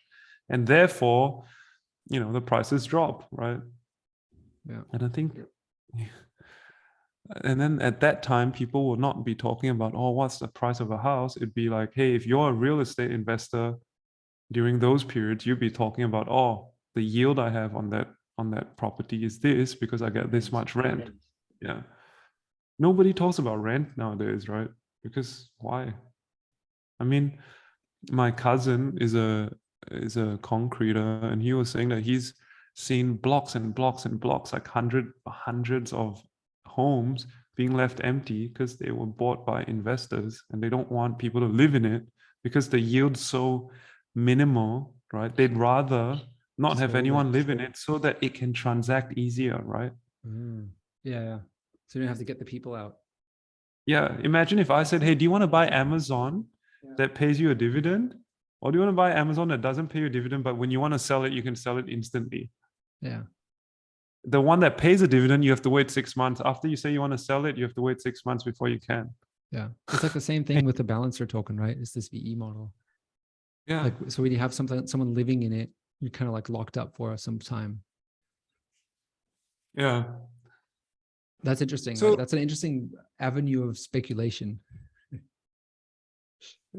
and 0.50 0.66
therefore 0.66 1.44
you 2.08 2.20
know 2.20 2.32
the 2.32 2.40
prices 2.40 2.84
drop 2.86 3.26
right? 3.30 3.60
Yeah. 4.68 4.82
and 4.92 5.02
i 5.02 5.08
think 5.08 5.38
and 7.44 7.60
then 7.60 7.80
at 7.80 8.00
that 8.00 8.22
time 8.22 8.52
people 8.52 8.86
will 8.88 8.96
not 8.96 9.24
be 9.24 9.34
talking 9.34 9.70
about 9.70 9.92
oh 9.94 10.10
what's 10.10 10.38
the 10.38 10.48
price 10.48 10.80
of 10.80 10.90
a 10.90 10.98
house? 10.98 11.36
It'd 11.36 11.54
be 11.54 11.68
like 11.68 11.92
hey 11.94 12.14
if 12.14 12.26
you're 12.26 12.50
a 12.50 12.52
real 12.52 12.80
estate 12.80 13.10
investor 13.10 13.74
during 14.52 14.78
those 14.78 15.04
periods 15.04 15.46
you'd 15.46 15.60
be 15.60 15.70
talking 15.70 16.04
about 16.04 16.28
oh 16.28 16.72
the 16.96 17.02
yield 17.02 17.38
i 17.38 17.48
have 17.48 17.76
on 17.76 17.88
that 17.90 18.08
on 18.36 18.50
that 18.50 18.76
property 18.76 19.24
is 19.24 19.38
this 19.38 19.74
because 19.76 20.02
i 20.02 20.10
get 20.10 20.32
this 20.32 20.50
much 20.50 20.74
rent 20.74 21.10
yeah. 21.60 21.82
Nobody 22.78 23.12
talks 23.12 23.38
about 23.38 23.62
rent 23.62 23.88
nowadays 23.96 24.48
right? 24.48 24.68
Because 25.02 25.50
why? 25.58 25.94
I 26.98 27.04
mean 27.04 27.38
my 28.10 28.30
cousin 28.30 28.96
is 29.00 29.14
a 29.14 29.52
is 29.90 30.16
a 30.16 30.38
concreter 30.42 31.20
and 31.30 31.42
he 31.42 31.52
was 31.52 31.70
saying 31.70 31.88
that 31.90 32.02
he's 32.02 32.34
seen 32.74 33.14
blocks 33.14 33.54
and 33.54 33.74
blocks 33.74 34.04
and 34.04 34.18
blocks 34.20 34.52
like 34.52 34.66
hundred 34.66 35.12
hundreds 35.26 35.92
of 35.92 36.22
homes 36.66 37.26
being 37.56 37.72
left 37.74 38.00
empty 38.04 38.46
because 38.48 38.76
they 38.76 38.90
were 38.90 39.06
bought 39.06 39.44
by 39.44 39.62
investors 39.64 40.42
and 40.50 40.62
they 40.62 40.68
don't 40.68 40.90
want 40.90 41.18
people 41.18 41.40
to 41.40 41.46
live 41.46 41.74
in 41.74 41.84
it 41.84 42.02
because 42.42 42.68
the 42.68 42.80
yield's 42.80 43.20
so 43.20 43.70
minimal 44.14 44.94
right? 45.12 45.34
They'd 45.34 45.56
rather 45.56 46.20
not 46.56 46.78
have 46.78 46.94
anyone 46.94 47.32
live 47.32 47.50
in 47.50 47.58
it 47.58 47.76
so 47.76 47.98
that 47.98 48.18
it 48.20 48.34
can 48.34 48.52
transact 48.52 49.18
easier 49.18 49.60
right? 49.64 49.92
Mm. 50.26 50.68
yeah 51.04 51.22
yeah. 51.22 51.38
So 51.88 51.98
you 51.98 52.02
don't 52.04 52.08
have 52.08 52.18
to 52.18 52.24
get 52.24 52.38
the 52.38 52.44
people 52.44 52.74
out. 52.74 52.98
Yeah, 53.86 54.16
imagine 54.22 54.58
if 54.60 54.70
I 54.70 54.84
said, 54.84 55.02
"Hey, 55.02 55.16
do 55.16 55.24
you 55.24 55.30
want 55.32 55.42
to 55.42 55.48
buy 55.48 55.66
Amazon 55.68 56.44
Yeah. 56.84 56.94
that 56.98 57.14
pays 57.14 57.40
you 57.40 57.50
a 57.50 57.54
dividend, 57.54 58.14
or 58.60 58.70
do 58.70 58.76
you 58.78 58.82
want 58.84 58.92
to 58.92 58.96
buy 58.96 59.10
Amazon 59.12 59.48
that 59.48 59.60
doesn't 59.62 59.88
pay 59.88 60.00
you 60.00 60.06
a 60.06 60.10
dividend, 60.10 60.44
but 60.44 60.56
when 60.56 60.70
you 60.70 60.80
want 60.80 60.92
to 60.94 60.98
sell 60.98 61.24
it, 61.24 61.32
you 61.32 61.42
can 61.42 61.56
sell 61.56 61.78
it 61.78 61.86
instantly?" 61.88 62.50
yeah 63.00 63.22
The 64.24 64.40
one 64.40 64.60
that 64.60 64.76
pays 64.76 65.00
a 65.02 65.08
dividend, 65.08 65.44
you 65.44 65.50
have 65.50 65.62
to 65.62 65.70
wait 65.70 65.90
six 65.90 66.14
months. 66.22 66.40
After 66.44 66.68
you 66.68 66.76
say 66.76 66.92
you 66.92 67.00
want 67.00 67.14
to 67.18 67.18
sell 67.30 67.46
it, 67.46 67.56
you 67.56 67.64
have 67.64 67.74
to 67.74 67.82
wait 67.88 68.00
six 68.02 68.24
months 68.28 68.44
before 68.44 68.68
you 68.74 68.80
can. 68.90 69.04
yeah 69.58 69.68
it's 69.92 70.02
like 70.06 70.12
the 70.12 70.28
same 70.32 70.44
thing 70.48 70.64
with 70.68 70.76
the 70.80 70.84
balancer 70.94 71.26
token 71.36 71.54
right 71.64 71.76
it's 71.82 71.92
this 71.96 72.08
ve 72.12 72.34
model 72.44 72.66
Yeah, 73.72 73.82
like 73.86 73.98
so 74.12 74.22
when 74.22 74.32
you 74.34 74.38
have 74.44 74.52
something 74.58 74.86
someone 74.92 75.12
living 75.20 75.40
in 75.46 75.52
it 75.62 75.68
you're 76.00 76.16
kind 76.18 76.28
of 76.30 76.34
like 76.38 76.48
locked 76.58 76.76
up 76.82 76.88
for 76.98 77.08
some 77.26 77.38
time 77.54 77.72
yeah, 79.74 79.98
That's 81.46 81.62
interesting. 81.62 81.94
So-? 81.96 82.16
That's 82.16 82.32
an 82.32 82.42
interesting 82.46 82.90
avenue 83.28 83.60
of 83.68 83.78
speculation. 83.78 84.48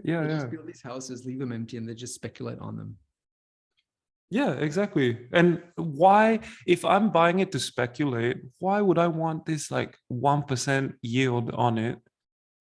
Yeah, 0.03 0.21
They 0.21 0.29
yeah, 0.29 0.35
just 0.35 0.49
build 0.51 0.67
these 0.67 0.81
houses, 0.81 1.25
leave 1.25 1.39
them 1.39 1.51
empty, 1.51 1.77
and 1.77 1.87
they 1.87 1.93
just 1.93 2.15
speculate 2.15 2.59
on 2.59 2.77
them. 2.77 2.97
yeah, 4.29 4.53
exactly. 4.53 5.27
And 5.33 5.61
why, 5.75 6.39
if 6.65 6.85
I'm 6.85 7.11
buying 7.11 7.39
it 7.39 7.51
to 7.51 7.59
speculate, 7.59 8.37
why 8.59 8.79
would 8.81 8.97
I 8.97 9.07
want 9.07 9.45
this 9.45 9.69
like 9.71 9.97
one 10.07 10.43
percent 10.43 10.95
yield 11.01 11.51
on 11.51 11.77
it 11.77 11.99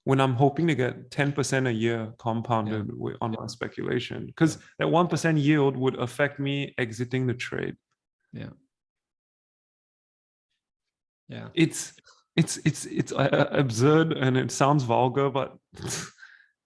when 0.05 0.21
I'm 0.21 0.35
hoping 0.35 0.67
to 0.67 0.75
get 0.75 1.11
ten 1.13 1.31
percent 1.33 1.69
a 1.69 1.73
year 1.73 2.13
compounded 2.19 2.89
wi- 2.89 3.17
on 3.21 3.37
my 3.39 3.47
speculation? 3.47 4.27
Because 4.27 4.59
that 4.81 4.89
one 4.91 5.07
percent 5.07 5.39
yield 5.39 5.77
would 5.77 5.97
affect 6.01 6.41
me 6.41 6.75
exiting 6.77 7.27
the 7.29 7.35
trade. 7.35 7.77
Yeah. 8.33 8.51
Yeah. 11.29 11.49
It's 11.55 11.95
it's 12.35 12.59
it's 12.65 12.85
it's 12.87 13.13
uh, 13.13 13.47
absurd 13.53 14.13
and 14.15 14.37
it 14.37 14.51
sounds 14.51 14.83
vulgar, 14.83 15.31
but 15.31 15.57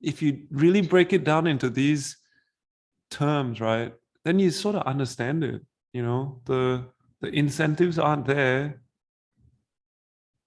if 0.04 0.22
you 0.22 0.46
really 0.50 0.82
break 0.82 1.12
it 1.12 1.24
down 1.24 1.46
into 1.46 1.70
these 1.70 2.16
terms, 3.10 3.60
right, 3.60 3.92
then 4.24 4.38
you 4.38 4.50
sort 4.50 4.76
of 4.76 4.82
understand 4.82 5.42
it. 5.42 5.62
You 5.92 6.02
know, 6.02 6.40
the 6.44 6.84
the 7.20 7.28
incentives 7.28 7.98
aren't 7.98 8.26
there. 8.26 8.82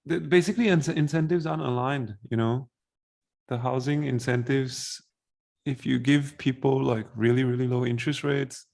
The, 0.06 0.20
basically, 0.20 0.68
in- 0.68 0.90
incentives 0.96 1.46
aren't 1.46 1.62
aligned. 1.62 2.14
You 2.30 2.36
know, 2.36 2.68
the 3.48 3.58
housing 3.58 4.04
incentives. 4.04 5.02
If 5.64 5.84
you 5.84 5.98
give 5.98 6.38
people 6.38 6.82
like 6.82 7.06
really 7.14 7.44
really 7.44 7.66
low 7.66 7.84
interest 7.84 8.24
rates, 8.24 8.66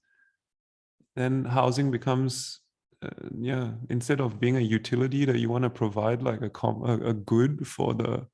then 1.15 1.45
housing 1.45 1.91
becomes 1.91 2.61
uh, 3.03 3.09
yeah 3.37 3.71
instead 3.89 4.21
of 4.21 4.39
being 4.39 4.55
a 4.55 4.61
utility 4.61 5.25
that 5.25 5.39
you 5.39 5.49
want 5.49 5.63
to 5.63 5.69
provide 5.69 6.21
like 6.21 6.41
a, 6.41 6.49
com- 6.49 6.83
a 6.85 7.09
a 7.09 7.13
good 7.13 7.67
for 7.67 7.93
the 7.93 8.25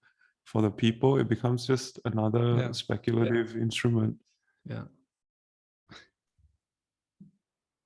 for 0.45 0.61
the 0.61 0.71
people 0.71 1.17
it 1.17 1.27
becomes 1.29 1.65
just 1.67 1.99
another 2.05 2.55
Yeah. 2.57 2.71
speculative 2.71 3.55
instrument 3.55 4.15
Yeah. 4.65 4.83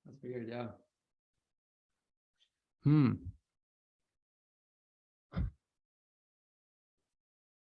That's 0.04 0.22
weird. 0.22 0.48
Yeah. 0.48 0.68
Hmm. 2.84 3.12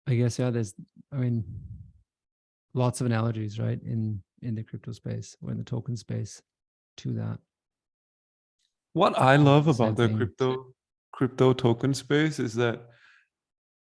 I 0.08 0.16
guess 0.16 0.40
yeah. 0.40 0.50
There's, 0.50 0.74
I 1.12 1.18
mean, 1.18 1.44
lots 2.74 3.02
of 3.02 3.06
analogies, 3.08 3.60
right, 3.60 3.82
in 3.84 4.22
in 4.42 4.56
the 4.56 4.64
crypto 4.64 4.92
space 4.94 5.36
or 5.42 5.52
in 5.52 5.58
the 5.58 5.64
token 5.64 5.98
space, 5.98 6.42
to 6.98 7.14
that. 7.14 7.40
What 8.94 9.18
I 9.20 9.36
love 9.36 9.66
Same 9.66 9.74
about 9.76 9.98
the 9.98 10.08
thing. 10.08 10.18
crypto 10.18 10.74
crypto 11.12 11.54
token 11.54 11.94
space 11.94 12.40
is 12.40 12.54
that 12.56 12.88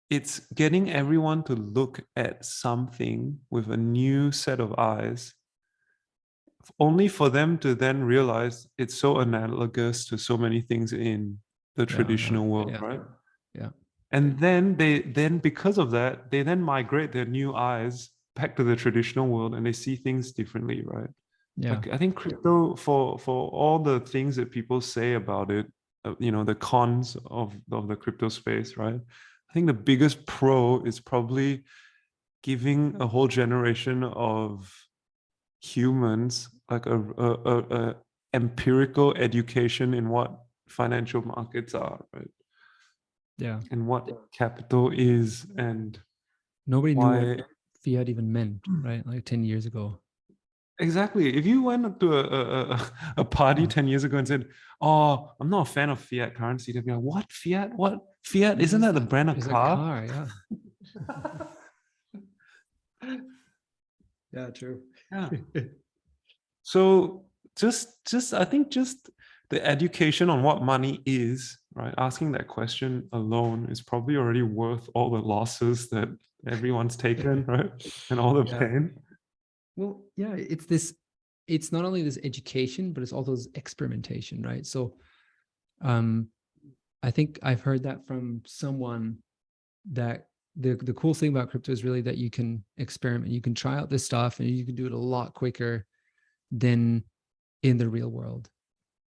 it's 0.09 0.39
getting 0.53 0.91
everyone 0.91 1.43
to 1.43 1.55
look 1.55 1.99
at 2.15 2.45
something 2.45 3.39
with 3.49 3.71
a 3.71 3.77
new 3.77 4.31
set 4.31 4.59
of 4.59 4.73
eyes 4.77 5.33
only 6.79 7.07
for 7.07 7.29
them 7.29 7.57
to 7.59 7.75
then 7.75 8.03
realize 8.03 8.67
it's 8.77 8.95
so 8.95 9.19
analogous 9.19 10.05
to 10.07 10.17
so 10.17 10.37
many 10.37 10.61
things 10.61 10.93
in 10.93 11.37
the 11.75 11.83
yeah, 11.83 11.95
traditional 11.95 12.47
world 12.47 12.71
yeah, 12.71 12.79
right 12.79 13.01
yeah. 13.53 13.69
and 14.11 14.39
then 14.39 14.75
they 14.75 15.01
then 15.01 15.37
because 15.37 15.77
of 15.77 15.91
that 15.91 16.31
they 16.31 16.41
then 16.43 16.61
migrate 16.61 17.11
their 17.11 17.25
new 17.25 17.53
eyes 17.53 18.09
back 18.35 18.55
to 18.55 18.63
the 18.63 18.75
traditional 18.75 19.27
world 19.27 19.53
and 19.55 19.65
they 19.65 19.71
see 19.71 19.95
things 19.95 20.31
differently 20.31 20.81
right 20.85 21.09
Yeah. 21.57 21.73
like 21.75 21.87
i 21.91 21.97
think 21.97 22.15
crypto 22.15 22.75
for 22.75 23.19
for 23.19 23.49
all 23.49 23.79
the 23.79 23.99
things 23.99 24.35
that 24.35 24.51
people 24.51 24.81
say 24.81 25.13
about 25.13 25.51
it 25.51 25.67
uh, 26.05 26.15
you 26.19 26.31
know 26.31 26.43
the 26.43 26.55
cons 26.55 27.17
of 27.27 27.55
of 27.71 27.87
the 27.87 27.95
crypto 27.95 28.29
space 28.29 28.77
right 28.77 29.01
think 29.55 29.67
the 29.67 29.73
biggest 29.73 30.25
pro 30.25 30.83
is 30.83 30.99
probably 30.99 31.63
giving 32.43 32.91
mm-hmm. 32.91 33.01
a 33.01 33.07
whole 33.07 33.27
generation 33.27 34.03
of 34.03 34.71
humans 35.61 36.49
like 36.69 36.85
a, 36.85 36.99
a, 36.99 37.29
a, 37.53 37.59
a 37.79 37.95
empirical 38.33 39.15
education 39.15 39.93
in 39.93 40.09
what 40.09 40.29
financial 40.67 41.21
markets 41.21 41.73
are 41.73 42.05
right 42.13 42.33
Yeah. 43.37 43.61
and 43.71 43.87
what 43.87 44.03
capital 44.31 44.91
is 44.93 45.47
and 45.57 45.99
Nobody 46.67 46.95
knew 46.95 47.01
what 47.01 47.47
fiat 47.83 48.09
even 48.09 48.33
meant, 48.33 48.63
mm. 48.63 48.83
right? 48.83 49.05
Like 49.05 49.25
10 49.25 49.43
years 49.43 49.65
ago. 49.65 49.99
Exactly. 50.79 51.35
If 51.37 51.45
you 51.45 51.63
went 51.63 51.99
to 52.01 52.17
a, 52.17 52.23
a, 52.23 52.63
a- 52.73 52.91
a 53.17 53.23
party 53.25 53.61
Yeah. 53.61 53.67
10 53.69 53.87
years 53.87 54.03
ago 54.03 54.17
and 54.17 54.27
said, 54.27 54.47
Oh, 54.81 55.31
I'm 55.39 55.49
not 55.49 55.67
a 55.67 55.71
fan 55.71 55.89
of 55.89 55.99
fiat 55.99 56.35
currency, 56.35 56.73
they'd 56.73 56.85
be 56.85 56.91
like, 56.91 57.01
What? 57.01 57.31
Fiat? 57.31 57.71
What? 57.75 57.99
Fiat? 58.23 58.59
Isn't 58.61 58.81
that 58.81 58.93
the 58.93 59.01
brand 59.01 59.29
of 59.29 59.37
It's 59.37 59.45
a 59.47 59.49
car? 59.49 59.75
car, 59.77 60.05
yeah. 60.05 60.27
yeah, 64.33 64.49
true. 64.51 64.81
Yeah. 65.11 65.29
So 66.67 67.25
just 67.55 68.03
just 68.07 68.33
I 68.33 68.43
think 68.43 68.71
just 68.71 69.11
the 69.51 69.63
education 69.63 70.31
on 70.31 70.41
what 70.41 70.63
money 70.63 70.99
is, 71.05 71.59
right? 71.75 71.93
Asking 71.99 72.31
that 72.31 72.47
question 72.47 73.07
alone 73.13 73.67
is 73.69 73.81
probably 73.83 74.15
already 74.17 74.41
worth 74.41 74.89
all 74.95 75.11
the 75.11 75.19
losses 75.19 75.89
that 75.91 76.09
everyone's 76.47 76.95
taken, 76.97 77.45
right? 77.47 77.69
And 78.09 78.19
all 78.19 78.33
the 78.33 78.45
Yeah. 78.45 78.57
pain. 78.57 78.97
Well, 79.75 80.03
yeah, 80.15 80.33
it's 80.33 80.65
this, 80.65 80.95
it's 81.47 81.71
not 81.71 81.85
only 81.85 82.01
this 82.01 82.19
education, 82.23 82.93
but 82.93 83.03
it's 83.03 83.13
also 83.13 83.35
this 83.35 83.47
experimentation, 83.55 84.41
right? 84.41 84.65
So 84.65 84.95
um 85.81 86.29
I 87.03 87.11
think 87.11 87.37
I've 87.43 87.61
heard 87.61 87.83
that 87.83 88.07
from 88.07 88.41
someone 88.47 89.19
that 89.91 90.27
the 90.55 90.75
the 90.75 90.93
cool 90.93 91.13
thing 91.13 91.29
about 91.29 91.51
crypto 91.51 91.71
is 91.71 91.83
really 91.83 92.01
that 92.01 92.17
you 92.17 92.31
can 92.31 92.63
experiment, 92.77 93.31
you 93.31 93.41
can 93.41 93.53
try 93.53 93.77
out 93.77 93.91
this 93.91 94.03
stuff 94.03 94.39
and 94.39 94.49
you 94.49 94.65
can 94.65 94.73
do 94.73 94.87
it 94.87 94.91
a 94.91 94.97
lot 94.97 95.35
quicker 95.35 95.85
than 96.51 97.03
in 97.61 97.77
the 97.77 97.87
real 97.87 98.09
world. 98.09 98.49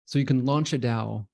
So 0.07 0.19
you 0.19 0.25
can 0.25 0.47
launch 0.47 0.73
a 0.73 0.79
DAO 0.79 1.27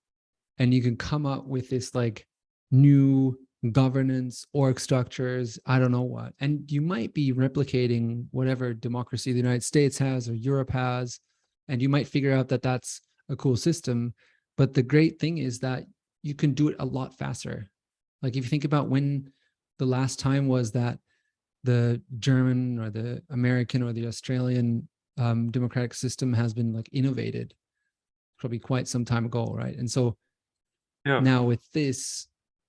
and 0.58 0.74
you 0.74 0.82
can 0.82 0.96
come 0.96 1.26
up 1.26 1.46
with 1.46 1.70
this 1.70 1.94
like 1.94 2.26
new 2.72 3.38
governance, 3.72 4.46
org 4.52 4.78
structures, 4.78 5.58
I 5.66 5.78
don't 5.78 5.92
know 5.92 6.02
what. 6.02 6.32
And 6.40 6.70
you 6.70 6.80
might 6.80 7.12
be 7.12 7.32
replicating 7.32 8.26
whatever 8.30 8.72
democracy 8.72 9.32
the 9.32 9.38
United 9.38 9.64
States 9.64 9.98
has 9.98 10.28
or 10.28 10.34
Europe 10.34 10.70
has. 10.70 11.18
And 11.66 11.82
you 11.82 11.88
might 11.88 12.08
figure 12.08 12.32
out 12.32 12.48
that 12.48 12.62
that's 12.62 13.00
a 13.28 13.36
cool 13.36 13.56
system. 13.56 14.14
But 14.56 14.74
the 14.74 14.82
great 14.82 15.18
thing 15.18 15.38
is 15.38 15.58
that 15.60 15.84
you 16.22 16.34
can 16.34 16.52
do 16.52 16.68
it 16.68 16.76
a 16.78 16.84
lot 16.84 17.18
faster. 17.18 17.70
Like 18.22 18.36
if 18.36 18.44
you 18.44 18.50
think 18.50 18.64
about 18.64 18.88
when 18.88 19.32
the 19.78 19.86
last 19.86 20.18
time 20.18 20.48
was 20.48 20.72
that 20.72 20.98
the 21.64 22.00
German 22.18 22.78
or 22.78 22.90
the 22.90 23.22
American 23.30 23.82
or 23.82 23.92
the 23.92 24.06
Australian 24.06 24.88
um, 25.16 25.50
democratic 25.50 25.94
system 25.94 26.32
has 26.32 26.54
been 26.54 26.72
like 26.72 26.88
innovated, 26.92 27.54
probably 28.38 28.60
quite 28.60 28.86
some 28.86 29.04
time 29.04 29.26
ago, 29.26 29.52
right? 29.52 29.76
And 29.76 29.90
so 29.90 30.16
Yeah. 31.04 31.20
now 31.20 31.42
with 31.42 31.60
this 31.72 32.28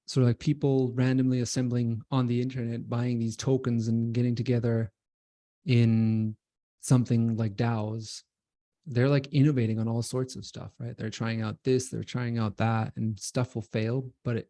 sort 0.09 0.23
of 0.23 0.29
like 0.29 0.39
people 0.39 0.91
randomly 0.95 1.41
assembling 1.41 2.01
on 2.09 2.25
the 2.25 2.41
internet 2.41 2.89
buying 2.89 3.19
these 3.19 3.37
tokens 3.37 3.89
and 3.89 4.11
getting 4.11 4.33
together 4.33 4.91
in 5.67 6.35
something 6.81 7.37
like 7.37 7.55
DAOs. 7.55 8.23
They're 8.87 9.07
like 9.07 9.27
innovating 9.27 9.77
on 9.77 9.87
all 9.87 10.01
sorts 10.01 10.35
of 10.35 10.45
stuff 10.45 10.71
right? 10.79 10.97
They're 10.97 11.11
trying 11.11 11.43
out 11.43 11.57
this 11.63 11.89
they're 11.89 12.03
trying 12.03 12.39
out 12.39 12.57
that 12.57 12.93
and 12.95 13.19
stuff 13.19 13.53
will 13.53 13.61
fail 13.61 14.09
but 14.25 14.37
it 14.37 14.49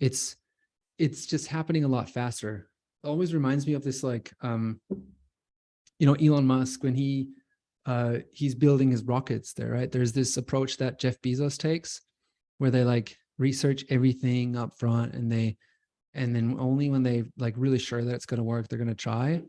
it's 0.00 0.36
it's 0.98 1.26
just 1.26 1.48
happening 1.48 1.84
a 1.84 1.88
lot 1.88 2.08
faster. 2.08 2.70
It 3.04 3.08
always 3.08 3.34
reminds 3.34 3.66
me 3.66 3.74
of 3.74 3.84
this 3.84 4.02
like 4.02 4.32
um 4.40 4.80
you 5.98 6.06
know 6.06 6.14
Elon 6.14 6.46
Musk 6.46 6.82
when 6.82 6.94
he 6.94 7.28
uh 7.84 8.20
he's 8.32 8.54
building 8.54 8.90
his 8.90 9.02
rockets 9.02 9.52
there 9.52 9.70
right? 9.70 9.92
There's 9.92 10.14
this 10.14 10.38
approach 10.38 10.78
that 10.78 10.98
Jeff 10.98 11.20
Bezos 11.20 11.58
takes 11.58 12.00
where 12.56 12.70
they 12.70 12.84
like 12.84 13.18
research 13.38 13.84
everything 13.90 14.56
up 14.56 14.78
front 14.78 15.14
and 15.14 15.30
they 15.30 15.56
and 16.14 16.34
then 16.34 16.56
only 16.58 16.88
when 16.90 17.02
they 17.02 17.24
like 17.36 17.54
really 17.56 17.78
sure 17.78 18.02
that 18.02 18.14
it's 18.14 18.26
going 18.26 18.38
to 18.38 18.44
work 18.44 18.66
they're 18.68 18.78
going 18.78 18.88
to 18.88 18.94
try 18.94 19.42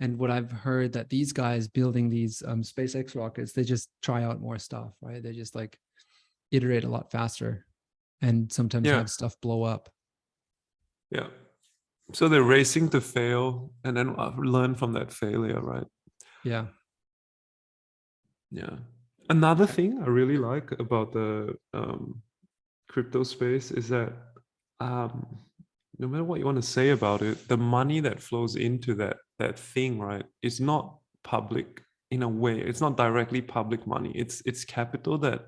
and 0.00 0.16
what 0.18 0.30
i've 0.30 0.50
heard 0.52 0.92
that 0.92 1.08
these 1.10 1.32
guys 1.32 1.66
building 1.68 2.08
these 2.08 2.42
um, 2.46 2.62
spacex 2.62 3.16
rockets 3.16 3.52
they 3.52 3.64
just 3.64 3.88
try 4.02 4.22
out 4.22 4.40
more 4.40 4.58
stuff 4.58 4.92
right 5.00 5.22
they 5.22 5.32
just 5.32 5.54
like 5.54 5.76
iterate 6.52 6.84
a 6.84 6.88
lot 6.88 7.10
faster 7.10 7.66
and 8.20 8.52
sometimes 8.52 8.86
Yeah. 8.86 8.98
have 8.98 9.10
stuff 9.10 9.34
blow 9.40 9.62
up 9.64 9.88
Yeah. 11.10 11.28
So 12.12 12.28
they're 12.28 12.42
racing 12.58 12.88
to 12.90 13.00
fail 13.00 13.70
and 13.84 13.96
then 13.96 14.14
uh, 14.18 14.32
learn 14.36 14.74
from 14.74 14.92
that 14.92 15.12
failure, 15.12 15.60
right? 15.60 15.86
yeah 16.44 16.66
Yeah. 18.50 18.76
Another 19.30 19.66
thing 19.66 20.02
I 20.02 20.06
really 20.06 20.36
like 20.36 20.72
about 20.78 21.12
the 21.12 21.56
um, 21.72 22.22
crypto 22.92 23.22
space 23.24 23.70
is 23.80 23.88
that 23.88 24.12
um, 24.80 25.26
no 25.98 26.06
matter 26.08 26.24
what 26.24 26.38
you 26.40 26.46
want 26.50 26.62
to 26.62 26.72
say 26.76 26.90
about 26.90 27.22
it, 27.22 27.36
the 27.48 27.56
money 27.56 28.00
that 28.00 28.20
flows 28.28 28.56
into 28.56 28.94
that 29.02 29.16
that 29.38 29.58
thing, 29.58 29.92
right, 29.98 30.24
is 30.42 30.60
not 30.60 30.84
public 31.24 31.68
in 32.10 32.22
a 32.22 32.28
way. 32.28 32.56
It's 32.70 32.80
not 32.80 32.96
directly 32.96 33.40
public 33.58 33.86
money. 33.86 34.12
It's 34.22 34.42
it's 34.50 34.64
capital 34.64 35.18
that 35.18 35.40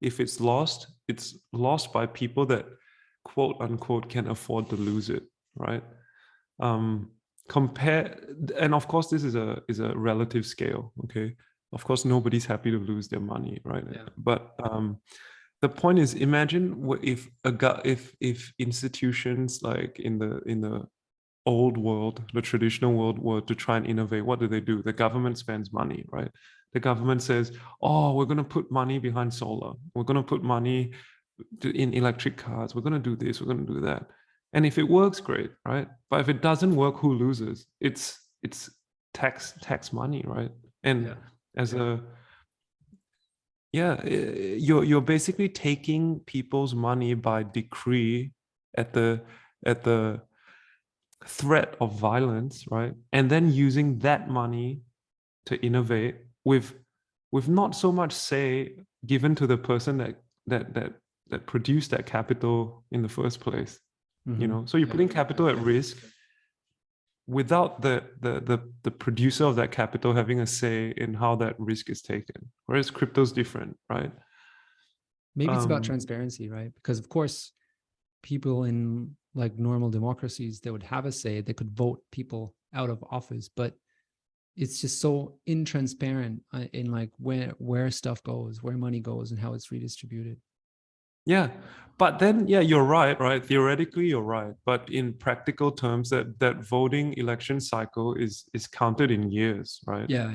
if 0.00 0.20
it's 0.20 0.40
lost, 0.40 0.78
it's 1.08 1.26
lost 1.52 1.92
by 1.92 2.06
people 2.06 2.44
that 2.46 2.66
quote 3.24 3.56
unquote 3.60 4.08
can 4.14 4.26
afford 4.28 4.68
to 4.70 4.76
lose 4.76 5.10
it, 5.10 5.24
right? 5.56 5.84
Um, 6.60 7.10
compare 7.48 8.04
and 8.58 8.74
of 8.74 8.84
course 8.88 9.08
this 9.08 9.24
is 9.24 9.34
a 9.36 9.62
is 9.68 9.78
a 9.80 9.90
relative 9.96 10.44
scale, 10.46 10.92
okay? 11.04 11.36
of 11.72 11.84
course 11.84 12.04
nobody's 12.04 12.46
happy 12.46 12.70
to 12.70 12.78
lose 12.78 13.08
their 13.08 13.20
money 13.34 13.60
right 13.64 13.84
Yeah. 13.92 14.08
but 14.16 14.54
um 14.70 14.98
the 15.66 15.80
point 15.82 15.98
is 15.98 16.14
imagine 16.14 16.64
if 17.02 17.28
a 17.50 17.52
gu- 17.62 17.82
if 17.84 18.14
if 18.20 18.52
institutions 18.58 19.50
like 19.70 19.98
in 20.08 20.14
the 20.22 20.32
in 20.52 20.60
the 20.60 20.76
old 21.44 21.76
world 21.76 22.16
the 22.34 22.42
traditional 22.50 22.92
world 23.00 23.18
were 23.18 23.40
to 23.40 23.54
try 23.54 23.76
and 23.76 23.86
innovate 23.86 24.24
what 24.24 24.38
do 24.38 24.46
they 24.46 24.60
do? 24.60 24.76
The 24.82 24.92
government 25.04 25.36
spends 25.38 25.72
money 25.72 26.04
right? 26.16 26.30
The 26.74 26.80
government 26.88 27.20
says 27.22 27.46
oh 27.82 28.14
we're 28.14 28.30
going 28.32 28.44
to 28.46 28.52
put 28.56 28.70
money 28.70 28.98
behind 29.08 29.34
solar. 29.42 29.72
We're 29.94 30.10
going 30.10 30.22
to 30.24 30.30
put 30.34 30.42
money 30.56 30.92
in 31.62 31.94
electric 31.94 32.36
cars. 32.36 32.74
We're 32.74 32.86
going 32.88 33.00
to 33.02 33.08
do 33.10 33.16
this 33.16 33.40
we're 33.40 33.52
going 33.52 33.66
to 33.66 33.72
do 33.72 33.80
that. 33.80 34.02
And 34.52 34.64
if 34.64 34.78
it 34.78 34.88
works 35.00 35.20
great 35.20 35.50
right? 35.72 35.88
But 36.10 36.20
if 36.20 36.28
it 36.28 36.42
doesn't 36.42 36.76
work 36.76 36.96
who 37.02 37.14
loses? 37.14 37.66
It's 37.80 38.04
it's 38.44 38.70
tax 39.14 39.54
tax 39.62 39.92
money 39.92 40.22
right? 40.26 40.52
And 40.84 41.16
as 41.56 41.74
a 41.74 42.00
yeah 43.80 43.94
eh, 44.04 44.56
you're 44.68 44.84
you're 44.90 45.08
basically 45.16 45.48
taking 45.68 46.02
people's 46.34 46.74
money 46.88 47.12
by 47.28 47.38
decree 47.60 48.32
at 48.82 48.88
the 48.96 49.08
at 49.72 49.78
the 49.88 50.00
threat 51.26 51.70
of 51.80 51.88
violence 52.10 52.64
right? 52.76 52.94
And 53.12 53.30
then 53.32 53.44
using 53.66 53.98
that 54.06 54.22
money 54.40 54.70
to 55.48 55.54
innovate 55.68 56.16
with 56.44 56.66
with 57.32 57.48
not 57.48 57.70
so 57.82 57.88
much 58.00 58.12
say 58.12 58.48
given 59.12 59.34
to 59.40 59.46
the 59.52 59.58
person 59.70 59.98
that 60.02 60.14
that 60.52 60.74
that 60.76 60.90
that 61.30 61.42
produced 61.52 61.90
that 61.90 62.04
capital 62.06 62.84
in 62.94 63.02
the 63.02 63.12
first 63.18 63.40
place 63.46 63.72
you 64.26 64.46
Mhm. 64.46 64.50
know? 64.50 64.62
So 64.66 64.74
you're 64.78 64.94
putting 64.96 65.08
capital 65.20 65.48
at 65.52 65.58
risk 65.74 65.96
without 67.26 67.82
the, 67.82 68.04
the 68.20 68.40
the 68.40 68.72
the 68.84 68.90
producer 68.90 69.44
of 69.44 69.56
that 69.56 69.72
capital 69.72 70.14
having 70.14 70.40
a 70.40 70.46
say 70.46 70.94
in 70.96 71.12
how 71.12 71.34
that 71.34 71.54
risk 71.58 71.90
is 71.90 72.00
taken 72.00 72.50
whereas 72.66 72.90
crypto's 72.90 73.32
different 73.32 73.76
right 73.90 74.12
maybe 75.34 75.52
it's 75.52 75.64
about 75.64 75.78
um, 75.78 75.82
transparency 75.82 76.48
right 76.48 76.72
because 76.76 76.98
of 76.98 77.08
course 77.08 77.52
people 78.22 78.64
in 78.64 79.16
like 79.36 79.58
normal 79.58 79.90
democracies, 79.90 80.60
they 80.60 80.70
would 80.70 80.82
have 80.82 81.06
a 81.06 81.12
say. 81.12 81.40
They 81.40 81.52
could 81.52 81.70
vote 81.70 82.00
people 82.10 82.54
out 82.74 82.90
of 82.90 83.04
office, 83.10 83.48
but 83.54 83.74
it's 84.56 84.80
just 84.80 85.00
so 85.00 85.38
intransparent 85.46 86.40
uh, 86.54 86.64
in 86.72 86.90
like 86.90 87.10
where 87.18 87.52
where 87.58 87.90
stuff 87.90 88.22
goes, 88.22 88.62
where 88.62 88.78
money 88.78 89.00
goes, 89.00 89.30
and 89.30 89.38
how 89.38 89.52
it's 89.52 89.70
redistributed. 89.70 90.38
Yeah, 91.26 91.50
but 91.98 92.18
then 92.18 92.46
yeah, 92.46 92.60
you're 92.60 92.84
right, 92.84 93.18
right? 93.20 93.44
Theoretically, 93.44 94.06
you're 94.06 94.22
right, 94.22 94.54
but 94.64 94.88
in 94.90 95.12
practical 95.14 95.72
terms, 95.72 96.08
that 96.10 96.38
that 96.38 96.64
voting 96.64 97.14
election 97.18 97.60
cycle 97.60 98.14
is 98.14 98.44
is 98.54 98.66
counted 98.68 99.10
in 99.10 99.30
years, 99.30 99.80
right? 99.86 100.08
Yeah, 100.08 100.30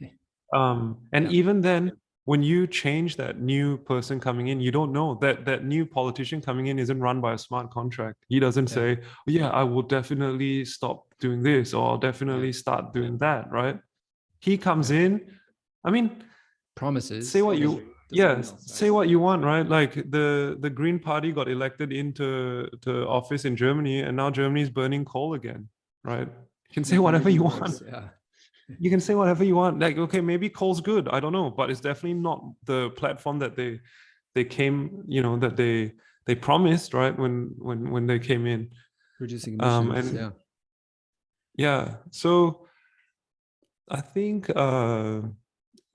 yeah. 0.00 0.08
Um, 0.52 0.96
and 1.12 1.26
Yeah. 1.26 1.30
even 1.40 1.60
then, 1.60 1.92
when 2.24 2.42
you 2.42 2.66
change 2.66 3.16
that 3.16 3.38
new 3.40 3.76
person 3.78 4.18
coming 4.20 4.48
in, 4.48 4.60
you 4.60 4.70
don't 4.72 4.92
know 4.92 5.14
that 5.20 5.44
that 5.44 5.64
new 5.64 5.84
politician 5.84 6.40
coming 6.40 6.66
in 6.68 6.78
isn't 6.78 7.00
run 7.00 7.20
by 7.20 7.32
a 7.34 7.38
smart 7.38 7.70
contract. 7.70 8.16
He 8.28 8.40
doesn't 8.40 8.68
Yeah. 8.70 8.74
say, 8.74 8.98
"Oh, 9.02 9.30
"Yeah, 9.30 9.50
I 9.50 9.64
will 9.64 9.82
definitely 9.82 10.64
stop 10.64 10.98
doing 11.20 11.42
this 11.42 11.74
or 11.74 11.86
I'll 11.88 11.98
definitely 11.98 12.52
start 12.52 12.94
doing 12.94 13.18
that," 13.18 13.50
right? 13.52 13.78
He 14.40 14.56
comes 14.58 14.90
in. 14.90 15.20
I 15.84 15.90
mean, 15.90 16.24
Promises. 16.74 17.30
say 17.30 17.42
what 17.42 17.58
you 17.58 17.70
yeah 18.12 18.40
say 18.42 18.90
what 18.90 19.08
you 19.08 19.18
want 19.20 19.42
right 19.44 19.66
like 19.68 19.94
the 20.10 20.56
the 20.60 20.70
green 20.70 20.98
party 20.98 21.32
got 21.32 21.48
elected 21.48 21.92
into 21.92 22.68
to 22.80 23.06
office 23.06 23.44
in 23.44 23.54
germany 23.56 24.00
and 24.00 24.16
now 24.16 24.30
germany's 24.30 24.70
burning 24.70 25.04
coal 25.04 25.34
again 25.34 25.68
right 26.04 26.28
you 26.68 26.74
can 26.74 26.84
say 26.84 26.98
whatever 27.06 27.30
you 27.30 27.42
want 27.42 27.82
Yeah. 27.86 28.08
you 28.78 28.90
can 28.90 29.00
say 29.00 29.14
whatever 29.14 29.44
you 29.44 29.56
want 29.56 29.78
like 29.80 29.96
okay 29.98 30.20
maybe 30.20 30.48
coal's 30.48 30.80
good 30.80 31.08
i 31.08 31.18
don't 31.20 31.32
know 31.32 31.50
but 31.50 31.70
it's 31.70 31.80
definitely 31.80 32.14
not 32.28 32.38
the 32.64 32.90
platform 32.90 33.38
that 33.40 33.54
they 33.56 33.80
they 34.34 34.44
came 34.44 35.04
you 35.08 35.22
know 35.22 35.36
that 35.38 35.56
they 35.56 35.92
they 36.26 36.34
promised 36.34 36.94
right 36.94 37.16
when 37.18 37.34
when 37.58 37.90
when 37.90 38.06
they 38.06 38.18
came 38.18 38.46
in 38.46 38.70
Reducing 39.20 39.62
Um, 39.62 39.90
emissions. 39.90 40.08
and- 40.10 40.18
yeah. 40.20 40.30
yeah 41.66 41.94
so 42.10 42.30
i 43.90 44.00
think 44.00 44.48
uh 44.54 45.20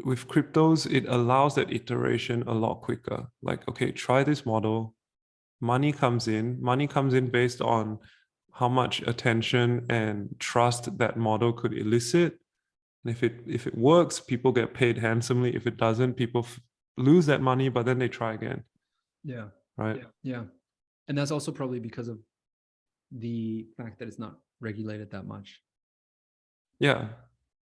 with 0.03 0.27
cryptos 0.27 0.91
it 0.91 1.05
allows 1.07 1.55
that 1.55 1.71
iteration 1.71 2.43
a 2.47 2.53
lot 2.53 2.81
quicker. 2.81 3.27
Like 3.41 3.67
okay 3.69 3.91
try 3.91 4.23
this 4.23 4.45
model. 4.45 4.93
Money 5.61 5.91
comes 5.93 6.27
in. 6.27 6.61
Money 6.61 6.87
comes 6.87 7.13
in 7.13 7.29
based 7.29 7.61
on 7.61 7.99
how 8.51 8.67
much 8.69 9.01
attention 9.07 9.85
and 9.89 10.35
trust 10.39 10.97
that 10.97 11.17
model 11.17 11.53
could 11.53 11.73
elicit. 11.73 12.39
And 13.03 13.11
if 13.15 13.23
it 13.23 13.39
if 13.47 13.67
it 13.67 13.77
works 13.77 14.19
people 14.19 14.51
get 14.51 14.73
paid 14.73 14.97
handsomely. 14.97 15.55
If 15.55 15.65
it 15.67 15.77
doesn't 15.77 16.15
people 16.15 16.41
f- 16.41 16.59
lose 16.97 17.25
that 17.27 17.41
money 17.41 17.69
but 17.69 17.85
then 17.85 17.99
they 17.99 18.09
try 18.09 18.33
again. 18.33 18.63
Yeah. 19.23 19.45
right? 19.77 20.03
Yeah. 20.23 20.43
And 21.07 21.17
that's 21.17 21.31
also 21.31 21.51
probably 21.51 21.79
because 21.79 22.07
of 22.07 22.19
the 23.11 23.67
fact 23.77 23.99
that 23.99 24.07
it's 24.07 24.19
not 24.19 24.35
regulated 24.59 25.11
that 25.11 25.25
much. 25.25 25.61
yeah. 26.79 27.07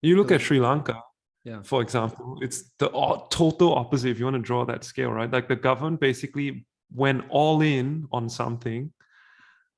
You 0.02 0.18
look 0.18 0.30
So- 0.30 0.36
at 0.36 0.42
sri 0.42 0.60
lanka 0.60 0.96
Yeah. 1.44 1.62
for 1.64 1.82
example, 1.82 2.38
it's 2.42 2.72
the 2.80 2.88
total 3.30 3.76
opposite 3.76 4.10
if 4.10 4.20
you 4.20 4.26
want 4.26 4.38
to 4.38 4.42
draw 4.42 4.64
that 4.66 4.86
scale, 4.86 5.12
right? 5.12 5.30
Like 5.30 5.50
the 5.50 5.58
government 5.58 6.00
basically 6.00 6.66
went 6.94 7.26
all 7.30 7.62
in 7.62 8.08
on 8.12 8.30
something 8.30 8.94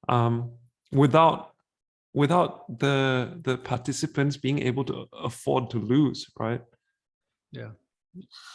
um, 0.08 0.52
without 0.92 1.54
without 2.14 2.80
the 2.80 3.40
the 3.44 3.58
participants 3.58 4.38
being 4.38 4.60
able 4.60 4.84
to 4.86 5.08
afford 5.24 5.70
to 5.72 5.80
lose, 5.80 6.28
right? 6.40 6.62
Yeah. 7.52 7.72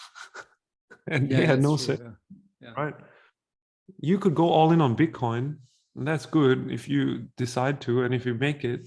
and 1.09 1.29
they 1.31 1.47
had 1.47 1.61
no 1.61 1.77
true, 1.77 1.97
say, 1.97 1.99
yeah. 2.01 2.11
Yeah. 2.61 2.73
right? 2.77 2.95
You 3.99 4.19
could 4.19 4.35
go 4.35 4.49
all 4.49 4.73
in 4.73 4.81
on 4.81 4.97
Bitcoin, 4.97 5.57
and 5.97 6.07
that's 6.07 6.27
good 6.27 6.71
if 6.71 6.89
you 6.89 7.29
decide 7.37 7.81
to, 7.83 8.05
and 8.05 8.15
if 8.15 8.25
you 8.25 8.35
make 8.35 8.65
it, 8.65 8.87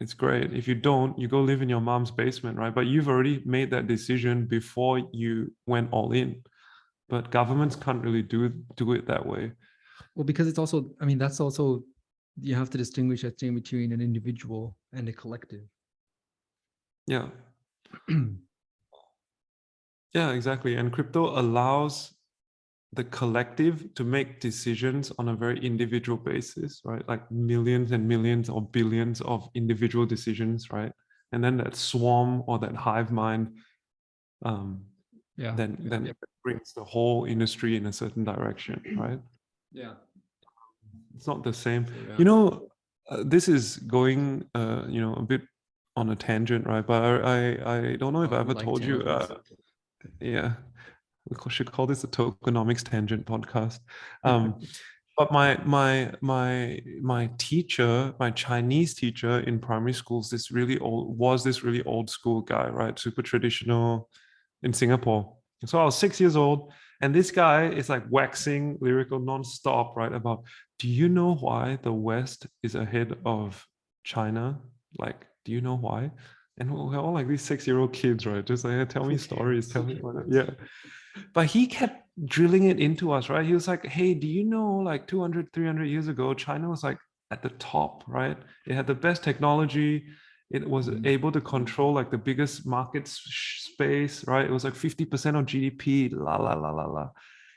it's 0.00 0.14
great. 0.14 0.52
If 0.52 0.66
you 0.68 0.74
don't, 0.74 1.18
you 1.18 1.28
go 1.28 1.40
live 1.40 1.62
in 1.62 1.68
your 1.68 1.80
mom's 1.80 2.10
basement, 2.10 2.58
right? 2.58 2.74
But 2.74 2.86
you've 2.86 3.08
already 3.08 3.42
made 3.44 3.70
that 3.70 3.86
decision 3.86 4.46
before 4.46 5.02
you 5.12 5.52
went 5.66 5.88
all 5.92 6.12
in. 6.12 6.42
But 7.08 7.30
governments 7.30 7.76
can't 7.76 8.02
really 8.02 8.22
do 8.22 8.48
do 8.76 8.92
it 8.92 9.06
that 9.06 9.24
way. 9.24 9.52
Well, 10.14 10.24
because 10.24 10.48
it's 10.48 10.58
also, 10.58 10.90
I 11.00 11.04
mean, 11.04 11.18
that's 11.18 11.40
also, 11.40 11.82
you 12.40 12.54
have 12.54 12.70
to 12.70 12.78
distinguish, 12.78 13.24
I 13.24 13.30
think, 13.30 13.54
between 13.54 13.92
an 13.92 14.00
individual 14.00 14.76
and 14.92 15.08
a 15.08 15.12
collective. 15.12 15.62
Yeah. 17.06 17.28
Yeah, 20.14 20.30
exactly. 20.30 20.76
And 20.76 20.92
crypto 20.92 21.38
allows 21.38 22.14
the 22.94 23.04
collective 23.04 23.94
to 23.94 24.04
make 24.04 24.40
decisions 24.40 25.12
on 25.18 25.28
a 25.28 25.34
very 25.34 25.58
individual 25.64 26.18
basis, 26.18 26.80
right? 26.84 27.06
Like 27.08 27.30
millions 27.30 27.92
and 27.92 28.06
millions 28.06 28.48
or 28.48 28.62
billions 28.62 29.20
of 29.22 29.48
individual 29.54 30.06
decisions, 30.06 30.70
right? 30.70 30.92
And 31.32 31.42
then 31.42 31.56
that 31.58 31.74
swarm 31.76 32.42
or 32.46 32.58
that 32.60 32.74
hive 32.74 33.10
mind 33.10 33.48
um, 34.44 34.84
Yeah. 35.36 35.56
then 35.56 35.76
then 35.80 36.06
it 36.06 36.16
brings 36.44 36.72
the 36.74 36.84
whole 36.84 37.24
industry 37.24 37.76
in 37.76 37.86
a 37.86 37.92
certain 37.92 38.24
direction, 38.24 38.80
right? 38.96 39.20
Yeah. 39.72 39.94
It's 41.16 41.26
not 41.26 41.42
the 41.42 41.52
same. 41.52 41.86
yeah. 42.08 42.18
You 42.18 42.24
know, 42.24 42.68
uh, 43.10 43.22
this 43.26 43.48
is 43.48 43.78
going, 43.78 44.44
uh, 44.54 44.84
you 44.88 45.00
know, 45.00 45.14
a 45.14 45.22
bit 45.22 45.42
on 45.96 46.10
a 46.10 46.16
tangent, 46.16 46.66
right? 46.66 46.86
But 46.86 47.02
I 47.02 47.36
I, 47.36 47.46
I 47.76 47.96
don't 47.96 48.12
know 48.12 48.22
if 48.22 48.32
Oh, 48.32 48.36
I 48.36 48.40
ever 48.40 48.54
like 48.54 48.64
told 48.64 48.84
you. 48.84 49.02
Uh, 49.02 49.26
yeah 50.20 50.52
we 51.28 51.36
should 51.50 51.72
call 51.72 51.86
this 51.86 52.04
a 52.04 52.08
tokenomics 52.08 52.82
tangent 52.82 53.26
podcast. 53.26 53.80
Um 54.22 54.60
but 55.16 55.30
my 55.30 55.56
my 55.64 56.12
my 56.20 56.80
my 57.00 57.30
teacher 57.38 58.12
my 58.18 58.30
chinese 58.32 58.94
teacher 58.94 59.40
in 59.40 59.60
primary 59.60 59.92
schools 59.92 60.28
this 60.28 60.50
really 60.50 60.76
old 60.80 61.16
was 61.16 61.44
this 61.44 61.62
really 61.62 61.84
old 61.84 62.10
school 62.10 62.40
guy 62.40 62.68
right? 62.68 62.98
Super 62.98 63.22
traditional 63.22 64.08
in 64.62 64.72
singapore. 64.72 65.36
So 65.66 65.78
i 65.78 65.84
was 65.84 65.96
six 65.96 66.20
years 66.20 66.36
old 66.36 66.72
and 67.00 67.14
this 67.14 67.30
guy 67.30 67.68
is 67.68 67.88
like 67.88 68.04
waxing 68.10 68.78
lyrical 68.80 69.18
non-stop 69.18 69.96
right 69.96 70.12
about 70.12 70.44
do 70.78 70.88
you 70.88 71.08
know 71.08 71.34
why 71.36 71.78
the 71.82 71.92
west 71.92 72.46
is 72.62 72.74
ahead 72.74 73.16
of 73.24 73.66
china? 74.04 74.58
Like 74.98 75.26
do 75.44 75.52
you 75.52 75.60
know 75.60 75.76
why? 75.76 76.10
And 76.58 76.72
we're 76.72 76.98
all 76.98 77.12
like 77.12 77.26
these 77.26 77.42
six-year-old 77.42 77.92
kids, 77.92 78.26
right? 78.26 78.44
Just 78.44 78.64
like, 78.64 78.88
tell 78.88 79.04
me 79.04 79.16
stories, 79.28 79.68
tell 79.68 79.82
me 79.82 79.96
what. 80.00 80.16
Yeah, 80.28 80.50
but 81.32 81.46
he 81.46 81.66
kept 81.66 82.02
drilling 82.26 82.64
it 82.64 82.78
into 82.80 83.12
us, 83.12 83.28
right? 83.28 83.44
He 83.46 83.54
was 83.54 83.68
like, 83.68 83.84
"Hey, 83.86 84.14
do 84.14 84.26
you 84.26 84.44
know, 84.44 84.76
like 84.76 85.06
200, 85.06 85.52
300 85.52 85.84
years 85.86 86.08
ago, 86.08 86.34
China 86.34 86.68
was 86.68 86.82
like 86.84 86.98
at 87.30 87.42
the 87.42 87.50
top, 87.50 88.04
right? 88.06 88.36
It 88.66 88.74
had 88.74 88.86
the 88.86 88.94
best 88.94 89.22
technology. 89.22 90.06
It 90.50 90.68
was 90.68 90.88
Mhm. 90.88 91.06
able 91.06 91.32
to 91.32 91.40
control 91.40 91.92
like 91.94 92.10
the 92.10 92.18
biggest 92.18 92.66
market 92.66 93.08
space, 93.08 94.26
right? 94.26 94.44
It 94.44 94.52
was 94.52 94.64
like 94.64 94.74
50% 94.74 95.36
of 95.36 95.46
GDP. 95.46 96.08
La 96.10 96.36
la 96.36 96.54
la 96.54 96.70
la 96.70 96.86
la." 96.86 97.04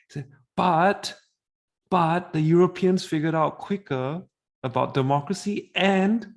He 0.08 0.14
said, 0.14 0.28
"But, 0.56 1.16
but 1.90 2.34
the 2.34 2.42
Europeans 2.42 3.06
figured 3.06 3.36
out 3.36 3.58
quicker 3.60 4.24
about 4.64 4.94
democracy 4.94 5.72
and 5.76 6.34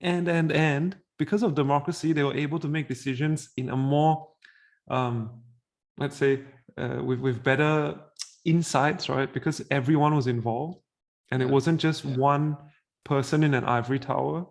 and 0.00 0.28
and 0.28 0.52
and 0.52 0.96
because 1.18 1.42
of 1.42 1.54
democracy 1.54 2.12
they 2.12 2.22
were 2.22 2.34
able 2.34 2.58
to 2.58 2.68
make 2.68 2.88
decisions 2.88 3.50
in 3.56 3.68
a 3.70 3.76
more 3.76 4.28
um 4.88 5.42
let's 5.98 6.16
say 6.16 6.42
uh, 6.76 7.02
with 7.02 7.20
with 7.20 7.42
better 7.42 7.98
insights 8.44 9.08
right? 9.08 9.32
Because 9.32 9.62
everyone 9.70 10.14
was 10.14 10.26
involved 10.26 10.78
and 11.30 11.42
it 11.42 11.48
wasn't 11.48 11.80
just 11.80 12.04
yeah. 12.04 12.16
one 12.16 12.56
person 13.04 13.42
in 13.42 13.54
an 13.54 13.64
ivory 13.64 13.98
tower. 13.98 14.46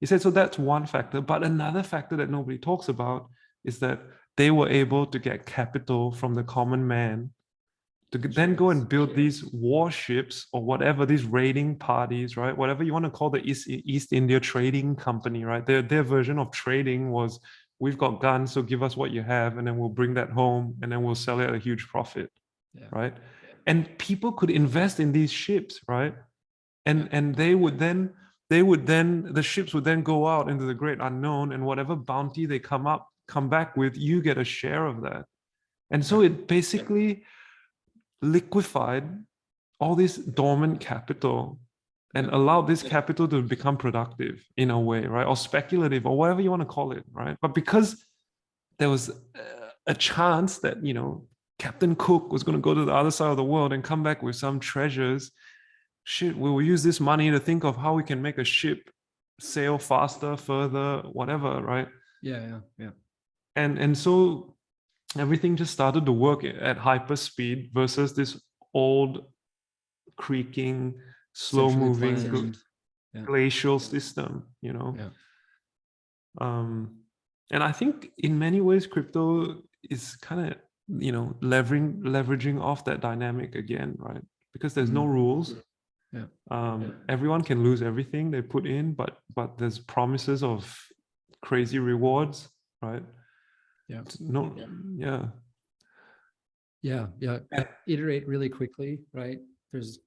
He 0.00 0.06
said 0.06 0.22
so 0.22 0.30
that's 0.30 0.58
one 0.58 0.86
factor. 0.86 1.20
But 1.20 1.42
another 1.42 1.82
factor 1.82 2.16
that 2.16 2.30
nobody 2.30 2.58
talks 2.58 2.88
about 2.88 3.28
is 3.64 3.78
that 3.80 4.00
they 4.36 4.50
were 4.50 4.68
able 4.68 5.06
to 5.06 5.18
get 5.18 5.46
capital 5.46 6.12
from 6.12 6.34
the 6.34 6.44
common 6.44 6.86
man 6.86 7.30
to 8.10 8.18
then 8.18 8.54
go 8.54 8.70
and 8.70 8.88
build 8.88 9.14
these 9.14 9.44
warships 9.52 10.46
or 10.52 10.62
whatever 10.62 11.04
these 11.04 11.24
raiding 11.24 11.76
parties 11.76 12.36
right? 12.36 12.56
Whatever 12.56 12.82
you 12.82 12.92
want 12.92 13.04
to 13.04 13.10
call 13.10 13.30
the 13.30 13.44
east, 13.44 13.68
east 13.68 14.12
india 14.12 14.40
trading 14.40 14.96
company 14.96 15.44
right? 15.44 15.66
Their, 15.66 15.82
their 15.82 16.02
version 16.02 16.38
of 16.38 16.50
trading 16.50 17.10
was 17.10 17.40
we've 17.80 17.98
got 17.98 18.20
guns 18.20 18.52
so 18.52 18.62
give 18.62 18.82
us 18.82 18.96
what 18.96 19.10
you 19.10 19.22
have 19.22 19.56
and 19.58 19.66
then 19.66 19.76
we'll 19.78 19.88
bring 20.00 20.14
that 20.14 20.30
home 20.30 20.74
and 20.82 20.90
then 20.90 21.02
we'll 21.02 21.14
sell 21.14 21.40
it 21.40 21.48
at 21.48 21.54
a 21.54 21.58
huge 21.58 21.86
profit 21.88 22.30
Yeah. 22.74 22.88
right? 22.92 23.14
And 23.66 23.86
people 23.98 24.32
could 24.32 24.50
invest 24.50 24.98
in 25.00 25.12
these 25.12 25.30
ships 25.30 25.80
right? 25.88 26.14
And 26.86 27.08
and 27.12 27.34
they 27.34 27.54
would 27.54 27.78
then 27.78 27.98
they 28.50 28.62
would 28.62 28.86
then 28.86 29.32
the 29.38 29.42
ships 29.42 29.74
would 29.74 29.84
then 29.84 30.02
go 30.02 30.26
out 30.26 30.48
into 30.50 30.64
the 30.64 30.74
great 30.74 30.98
unknown 31.00 31.52
and 31.52 31.64
whatever 31.64 31.94
bounty 31.96 32.46
they 32.46 32.58
come 32.58 32.86
up 32.86 33.02
come 33.34 33.48
back 33.48 33.76
with 33.76 33.94
you 33.96 34.22
get 34.22 34.38
a 34.38 34.44
share 34.44 34.86
of 34.86 35.02
that. 35.02 35.24
And 35.90 36.04
so 36.04 36.22
it 36.22 36.48
basically 36.48 37.24
liquefied 38.22 39.04
all 39.80 39.94
this 39.94 40.16
dormant 40.16 40.80
capital 40.80 41.60
and 42.14 42.26
allow 42.28 42.62
this 42.62 42.82
capital 42.82 43.28
to 43.28 43.42
become 43.42 43.76
productive 43.76 44.42
in 44.56 44.70
a 44.70 44.80
way 44.80 45.06
right 45.06 45.26
or 45.26 45.36
speculative 45.36 46.06
or 46.06 46.16
whatever 46.16 46.40
you 46.40 46.50
want 46.50 46.62
to 46.62 46.66
call 46.66 46.92
it 46.92 47.04
right 47.12 47.36
but 47.42 47.54
because 47.54 48.04
there 48.78 48.88
was 48.88 49.10
a 49.86 49.94
chance 49.94 50.58
that 50.58 50.82
you 50.84 50.94
know 50.94 51.26
captain 51.58 51.94
cook 51.96 52.32
was 52.32 52.42
going 52.42 52.56
to 52.56 52.62
go 52.62 52.72
to 52.72 52.84
the 52.84 52.94
other 52.94 53.10
side 53.10 53.30
of 53.30 53.36
the 53.36 53.44
world 53.44 53.72
and 53.72 53.82
come 53.84 54.02
back 54.02 54.22
with 54.22 54.36
some 54.36 54.58
treasures 54.58 55.32
shit, 56.08 56.34
we 56.34 56.50
will 56.50 56.62
use 56.62 56.82
this 56.82 57.00
money 57.00 57.30
to 57.30 57.38
think 57.38 57.64
of 57.64 57.76
how 57.76 57.92
we 57.92 58.02
can 58.02 58.22
make 58.22 58.38
a 58.38 58.44
ship 58.44 58.90
sail 59.38 59.76
faster, 59.76 60.38
further, 60.38 61.02
whatever, 61.12 61.60
right? 61.60 61.88
Yeah, 62.22 62.40
yeah, 62.40 62.60
yeah. 62.78 62.90
And 63.54 63.78
and 63.78 63.96
so 63.96 64.56
everything 65.18 65.54
just 65.54 65.72
started 65.72 66.06
to 66.06 66.12
work 66.12 66.44
at 66.44 66.78
hyper 66.78 67.16
speed 67.16 67.70
versus 67.74 68.14
this 68.14 68.40
old 68.72 69.26
creaking, 70.16 70.94
slow 71.38 71.70
moving 71.70 72.16
planned. 72.16 72.58
Yeah. 73.14 73.22
glacial 73.22 73.78
system, 73.78 74.30
you 74.60 74.72
know. 74.72 74.94
Yeah. 74.98 75.10
Um 76.40 77.04
and 77.50 77.62
I 77.62 77.72
think 77.72 78.12
in 78.18 78.38
many 78.38 78.60
ways 78.60 78.86
crypto 78.86 79.62
is 79.88 80.16
kind 80.16 80.40
of 80.52 80.58
you 80.88 81.12
know 81.12 81.36
leveraging 81.40 82.02
leveraging 82.02 82.60
off 82.60 82.84
that 82.84 83.00
dynamic 83.00 83.54
again, 83.54 83.96
right? 83.98 84.22
Because 84.52 84.74
there's 84.74 84.90
no 84.90 85.04
Mhm. 85.04 85.12
rules. 85.12 85.54
Yeah. 86.12 86.26
Um, 86.50 86.82
Yeah. 86.82 86.94
everyone 87.08 87.42
can 87.42 87.62
lose 87.62 87.82
everything 87.82 88.30
they 88.30 88.42
put 88.42 88.66
in, 88.66 88.94
but 88.94 89.12
but 89.34 89.58
there's 89.58 89.78
promises 89.78 90.42
of 90.42 90.60
crazy 91.42 91.78
rewards, 91.78 92.48
right? 92.82 93.04
Yeah. 93.88 94.02
No, 94.20 94.54
yeah, 94.56 95.30
Yeah, 96.82 97.08
yeah. 97.20 97.40
Yeah. 97.52 97.66
Iterate 97.86 98.26
really 98.26 98.48
quickly, 98.48 99.00
right? 99.12 99.40
There's 99.72 99.98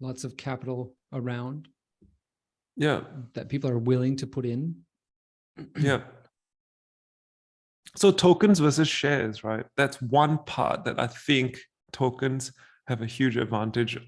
lots 0.00 0.24
of 0.24 0.36
capital 0.36 0.94
around 1.12 1.68
yeah, 2.78 3.00
that 3.34 3.48
people 3.48 3.68
are 3.68 3.78
willing 3.78 4.16
to 4.16 4.26
put 4.26 4.46
in. 4.46 4.76
yeah. 5.78 6.02
So 7.96 8.12
tokens 8.12 8.60
versus 8.60 8.88
shares, 8.88 9.42
right? 9.42 9.66
That's 9.76 10.00
one 10.00 10.38
part 10.44 10.84
that 10.84 11.00
I 11.00 11.08
think 11.08 11.58
tokens 11.92 12.52
have 12.86 13.02
a 13.02 13.06
huge 13.06 13.36
advantage 13.36 13.98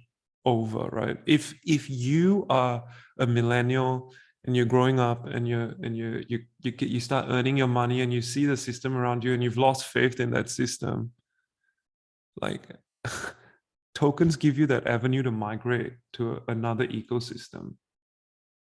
over, 0.44 0.88
right? 0.92 1.16
If 1.26 1.52
if 1.66 1.90
you 1.90 2.46
are 2.48 2.84
a 3.18 3.26
millennial 3.26 4.14
and 4.44 4.56
you're 4.56 4.66
growing 4.66 5.00
up 5.00 5.26
and 5.26 5.48
you're 5.48 5.74
and 5.82 5.96
you 5.96 6.22
you 6.28 6.38
you 6.60 6.70
get 6.70 6.88
you 6.88 7.00
start 7.00 7.26
earning 7.28 7.56
your 7.56 7.68
money 7.68 8.02
and 8.02 8.12
you 8.12 8.22
see 8.22 8.46
the 8.46 8.56
system 8.56 8.96
around 8.96 9.24
you 9.24 9.34
and 9.34 9.42
you've 9.42 9.58
lost 9.58 9.86
faith 9.86 10.20
in 10.20 10.30
that 10.30 10.48
system, 10.48 11.10
like 12.40 12.62
tokens 14.00 14.34
give 14.36 14.56
you 14.58 14.66
that 14.66 14.86
avenue 14.86 15.22
to 15.22 15.30
migrate 15.30 15.92
to 16.14 16.40
another 16.48 16.86
ecosystem. 16.86 17.74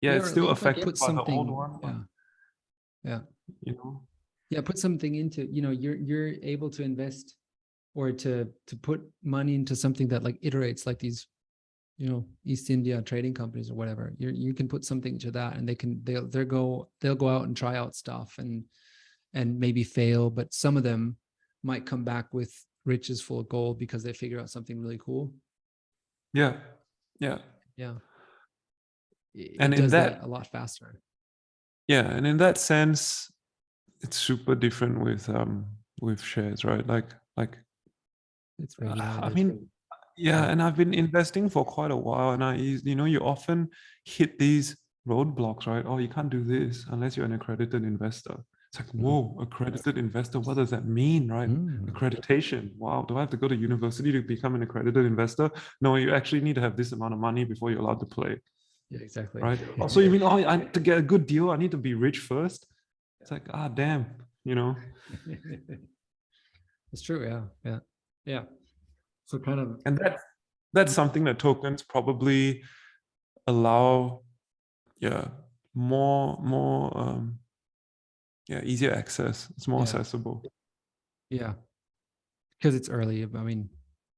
Yeah, 0.01 0.15
it's 0.17 0.29
still 0.29 0.49
affected 0.49 0.83
put 0.85 0.99
by 0.99 1.07
the 1.13 1.19
old 1.19 1.27
something- 1.27 1.59
one, 1.81 2.07
Yeah. 3.03 3.11
Yeah. 3.11 3.21
you 3.67 3.73
know. 3.73 4.05
Yeah, 4.49 4.61
put 4.61 4.77
something 4.77 5.15
into, 5.15 5.39
you 5.55 5.61
know, 5.61 5.71
you're 5.83 5.95
you're 6.09 6.31
able 6.53 6.69
to 6.77 6.81
invest 6.83 7.25
or 7.97 8.11
to 8.23 8.31
to 8.69 8.75
put 8.87 8.99
money 9.23 9.53
into 9.55 9.75
something 9.75 10.07
that 10.09 10.23
like 10.23 10.37
iterates 10.41 10.85
like 10.87 10.99
these, 10.99 11.27
you 12.01 12.07
know, 12.09 12.21
East 12.51 12.69
India 12.69 13.01
trading 13.01 13.33
companies 13.41 13.69
or 13.71 13.75
whatever. 13.75 14.05
You 14.21 14.29
you 14.45 14.53
can 14.59 14.67
put 14.67 14.83
something 14.91 15.15
to 15.19 15.31
that 15.31 15.51
and 15.55 15.63
they 15.69 15.75
can 15.75 15.91
they'll 16.05 16.27
they'll 16.27 16.53
go 16.59 16.89
they'll 16.99 17.21
go 17.23 17.29
out 17.35 17.45
and 17.47 17.55
try 17.55 17.75
out 17.81 17.95
stuff 17.95 18.29
and 18.39 18.65
and 19.33 19.59
maybe 19.59 19.83
fail, 19.83 20.23
but 20.37 20.53
some 20.53 20.75
of 20.77 20.83
them 20.83 21.01
might 21.61 21.85
come 21.91 22.03
back 22.03 22.33
with 22.33 22.51
riches 22.85 23.21
full 23.21 23.39
of 23.39 23.49
gold 23.49 23.77
because 23.79 24.03
they 24.03 24.13
figure 24.13 24.39
out 24.39 24.49
something 24.49 24.79
really 24.79 24.97
cool. 24.99 25.33
Yeah, 26.33 26.57
yeah. 27.19 27.39
Yeah. 27.77 27.95
It, 29.35 29.57
And 29.59 29.73
in 29.73 29.87
that- 29.89 30.19
that 30.19 30.23
a 30.23 30.27
lot 30.27 30.47
faster. 30.47 31.01
yeah 31.87 32.05
and 32.15 32.25
in 32.27 32.37
that 32.37 32.57
sense 32.57 33.31
it's 34.01 34.17
super 34.17 34.55
different 34.55 34.99
with 35.07 35.27
um 35.29 35.65
with 36.01 36.21
shares 36.21 36.63
right 36.63 36.85
like 36.87 37.09
like 37.37 37.57
It's 38.63 38.75
uh, 38.81 39.19
i 39.23 39.29
mean 39.29 39.49
yeah 40.17 40.41
Yeah. 40.45 40.51
and 40.51 40.61
i've 40.63 40.75
been 40.77 40.93
investing 40.93 41.49
for 41.49 41.63
quite 41.65 41.91
a 41.91 42.01
while 42.07 42.31
and 42.35 42.43
i 42.43 42.53
you 42.89 42.95
know 42.95 43.05
you 43.05 43.19
often 43.19 43.69
hit 44.05 44.37
these 44.39 44.67
roadblocks 45.07 45.65
right 45.67 45.85
oh 45.89 45.97
you 45.97 46.09
can't 46.15 46.29
do 46.37 46.43
this 46.43 46.85
unless 46.93 47.15
you're 47.15 47.25
an 47.31 47.33
accredited 47.39 47.83
investor 47.83 48.37
it's 48.69 48.79
like 48.79 48.89
whoa 48.91 49.35
accredited 49.41 49.97
investor 49.97 50.39
what 50.39 50.57
does 50.57 50.69
that 50.69 50.85
mean 50.85 51.27
right 51.31 51.49
Mm. 51.49 51.89
accreditation 51.91 52.69
wow 52.77 53.03
do 53.07 53.17
i 53.17 53.21
have 53.21 53.29
to 53.31 53.37
go 53.37 53.47
to 53.47 53.55
university 53.55 54.11
to 54.11 54.21
become 54.21 54.53
an 54.55 54.61
accredited 54.61 55.05
investor 55.05 55.49
no 55.81 55.95
you 55.95 56.13
actually 56.13 56.41
need 56.41 56.55
to 56.55 56.61
have 56.61 56.75
this 56.77 56.91
amount 56.91 57.13
of 57.15 57.19
money 57.19 57.43
before 57.45 57.71
you're 57.71 57.79
allowed 57.85 57.99
to 57.99 58.05
play 58.17 58.33
Yeah, 58.91 59.01
exactly. 59.09 59.41
right? 59.47 59.61
Oh, 59.79 59.87
so 59.93 59.99
you 60.03 60.09
mean 60.13 60.23
oh, 60.23 60.37
I 60.53 60.55
to 60.75 60.79
get 60.89 60.97
a 60.97 61.05
good 61.13 61.25
deal, 61.33 61.45
I 61.53 61.57
need 61.63 61.71
to 61.77 61.81
be 61.89 61.93
rich 62.07 62.19
first? 62.31 62.61
It's 63.21 63.31
like 63.35 63.45
ah, 63.59 63.67
damn, 63.81 64.03
you 64.49 64.55
know. 64.59 64.71
it's 66.91 67.03
true. 67.07 67.21
Yeah. 67.29 67.43
Yeah. 67.69 67.79
Yeah. 68.25 68.43
So 69.25 69.37
kind 69.39 69.59
of 69.59 69.67
And 69.85 69.97
that 70.01 70.17
that's 70.73 70.93
something 70.93 71.23
that 71.25 71.37
tokens 71.39 71.81
probably 71.83 72.61
allow, 73.45 74.21
yeah, 74.99 75.25
more 75.73 76.37
more 76.41 76.81
um, 77.01 77.39
yeah, 78.49 78.61
easier 78.63 78.91
access. 78.91 79.47
It's 79.55 79.67
more 79.67 79.79
Yeah. 79.79 79.83
accessible. 79.83 80.43
Yeah. 81.29 81.53
Because 82.57 82.73
it's 82.75 82.89
early. 82.89 83.23
I 83.23 83.43
mean, 83.49 83.69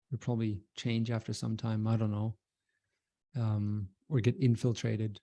it'll 0.10 0.20
probably 0.24 0.62
change 0.76 1.12
after 1.12 1.34
some 1.34 1.58
time. 1.58 1.86
I 1.86 1.98
don't 1.98 2.12
know. 2.12 2.38
Um, 3.36 3.90
or 4.10 4.20
get 4.22 4.38
infiltrated. 4.40 5.20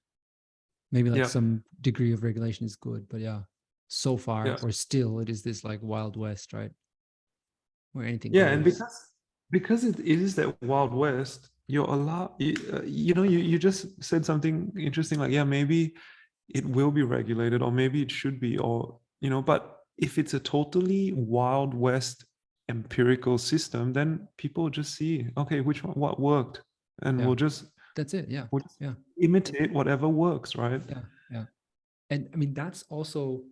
Maybe 0.93 1.11
like 1.11 1.19
Yeah. 1.21 1.27
some 1.27 1.65
degree 1.81 2.13
of 2.13 2.23
regulation 2.23 2.65
is 2.67 2.77
good, 2.77 3.09
but 3.09 3.21
yeah, 3.21 3.43
so 3.89 4.17
far 4.17 4.47
Yes. 4.47 4.63
or 4.63 4.71
still 4.73 5.21
it 5.21 5.29
is 5.29 5.43
this 5.43 5.65
like 5.65 5.81
wild 5.83 6.17
west, 6.17 6.53
right? 6.53 6.73
Where 7.93 8.07
anything. 8.07 8.33
Yeah, 8.35 8.49
and 8.53 8.63
goes. 8.65 8.75
because 8.79 9.13
because 9.51 9.85
it 9.85 9.99
is 10.01 10.35
that 10.37 10.61
wild 10.63 10.93
west, 10.95 11.51
you're 11.67 11.87
allowed. 11.99 12.35
You, 12.39 12.55
uh, 12.75 12.83
you 12.83 13.15
know, 13.15 13.23
you 13.25 13.39
you 13.39 13.59
just 13.59 14.03
said 14.03 14.25
something 14.25 14.73
interesting. 14.79 15.19
Like, 15.19 15.33
yeah, 15.33 15.45
maybe 15.45 15.95
it 16.49 16.65
will 16.65 16.91
be 16.91 17.03
regulated, 17.03 17.63
or 17.63 17.71
maybe 17.73 18.03
it 18.03 18.11
should 18.11 18.41
be, 18.41 18.59
or 18.59 18.99
you 19.21 19.31
know. 19.31 19.43
But 19.43 19.81
if 19.99 20.19
it's 20.19 20.35
a 20.35 20.41
totally 20.41 21.13
wild 21.13 21.75
west 21.75 22.25
empirical 22.69 23.39
system, 23.39 23.93
then 23.93 24.29
people 24.37 24.69
just 24.71 24.95
see, 24.95 25.27
okay, 25.37 25.61
which 25.61 25.83
one, 25.85 25.95
what 25.95 26.21
worked, 26.21 26.63
and 27.03 27.19
Yeah. 27.19 27.27
we'll 27.27 27.35
just 27.35 27.67
that's 27.97 28.15
it. 28.15 28.29
Yeah. 28.29 28.47
we'll 28.53 28.63
Yeah. 28.81 28.95
imitate 29.21 29.73
whatever 29.73 30.09
works, 30.09 30.55
right? 30.57 30.81
Yeah, 30.89 31.03
yeah. 31.31 31.47
And 32.11 32.29
I 32.33 32.37
mean, 32.37 32.55
that's 32.55 32.85
also 32.91 33.43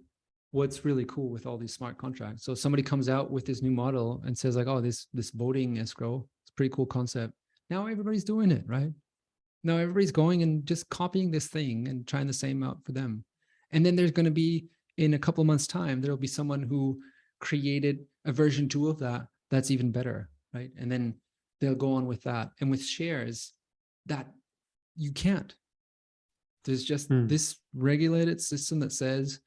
what's 0.53 0.85
really 0.85 1.05
cool 1.07 1.29
with 1.31 1.47
all 1.47 1.59
these 1.59 1.75
smart 1.75 1.99
contracts. 1.99 2.45
So 2.45 2.55
somebody 2.55 2.83
comes 2.83 3.09
out 3.09 3.31
with 3.31 3.45
this 3.45 3.61
new 3.61 3.73
model 3.73 4.23
and 4.25 4.39
says 4.39 4.55
like, 4.57 4.69
oh, 4.69 4.81
this 4.81 5.07
this 5.13 5.31
voting 5.31 5.79
escrow, 5.79 6.27
it's 6.43 6.51
a 6.53 6.55
pretty 6.55 6.73
cool 6.75 6.87
concept. 6.87 7.35
Now 7.71 7.87
everybody's 7.87 8.25
doing 8.25 8.51
it, 8.53 8.65
right? 8.69 8.93
Now 9.67 9.77
everybody's 9.79 10.13
going 10.13 10.43
and 10.43 10.65
just 10.65 10.89
copying 10.89 11.31
this 11.31 11.49
thing 11.49 11.89
and 11.89 12.07
trying 12.07 12.29
the 12.29 12.33
same 12.33 12.63
out 12.63 12.79
for 12.85 12.93
them. 12.93 13.25
And 13.73 13.85
then 13.85 13.97
there's 13.97 14.13
going 14.13 14.27
to 14.27 14.31
be 14.31 14.67
in 14.97 15.15
a 15.15 15.19
couple 15.19 15.43
of 15.43 15.47
months 15.47 15.67
time, 15.67 16.01
there'll 16.01 16.17
be 16.17 16.27
someone 16.27 16.63
who 16.63 17.01
created 17.41 17.99
a 18.25 18.33
version 18.33 18.69
two 18.69 18.89
of 18.89 18.99
that 19.01 19.27
that's 19.51 19.71
even 19.71 19.91
better, 19.91 20.31
right? 20.55 20.71
And 20.79 20.91
then 20.91 21.15
they'll 21.61 21.75
go 21.75 21.93
on 21.93 22.07
with 22.07 22.23
that. 22.23 22.51
And 22.61 22.71
with 22.71 22.83
shares, 22.83 23.53
that 24.07 24.27
you 24.95 25.13
can't. 25.13 25.55
There's 26.65 26.85
just 26.85 27.09
Hmm. 27.09 27.27
this 27.27 27.57
regulated 27.75 28.41
system 28.41 28.79
that 28.81 28.93
says, 28.93 29.41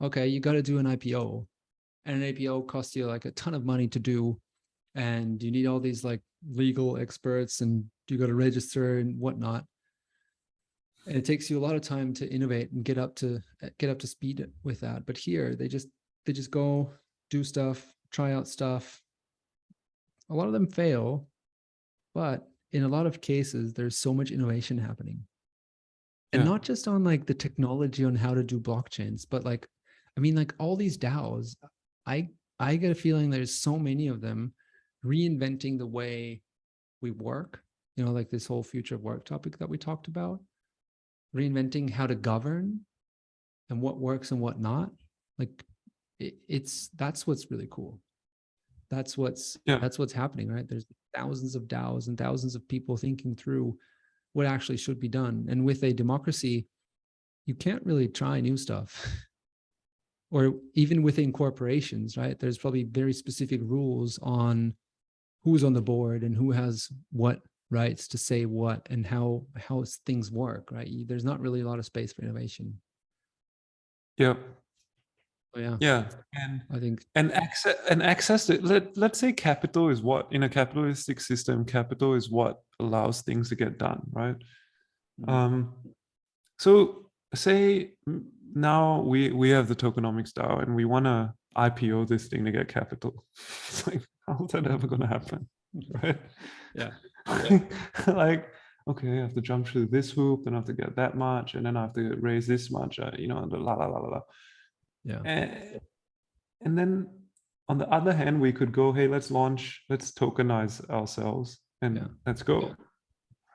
okay, 0.00 0.26
you 0.28 0.40
got 0.40 0.52
to 0.52 0.62
do 0.62 0.78
an 0.78 0.86
IPO, 0.86 1.46
and 2.04 2.22
an 2.22 2.34
IPO 2.34 2.68
costs 2.68 2.94
you 2.94 3.06
like 3.06 3.24
a 3.24 3.30
ton 3.32 3.54
of 3.54 3.64
money 3.64 3.88
to 3.88 3.98
do, 3.98 4.40
and 4.94 5.42
you 5.42 5.50
need 5.50 5.66
all 5.66 5.80
these 5.80 6.04
like 6.04 6.20
legal 6.48 6.96
experts, 6.96 7.60
and 7.60 7.84
you 8.12 8.18
got 8.18 8.26
to 8.26 8.34
register 8.34 8.98
and 8.98 9.18
whatnot. 9.18 9.64
And 11.06 11.16
it 11.16 11.24
takes 11.24 11.50
you 11.50 11.58
a 11.58 11.64
lot 11.64 11.74
of 11.74 11.80
time 11.80 12.14
to 12.14 12.28
innovate 12.32 12.70
and 12.70 12.84
get 12.84 12.98
up 12.98 13.16
to 13.16 13.40
get 13.78 13.90
up 13.90 13.98
to 14.00 14.06
speed 14.06 14.46
with 14.62 14.80
that. 14.80 15.04
But 15.04 15.16
here, 15.16 15.56
they 15.56 15.66
just 15.66 15.88
they 16.26 16.32
just 16.32 16.50
go 16.50 16.92
do 17.30 17.42
stuff, 17.42 17.92
try 18.10 18.32
out 18.32 18.46
stuff. 18.46 19.02
A 20.30 20.34
lot 20.34 20.46
of 20.46 20.52
them 20.52 20.68
fail, 20.68 21.26
but 22.14 22.46
in 22.72 22.84
a 22.84 22.88
lot 22.88 23.06
of 23.06 23.20
cases, 23.20 23.72
there's 23.72 23.98
so 23.98 24.14
much 24.14 24.30
innovation 24.30 24.78
happening 24.78 25.26
and 26.32 26.44
Yeah. 26.44 26.50
not 26.50 26.62
just 26.62 26.88
on 26.88 27.04
like 27.04 27.26
the 27.26 27.34
technology 27.34 28.04
on 28.04 28.14
how 28.14 28.34
to 28.34 28.42
do 28.42 28.58
blockchains 28.58 29.26
but 29.28 29.44
like 29.44 29.66
i 30.16 30.20
mean 30.20 30.34
like 30.34 30.54
all 30.58 30.76
these 30.76 30.96
daos 30.96 31.54
i 32.06 32.28
i 32.58 32.76
get 32.76 32.90
a 32.90 32.94
feeling 32.94 33.30
there's 33.30 33.54
so 33.54 33.78
many 33.78 34.08
of 34.08 34.20
them 34.20 34.54
reinventing 35.04 35.78
the 35.78 35.86
way 35.86 36.40
we 37.00 37.10
work 37.10 37.62
you 37.96 38.04
know 38.04 38.12
like 38.12 38.30
this 38.30 38.46
whole 38.46 38.62
future 38.62 38.94
of 38.94 39.02
work 39.02 39.24
topic 39.24 39.58
that 39.58 39.68
we 39.68 39.78
talked 39.78 40.08
about 40.08 40.40
reinventing 41.34 41.90
how 41.90 42.06
to 42.06 42.14
govern 42.14 42.80
and 43.70 43.80
what 43.80 43.98
works 43.98 44.30
and 44.30 44.40
what 44.40 44.60
not 44.60 44.90
like 45.38 45.64
it, 46.18 46.34
it's 46.48 46.88
that's 46.96 47.26
what's 47.26 47.50
really 47.50 47.68
cool 47.70 48.00
that's 48.90 49.16
what's 49.16 49.56
Yeah. 49.66 49.78
that's 49.78 49.98
what's 49.98 50.12
happening 50.12 50.50
right 50.50 50.68
there's 50.68 50.86
thousands 51.14 51.54
of 51.54 51.64
daos 51.68 52.08
and 52.08 52.16
thousands 52.18 52.54
of 52.54 52.66
people 52.68 52.96
thinking 52.96 53.34
through 53.34 53.76
what 54.34 54.46
actually 54.46 54.78
should 54.78 54.98
be 54.98 55.08
done. 55.08 55.46
And 55.50 55.62
with 55.62 55.82
a 55.84 55.92
democracy, 55.92 56.66
you 57.44 57.54
can't 57.54 57.84
really 57.84 58.08
try 58.08 58.40
new 58.40 58.56
stuff. 58.56 59.06
or 60.30 60.54
even 60.74 61.02
within 61.02 61.32
corporations, 61.32 62.16
right? 62.16 62.38
There's 62.40 62.56
probably 62.56 62.84
very 62.84 63.12
specific 63.12 63.60
rules 63.62 64.18
on 64.22 64.74
who's 65.44 65.64
on 65.64 65.74
the 65.74 65.82
board 65.82 66.22
and 66.22 66.34
who 66.34 66.50
has 66.50 66.88
what 67.10 67.42
rights 67.72 68.06
to 68.08 68.18
say 68.18 68.44
what 68.44 68.86
and 68.90 69.06
how 69.06 69.42
how 69.56 69.82
things 70.06 70.30
work 70.30 70.70
right 70.70 70.88
there's 71.08 71.24
not 71.24 71.40
really 71.40 71.60
a 71.62 71.68
lot 71.68 71.78
of 71.78 71.86
space 71.86 72.12
for 72.12 72.22
innovation 72.22 72.78
Yeah. 74.18 74.34
yeah 75.56 75.76
Yeah. 75.80 76.02
And 76.34 76.62
i 76.70 76.78
think 76.78 77.04
and 77.14 77.32
access 77.32 77.76
and 77.90 78.02
access 78.02 78.46
to 78.46 78.60
let, 78.72 78.96
let's 78.96 79.18
say 79.18 79.32
capital 79.32 79.88
is 79.88 80.00
what 80.02 80.28
in 80.30 80.42
a 80.42 80.48
capitalistic 80.48 81.18
system 81.20 81.64
capital 81.64 82.14
is 82.14 82.30
what 82.30 82.60
allows 82.80 83.22
things 83.22 83.48
to 83.48 83.56
get 83.56 83.78
done 83.78 84.02
right 84.12 84.36
Mhm. 85.20 85.28
um 85.28 85.74
so 86.58 87.10
say 87.34 87.92
now 88.54 89.00
we 89.02 89.30
we 89.42 89.48
have 89.50 89.68
the 89.68 89.76
tokenomics 89.76 90.32
dao 90.32 90.62
and 90.62 90.74
we 90.74 90.84
want 90.84 91.04
to 91.06 91.18
ipo 91.66 92.06
this 92.08 92.28
thing 92.28 92.44
to 92.46 92.52
get 92.52 92.68
capital 92.68 93.24
it's 93.68 93.86
like 93.86 94.02
how's 94.26 94.50
that 94.52 94.66
ever 94.66 94.86
going 94.86 95.00
to 95.06 95.06
happen 95.16 95.48
right 96.02 96.18
Yeah. 96.74 96.92
like 98.06 98.48
okay 98.88 99.18
i 99.18 99.22
have 99.22 99.34
to 99.34 99.40
jump 99.40 99.66
through 99.66 99.86
this 99.86 100.10
hoop 100.10 100.46
and 100.46 100.54
i 100.54 100.58
have 100.58 100.66
to 100.66 100.72
get 100.72 100.96
that 100.96 101.16
much 101.16 101.54
and 101.54 101.64
then 101.66 101.76
i 101.76 101.82
have 101.82 101.92
to 101.92 102.16
raise 102.20 102.46
this 102.46 102.70
much 102.70 102.98
uh, 102.98 103.10
you 103.16 103.28
know 103.28 103.38
and 103.38 103.52
la 103.52 103.74
la 103.74 103.86
la 103.86 103.98
la 103.98 104.08
la 104.08 104.20
yeah 105.04 105.20
and, 105.24 105.80
and 106.62 106.76
then 106.78 107.08
on 107.68 107.78
the 107.78 107.88
other 107.88 108.12
hand, 108.12 108.40
we 108.40 108.52
could 108.52 108.72
go, 108.72 108.92
hey, 108.92 109.06
let's 109.08 109.30
launch, 109.30 109.82
let's 109.88 110.10
tokenize 110.12 110.88
ourselves 110.90 111.58
and 111.80 111.96
Yeah. 111.96 112.08
let's 112.26 112.42
go. 112.42 112.60
Yeah. 112.60 112.74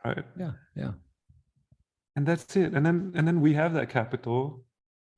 Right. 0.06 0.26
yeah 0.40 0.52
yeah 0.76 0.92
And 2.16 2.26
that's 2.26 2.56
it. 2.56 2.74
And 2.74 2.84
then 2.86 3.12
and 3.16 3.28
then 3.28 3.42
we 3.42 3.54
have 3.54 3.74
that 3.74 3.90
capital. 3.90 4.64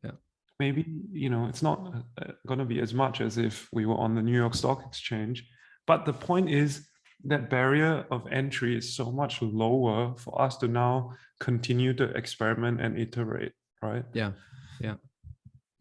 Yeah. 0.04 0.16
Maybe, 0.60 0.84
you 1.12 1.30
know, 1.30 1.46
it's 1.48 1.62
not 1.62 1.80
uh, 2.22 2.32
going 2.48 2.60
to 2.60 2.66
be 2.66 2.82
as 2.82 2.94
much 2.94 3.22
as 3.22 3.38
if 3.38 3.70
we 3.72 3.86
were 3.86 3.98
on 4.06 4.16
the 4.16 4.22
New 4.22 4.36
York 4.44 4.56
Stock 4.56 4.84
Exchange. 4.86 5.48
But 5.86 6.06
the 6.06 6.14
point 6.14 6.50
is 6.50 6.88
that 7.26 7.50
barrier 7.50 8.06
of 8.12 8.26
entry 8.32 8.78
is 8.78 8.94
so 8.94 9.12
much 9.12 9.42
lower 9.42 10.16
for 10.18 10.42
us 10.42 10.58
to 10.58 10.68
now 10.68 11.12
continue 11.40 11.94
to 11.94 12.06
experiment 12.16 12.80
and 12.82 12.98
iterate, 12.98 13.54
right? 13.82 14.06
yeah 14.14 14.32
yeah 14.80 14.96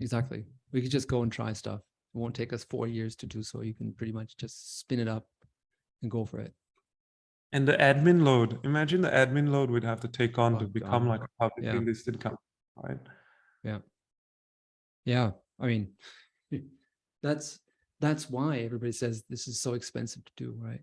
exactly 0.01 0.45
we 0.73 0.83
could 0.83 0.91
just 0.91 1.09
go 1.09 1.23
and 1.23 1.31
try 1.33 1.53
stuff 1.53 1.81
it 2.15 2.19
won't 2.19 2.35
take 2.35 2.53
us 2.53 2.65
four 2.65 2.87
years 2.87 3.15
to 3.17 3.27
do 3.27 3.43
so 3.43 3.61
you 3.63 3.75
can 3.75 3.93
pretty 3.93 4.13
much 4.13 4.37
just 4.37 4.79
spin 4.81 4.99
it 5.01 5.09
up 5.09 5.27
and 6.03 6.11
go 6.11 6.25
for 6.25 6.41
it 6.41 6.53
And 7.53 7.67
the 7.67 7.77
admin 7.79 8.23
load, 8.25 8.59
imagine 8.65 9.01
the 9.01 9.11
admin 9.11 9.49
load 9.51 9.71
we'd 9.71 9.85
have 9.85 10.01
to 10.01 10.09
take 10.09 10.39
on 10.39 10.57
Oh, 10.57 10.59
to 10.59 10.67
become 10.67 11.05
God. 11.05 11.13
like 11.13 11.23
a 11.23 11.29
publicly 11.39 11.79
Yeah. 11.79 11.85
listed 11.91 12.21
company, 12.21 12.49
right? 12.77 12.99
yeah 13.65 13.79
yeah 15.05 15.31
i 15.59 15.67
mean 15.67 15.85
that's 17.23 17.59
that's 18.01 18.29
why 18.31 18.59
everybody 18.59 18.93
says 18.93 19.25
this 19.31 19.49
is 19.49 19.61
so 19.61 19.75
expensive 19.75 20.25
to 20.25 20.33
do 20.37 20.55
right 20.59 20.83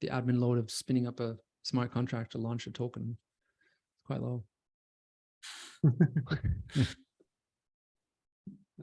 the 0.00 0.08
admin 0.08 0.38
load 0.40 0.58
of 0.58 0.70
spinning 0.70 1.06
up 1.06 1.20
a 1.20 1.36
smart 1.62 1.92
contract 1.92 2.32
to 2.32 2.38
launch 2.38 2.66
a 2.66 2.70
token 2.70 3.10
is 3.10 4.02
quite 4.06 4.22
low 4.22 4.44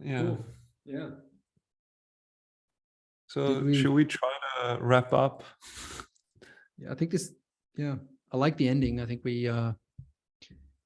Yeah. 0.03 0.21
Cool. 0.21 0.45
yeah 0.85 1.09
So 3.27 3.61
we- 3.61 3.75
should 3.75 3.93
we 3.93 4.05
try 4.05 4.29
to 4.61 4.77
wrap 4.81 5.11
up? 5.13 5.43
yeah 6.77 6.91
i 6.91 6.95
think 6.95 7.09
this 7.11 7.33
yeah 7.75 7.95
i 8.31 8.37
like 8.37 8.55
the 8.57 8.67
ending 8.69 9.01
i 9.01 9.05
think 9.07 9.21
we 9.23 9.47
uh 9.47 9.71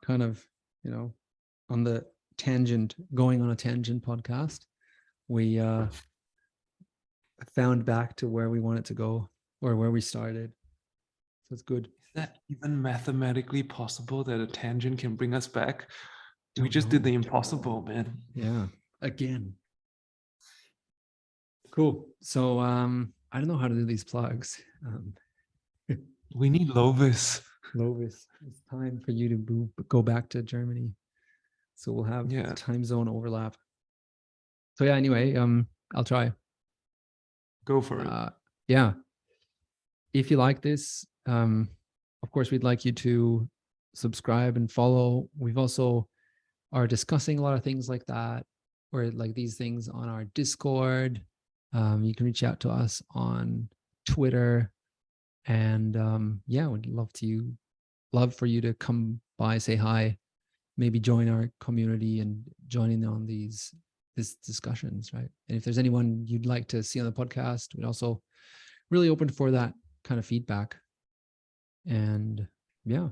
kind 0.02 0.24
of 0.24 0.46
you 0.84 0.92
know 0.92 1.14
on 1.70 1.84
the 1.84 2.06
tangent 2.38 2.96
going 3.14 3.42
on 3.42 3.52
a 3.52 3.56
tangent 3.56 4.02
podcast 4.02 4.66
we 5.28 5.60
uh 5.60 5.88
found 7.54 7.84
back 7.86 8.16
to 8.16 8.28
where 8.30 8.50
we 8.50 8.60
wanted 8.62 8.86
to 8.86 8.94
go 8.94 9.30
or 9.62 9.76
where 9.76 9.92
we 9.92 10.02
started 10.02 10.52
so 11.48 11.54
it's 11.54 11.62
good 11.62 11.86
Is 11.86 12.14
that 12.16 12.38
even 12.50 12.82
mathematically 12.82 13.64
possible 13.64 14.24
that 14.24 14.40
a 14.40 14.48
tangent 14.48 15.00
can 15.00 15.16
bring 15.16 15.34
us 15.34 15.48
back? 15.48 15.90
we 16.60 16.68
just 16.70 16.90
did 16.90 17.04
the 17.04 17.14
impossible, 17.14 17.82
man. 17.82 18.18
yeah 18.34 18.68
again 19.02 19.54
cool 21.72 22.08
so 22.22 22.60
um 22.60 23.14
i 23.32 23.38
don't 23.40 23.48
know 23.48 23.58
how 23.58 23.68
to 23.70 23.74
do 23.76 23.86
these 23.86 24.04
plugs 24.04 24.62
um 24.86 25.14
We 26.34 26.50
need 26.50 26.70
Lovis. 26.70 27.42
Lovis, 27.76 28.26
it's 28.48 28.62
time 28.70 28.98
for 29.04 29.12
you 29.12 29.28
to 29.28 29.38
move, 29.52 29.70
go 29.90 30.02
back 30.02 30.30
to 30.30 30.42
Germany. 30.42 30.94
So 31.76 31.92
we'll 31.92 32.06
have 32.06 32.32
Yeah. 32.32 32.54
time 32.56 32.86
zone 32.86 33.10
overlap. 33.10 33.58
So 34.76 34.86
yeah, 34.86 34.96
anyway, 34.96 35.36
um, 35.36 35.68
I'll 35.94 36.06
try. 36.06 36.32
Go 37.66 37.82
for 37.82 38.00
it. 38.00 38.08
Uh, 38.08 38.30
yeah. 38.70 38.94
If 40.14 40.30
you 40.30 40.38
like 40.38 40.62
this, 40.62 41.06
um, 41.26 41.70
of 42.24 42.32
course, 42.32 42.52
we'd 42.52 42.64
like 42.64 42.86
you 42.86 42.92
to 42.92 43.48
subscribe 43.96 44.58
and 44.58 44.72
follow. 44.72 45.30
We've 45.38 45.58
also 45.58 46.08
are 46.72 46.88
discussing 46.88 47.40
a 47.40 47.42
lot 47.42 47.54
of 47.54 47.64
things 47.64 47.90
like 47.90 48.06
that, 48.08 48.46
or 48.92 49.06
like 49.12 49.34
these 49.34 49.56
things 49.56 49.88
on 49.88 50.10
our 50.10 50.26
Discord. 50.36 51.22
Um, 51.74 52.04
you 52.04 52.14
can 52.14 52.26
reach 52.26 52.44
out 52.44 52.60
to 52.62 52.70
us 52.70 53.02
on 53.12 53.70
Twitter, 54.06 54.72
and 55.46 55.96
um, 55.96 56.42
yeah, 56.48 56.68
we'd 56.68 56.86
love 56.86 57.12
to 57.14 57.26
you, 57.26 57.54
love 58.14 58.36
for 58.36 58.46
you 58.46 58.62
to 58.62 58.74
come 58.74 59.22
by, 59.38 59.58
say 59.58 59.76
hi, 59.76 60.18
maybe 60.78 61.00
join 61.00 61.30
our 61.30 61.52
community 61.60 62.20
and 62.20 62.44
join 62.68 62.92
in 62.92 63.06
on 63.06 63.26
these 63.26 63.74
these 64.18 64.36
discussions, 64.46 65.14
right? 65.14 65.30
And 65.48 65.58
if 65.58 65.64
there's 65.64 65.78
anyone 65.78 66.26
you'd 66.28 66.46
like 66.46 66.68
to 66.70 66.84
see 66.84 67.00
on 67.00 67.06
the 67.06 67.12
podcast, 67.14 67.76
we'd 67.76 67.86
also 67.86 68.22
really 68.90 69.08
open 69.08 69.30
for 69.30 69.52
that 69.52 69.74
kind 70.04 70.20
of 70.20 70.26
feedback. 70.26 70.76
And 71.86 72.48
yeah, 72.86 73.10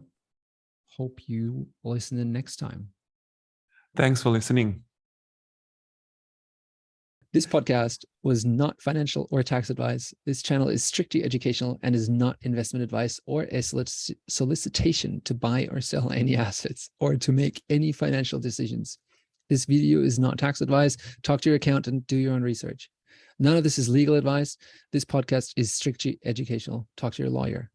hope 0.98 1.20
you 1.28 1.68
listen 1.84 2.20
in 2.20 2.32
next 2.32 2.58
time. 2.58 2.90
Thanks 3.96 4.22
for 4.22 4.30
listening. 4.30 4.84
This 7.32 7.46
podcast 7.46 8.06
was 8.24 8.44
not 8.44 8.82
financial 8.82 9.28
or 9.30 9.44
tax 9.44 9.70
advice. 9.70 10.12
This 10.26 10.42
channel 10.42 10.68
is 10.68 10.84
strictly 10.84 11.24
educational 11.24 11.80
and 11.84 11.94
is 11.94 12.10
not 12.10 12.38
investment 12.42 12.82
advice 12.82 13.20
or 13.28 13.44
a 13.44 13.60
solic- 13.60 14.16
solicitation 14.28 15.22
to 15.26 15.36
buy 15.36 15.68
or 15.72 15.80
sell 15.80 16.12
any 16.12 16.36
assets 16.36 16.90
or 17.00 17.16
to 17.18 17.32
make 17.32 17.62
any 17.70 17.92
financial 17.92 18.40
decisions. 18.40 18.98
This 19.48 19.66
video 19.66 20.02
is 20.02 20.18
not 20.18 20.40
tax 20.40 20.62
advice. 20.62 20.98
Talk 21.22 21.42
to 21.42 21.50
your 21.50 21.58
accountant, 21.58 21.94
and 21.94 22.08
do 22.08 22.18
your 22.18 22.34
own 22.34 22.42
research. 22.42 22.90
None 23.40 23.58
of 23.58 23.64
this 23.64 23.80
is 23.80 23.90
legal 23.90 24.16
advice. 24.16 24.58
This 24.92 25.06
podcast 25.06 25.54
is 25.56 25.74
strictly 25.74 26.20
educational. 26.26 26.88
Talk 26.98 27.14
to 27.16 27.24
your 27.24 27.32
lawyer. 27.32 27.72